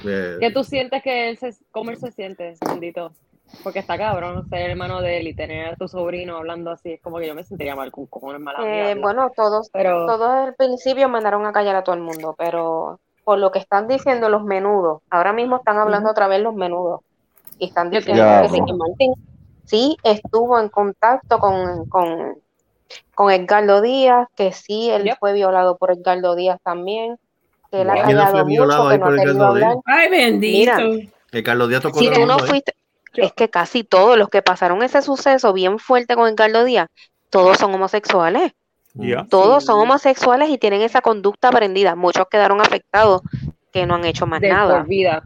[0.06, 3.12] Eh, ¿Qué tú sientes que él se, cómo él se siente, bendito?
[3.64, 6.94] Porque está cabrón ser hermano de él y tener a tu sobrino hablando así.
[6.94, 9.02] Es como que yo me sentiría mal con cojones mala Eh, ¿no?
[9.02, 13.40] bueno, todos, Pero todos al principio mandaron a callar a todo el mundo, pero por
[13.40, 17.02] lo que están diciendo los menudos, ahora mismo están hablando otra vez los menudos
[17.58, 19.14] y están diciendo Ya, que Ricky Martin
[19.66, 22.38] sí estuvo en contacto con, con,
[23.14, 25.18] con Edgardo Díaz, que sí, él Yep.
[25.20, 27.18] fue violado por Edgardo Díaz también,
[27.72, 29.36] que él ha ¿Quién no fue callado violado mucho, ahí que no por ha querido
[29.38, 29.70] Edgardo Díaz?
[29.72, 29.84] hablar.
[29.86, 30.76] Ay, bendito.
[30.78, 32.74] Mira, Que Carlos Díaz tocó Si la tú no fuiste,
[33.16, 36.88] es que casi todos los que pasaron ese suceso bien fuerte con Edgardo Díaz,
[37.30, 38.54] todos son homosexuales.
[38.94, 39.26] Ya.
[39.30, 41.96] Todos son homosexuales y tienen esa conducta aprendida.
[41.96, 43.22] Muchos quedaron afectados
[43.72, 44.84] que no han hecho más de nada.
[44.84, 45.22] vida.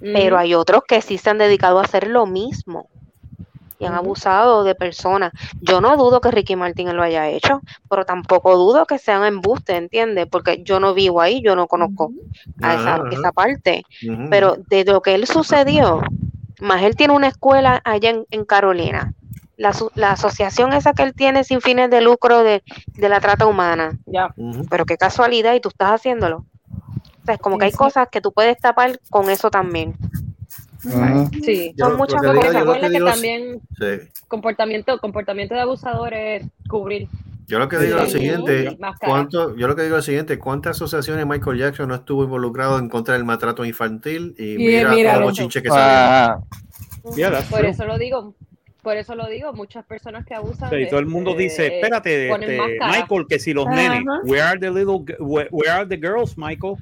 [0.00, 0.40] Pero Ujú.
[0.42, 2.88] hay otros que sí se han dedicado a hacer lo mismo
[3.82, 5.32] y han abusado de personas.
[5.60, 7.60] Yo no dudo que Ricky Martin lo haya hecho,
[7.90, 10.26] pero tampoco dudo que sean embustes, ¿entiendes?
[10.30, 12.12] Porque yo no vivo ahí, yo no conozco
[12.62, 13.84] a esa, esa parte.
[14.30, 16.00] Pero de lo que él sucedió,
[16.60, 19.12] más él tiene una escuela allá en, en Carolina.
[19.56, 23.46] La, la asociación esa que él tiene sin fines de lucro de, de la trata
[23.46, 23.98] humana.
[24.06, 24.32] Ya.
[24.70, 26.46] Pero qué casualidad y tú estás haciéndolo.
[27.22, 27.76] O sea, es como que hay Sí.
[27.76, 29.94] cosas que tú puedes tapar con eso también.
[30.82, 31.72] Sí.
[31.76, 32.52] Yo Son muchas que digo- cosas.
[32.52, 34.22] yo lo Recuerda que que digo es- también sí.
[34.28, 37.08] comportamiento, comportamiento de abusadores cubrir.
[37.46, 38.78] Yo lo que digo es lo siguiente.
[39.04, 42.78] ¿cuánto, yo lo que digo es lo siguiente, ¿cuántas asociaciones Michael Jackson no estuvo involucrado
[42.78, 44.34] en contra del maltrato infantil?
[44.38, 45.68] Y Y mira, mira todo lo- bochinche que.
[45.70, 46.38] Ah,
[47.16, 48.34] Yeah, that's Por eso lo digo.
[48.80, 50.68] Por eso lo digo, muchas personas que abusan.
[50.70, 53.00] Sí, todo el mundo este, dice, eh, espérate, ponen este, máscara.
[53.02, 53.76] Michael, que si los Ajá.
[53.76, 56.74] nenes, where are the little, where, where are the girls, Michael?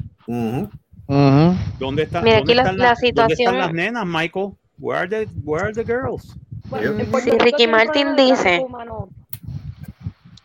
[1.10, 1.56] Ujú.
[1.80, 4.50] ¿Dónde están, Mira, dónde aquí la- están la las, ¿dónde están las nenas, Michael?
[4.78, 6.36] Where are the, where are the girls?
[6.66, 8.64] Bueno, Rico Ricky Martin dice-.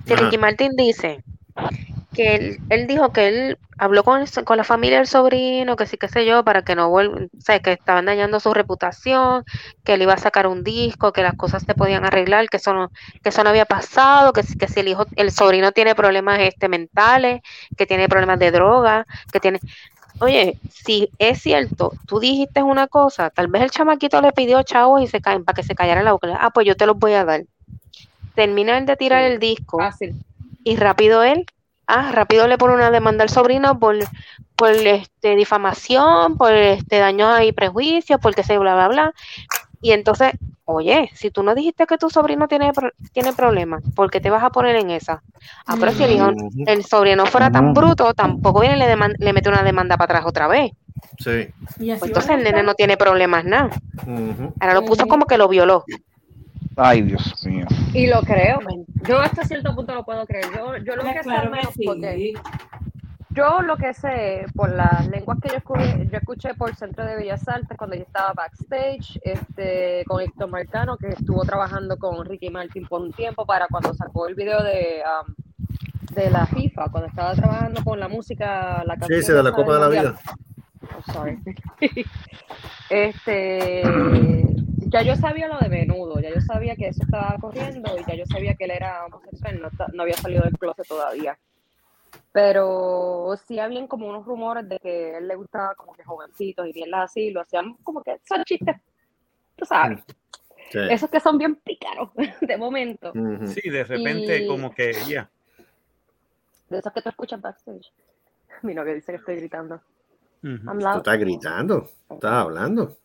[0.07, 0.15] Si.
[0.15, 1.23] Ricky Martin dice
[2.13, 5.97] que él, él dijo que él habló con, con la familia del sobrino, que sí,
[5.97, 9.43] qué sé yo, para que no vuelvan, o sea, que estaban dañando su reputación,
[9.83, 12.73] que él iba a sacar un disco, que las cosas se podían arreglar, que eso
[12.73, 15.93] no, que eso no había pasado, que, si- que si el hijo, el sobrino tiene
[15.93, 17.41] problemas este, mentales,
[17.75, 19.59] que tiene problemas de droga, que tiene...
[20.19, 25.01] Oye, si es cierto, tú dijiste una cosa, tal vez el chamaquito le pidió chavos
[25.01, 26.37] y se caen para que se callara la boca.
[26.39, 27.43] Ah, pues yo te los voy a dar.
[28.33, 30.15] Termina él de tirar el disco Fácil.
[30.63, 31.45] y rápido él,
[31.87, 33.97] ah, rápido le pone una demanda al sobrino por,
[34.55, 39.13] por este difamación, por este daños y prejuicios, porque se bla bla bla.
[39.85, 40.31] Y entonces,
[40.63, 42.71] oye, si tú no dijiste que tu sobrino tiene,
[43.13, 45.21] tiene problemas, ¿por qué te vas a poner en esa?
[45.67, 46.31] Ah, pero si el hijo,
[46.65, 50.23] el sobrino fuera tan bruto, tampoco viene y le, le mete una demanda para atrás
[50.25, 50.71] otra vez.
[51.19, 51.49] Sí.
[51.77, 53.69] Pues entonces el nene no tiene problemas nada.
[54.59, 55.83] Ahora lo puso como que lo violó.
[56.77, 57.67] Ay, Dios mío.
[57.93, 58.57] Y lo creo.
[59.07, 60.47] Yo hasta cierto punto lo puedo creer.
[60.55, 61.85] Yo, yo lo que sé Claro al que menos sí.
[61.85, 62.33] porque
[63.35, 67.17] yo lo que sé por las lenguas que yo escuché, yo escuché por Centro de
[67.17, 72.49] Bellas Artes cuando yo estaba backstage este, con Héctor Marcano, que estuvo trabajando con Ricky
[72.49, 75.35] Martin por un tiempo para cuando sacó el video de, um,
[76.15, 79.51] de la FIFA, cuando estaba trabajando con la música, la Sí, canción sí, de la
[79.51, 79.89] Copa de la.
[79.89, 80.15] Vida.
[80.97, 81.37] Oh, sorry.
[82.89, 83.83] este,
[84.87, 88.15] ya yo sabía lo de menudo, ya yo sabía que eso estaba corriendo y ya
[88.15, 91.37] yo sabía que él era homosexual, no, no había salido del closet todavía.
[92.35, 96.67] Pero sí habían como unos rumores de que a él le gustaba como que jovencitos
[96.67, 98.75] y bien así, lo hacían como que son chistes,
[99.55, 100.03] tú sabes,
[100.69, 100.79] Sí.
[100.91, 102.09] esos que son bien pícaros
[102.41, 103.13] de momento.
[103.45, 105.31] Sí, de repente Y- como que, ya.
[106.67, 107.89] de esos que tú escuchas backstage.
[108.63, 109.79] Mi novio dice que estoy gritando.
[110.43, 112.97] I'm Tú estás gritando, estás hablando.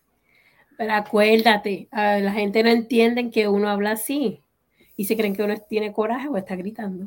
[0.77, 4.43] Pero acuérdate, la gente no entiende que uno habla así
[4.97, 7.07] y se creen que uno tiene coraje o está gritando.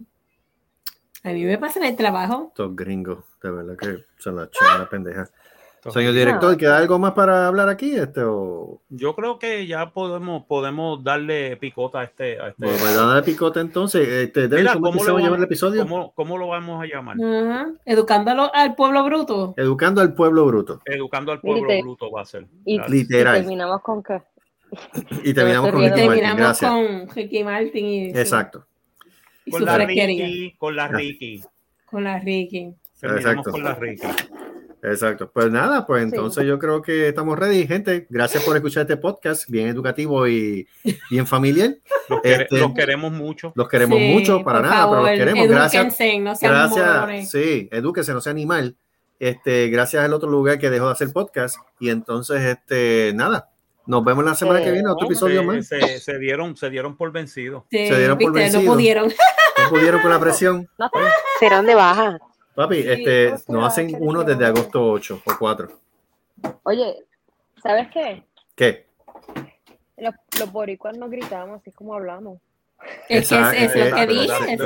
[1.23, 2.47] A mí me pasa en el trabajo.
[2.49, 5.27] Estos gringos, de verdad que son la chingada pendeja.
[5.91, 7.93] Señor director, ¿queda algo más para hablar aquí?
[7.97, 8.79] Este, o...
[8.87, 12.39] Yo creo que ya podemos, podemos darle picota a este.
[12.39, 14.07] A este Bueno, pues dale picote entonces.
[14.07, 15.81] Este, Mira, ¿cómo, ¿cómo se lo va a llamar vamos- el episodio?
[15.81, 17.17] ¿cómo, cómo lo vamos a llamar?
[17.21, 17.67] Ajá.
[17.83, 19.53] Educándolo al pueblo bruto.
[19.57, 20.81] Educando al pueblo bruto.
[20.85, 22.47] Educando al pueblo Mire, bruto va a ser.
[22.63, 23.35] Y, Literal.
[23.41, 24.21] terminamos con que
[25.23, 26.07] Y terminamos con Y Y Ricky Martin.
[26.23, 26.71] terminamos Gracias.
[26.71, 28.65] con Ricky Martin y, Exacto.
[29.49, 29.77] Con la.
[29.77, 31.43] Ricky, con la Ricky.
[31.85, 32.73] Con la Ricky.
[32.99, 33.51] Terminamos Exacto.
[33.51, 34.07] con la Ricky.
[34.85, 35.31] Exacto.
[35.31, 38.05] Pues nada, pues entonces yo creo que estamos ready, gente.
[38.09, 40.67] Gracias por escuchar este podcast, bien educativo y
[41.09, 41.75] bien familiar.
[42.09, 43.53] Los, quere- Este- los queremos mucho.
[43.55, 45.47] Los queremos Sí, mucho, para nada, pero los queremos.
[45.47, 45.85] Gracias.
[45.85, 46.85] no sean Gracias.
[46.95, 47.31] morones.
[47.31, 48.75] Sí, edúquese, no sea animal.
[49.19, 51.55] Este, gracias al otro lugar que dejó de hacer podcast.
[51.79, 53.51] Y entonces, este, nada.
[53.85, 55.67] Nos vemos la semana que viene, otro episodio Se, más.
[55.67, 57.63] se- se dieron, se dieron por vencidos.
[57.69, 58.75] Sí, Se dieron por viste, no vencidos.
[58.75, 59.07] pudieron.
[59.09, 60.69] No pudieron con la presión.
[60.77, 60.99] no te-
[61.39, 62.17] Serán de baja.
[62.55, 64.23] Papi, Sí, este, nos hacen uno no.
[64.23, 65.67] desde agosto 8 o 4.
[66.63, 67.03] Oye,
[67.61, 68.23] ¿sabes qué?
[68.55, 68.87] ¿Qué?
[69.97, 72.39] Los, los boricuas no gritamos, así es como hablamos.
[73.07, 74.57] Es que es, es lo que Exacto, dije.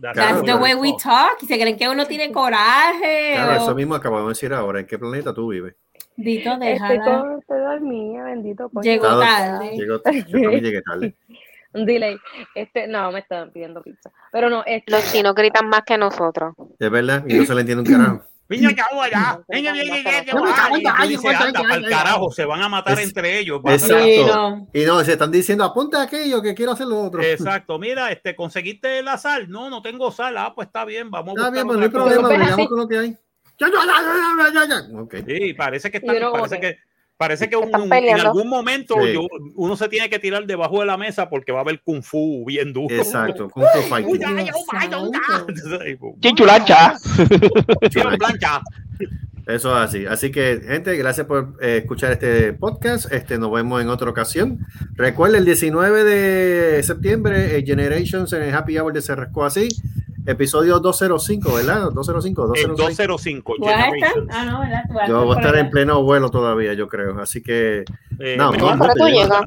[0.00, 1.36] that's That's the way we talk.
[1.42, 3.32] Y se creen que uno tiene coraje.
[3.34, 4.80] Claro, o- eso mismo acabamos de decir ahora.
[4.80, 5.74] ¿En qué planeta tú vives?
[6.16, 7.04] Dito, Estoy, déjala.
[7.04, 8.68] con, estoy dormida, bendito.
[8.68, 8.82] coño.
[8.82, 9.70] Llegó tarde.
[9.76, 11.14] Llego, yo también llegué tarde.
[11.74, 12.16] Un delay.
[12.54, 14.10] Este, no, me estaban pidiendo pizza.
[14.30, 16.54] Pero no, este, Los chinos gritan más que nosotros.
[16.78, 18.22] Es verdad, y no se le entiende un carajo.
[18.46, 18.68] Piña,
[21.08, 23.60] dices, anda, pa'l carajo, se van a matar Es- entre ellos.
[23.64, 24.04] Exacto.
[24.04, 24.68] Sí, no.
[24.72, 27.22] Y no, se están diciendo, apunta aquello que quiero hacer lo otro.
[27.22, 29.48] Exacto, mira, este, ¿conseguiste la sal?
[29.48, 30.36] No, no tengo sal.
[30.36, 32.86] Ah, pues está bien, vamos a Está bien, pues no hay problema, así- con lo
[32.88, 33.16] que hay.
[33.58, 34.98] Ya, ya, ya, ya, ya, ya, ya.
[35.00, 35.14] Ok.
[35.26, 36.78] Sí, parece que están, parece que-
[37.16, 39.12] parece que un- en algún momento Sí.
[39.14, 42.02] yo- uno se tiene que tirar debajo de la mesa porque va a haber kung
[42.02, 42.94] fu bien duro.
[42.94, 44.12] Exacto, Kung Fu Fighting.
[44.12, 44.48] Uy, ay,
[49.46, 50.06] Eso es así.
[50.06, 53.12] Así que, gente, gracias por eh, escuchar este podcast.
[53.12, 54.58] Este, nos vemos en otra ocasión.
[54.94, 59.68] Recuerden, el 19 de septiembre, eh, Generations en el Happy Hour de Se Rascó Así.
[60.26, 61.90] Episodio 205, ¿verdad?
[61.92, 62.76] 205, El 206.
[62.96, 63.54] 205.
[63.56, 63.92] ¿Tú vas a estar?
[63.92, 64.30] Generations.
[64.32, 64.82] Ah, no, ¿verdad?
[65.06, 67.20] Yo voy a estar en pleno vuelo todavía, yo creo.
[67.20, 67.84] Así que,
[68.20, 68.52] Eh, No,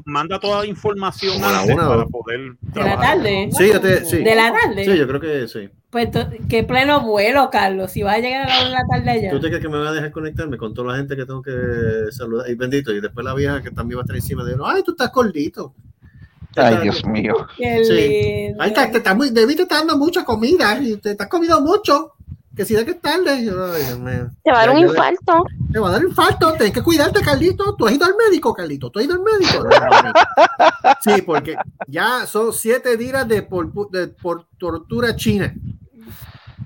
[0.04, 3.48] manda, toda la información a la antes una, para poder De la tarde.
[3.52, 4.18] sí, yo te, sí.
[4.18, 4.84] De la tarde.
[4.84, 5.68] Sí, yo creo que sí.
[5.90, 6.08] Pues
[6.50, 7.92] qué pleno vuelo, Carlos.
[7.92, 9.30] Si vas a llegar a la una de la tarde allá.
[9.30, 11.40] ¿Tú te crees que me va a dejar conectarme con toda la gente que tengo
[11.42, 11.52] que
[12.10, 12.50] saludar?
[12.50, 14.90] Y bendito, y después la vieja que también va a estar encima de ay, tú
[14.90, 15.72] estás gordito.
[16.56, 17.46] Ay, Dios mío.
[17.56, 17.92] Qué Sí.
[18.48, 18.62] lindo.
[18.62, 21.28] Ay, te, te, estás muy, David te está dando mucha comida y te, te has
[21.28, 22.14] comido mucho.
[22.58, 23.44] Que si da que es tarde.
[23.44, 23.52] Yo,
[24.00, 24.30] mío.
[24.42, 25.44] Te va a dar un yo- infarto.
[25.72, 27.76] Te va a dar infarto, tienes que cuidarte, Carlito.
[27.76, 28.90] Tú has ido al médico, Carlito.
[28.90, 29.62] Tú has ido al médico.
[29.62, 30.12] No, no, no.
[31.00, 31.56] Sí, porque
[31.86, 35.54] ya son siete días de por, de- por tortura china.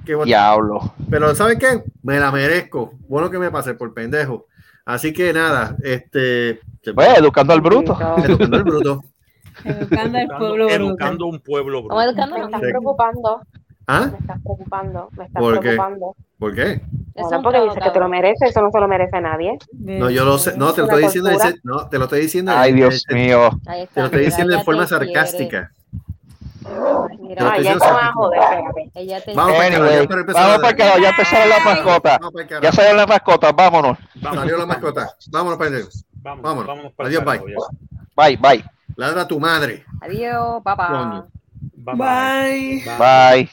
[0.07, 0.95] Bueno, Diablo.
[1.11, 1.85] Pero ¿sabes qué?
[2.03, 2.95] Me la merezco.
[3.07, 4.47] Bueno que me pase por pendejo.
[4.87, 6.59] Así que nada, este.
[6.95, 7.99] Pues, educando al bruto.
[8.25, 9.05] Educando al bruto.
[9.63, 10.69] Educando al pueblo.
[10.71, 10.73] Educando, bruto.
[10.73, 11.83] educando un pueblo.
[11.87, 12.11] Vamos bruto.
[12.11, 12.47] educando, Me no.
[12.47, 13.41] estás preocupando.
[13.87, 14.09] ¿Ah?
[14.13, 15.09] Me estás preocupando.
[15.17, 15.61] Me estás ¿Por qué?
[15.61, 16.17] preocupando.
[16.39, 16.81] ¿Por qué?
[17.15, 18.51] Bueno, porque dice que te lo mereces.
[18.51, 19.59] Eso no se lo merece nadie.
[19.73, 20.57] No, yo lo sé.
[20.57, 21.31] No, te lo estoy diciendo.
[21.31, 22.53] ese- No, te lo estoy diciendo.
[22.55, 23.51] Ay, Dios mío.
[23.93, 25.71] Te lo estoy diciendo en ella forma sarcástica.
[27.21, 28.13] Mira, ya diciendo te vas a sarcástica.
[28.15, 28.91] joder, espérate.
[28.95, 32.19] ella te Vamos para el carajo, Anyway, ya vamos para carajo, ya empezaron las mascotas.
[32.63, 33.99] Ya salieron las mascotas, vámonos.
[34.23, 35.15] Salió la mascota.
[35.31, 35.89] Vámonos, pendejo.
[36.23, 36.67] Vámonos, Vámonos.
[36.69, 37.25] vámonos para el Adiós,
[38.15, 38.37] bye.
[38.37, 38.65] Bye, bye.
[38.97, 39.85] Ladra a tu madre.
[40.01, 40.89] Adiós, papá.
[40.89, 41.27] Coño.
[41.75, 42.83] Bye, bye.
[42.87, 42.99] Bye.
[43.47, 43.51] Bye.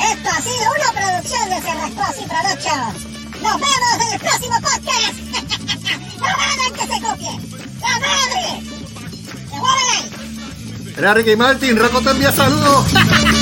[0.00, 2.98] Esto ha sido una producción de Cerrascosi Productions.
[3.42, 5.14] Nos vemos en el próximo podcast.
[6.20, 7.32] ¡No hagan que se copie!
[7.80, 8.44] ¡La madre!
[9.50, 10.96] ¡Devuélvele!
[10.98, 11.78] Era Ricky Martin.
[12.34, 12.86] Saludos.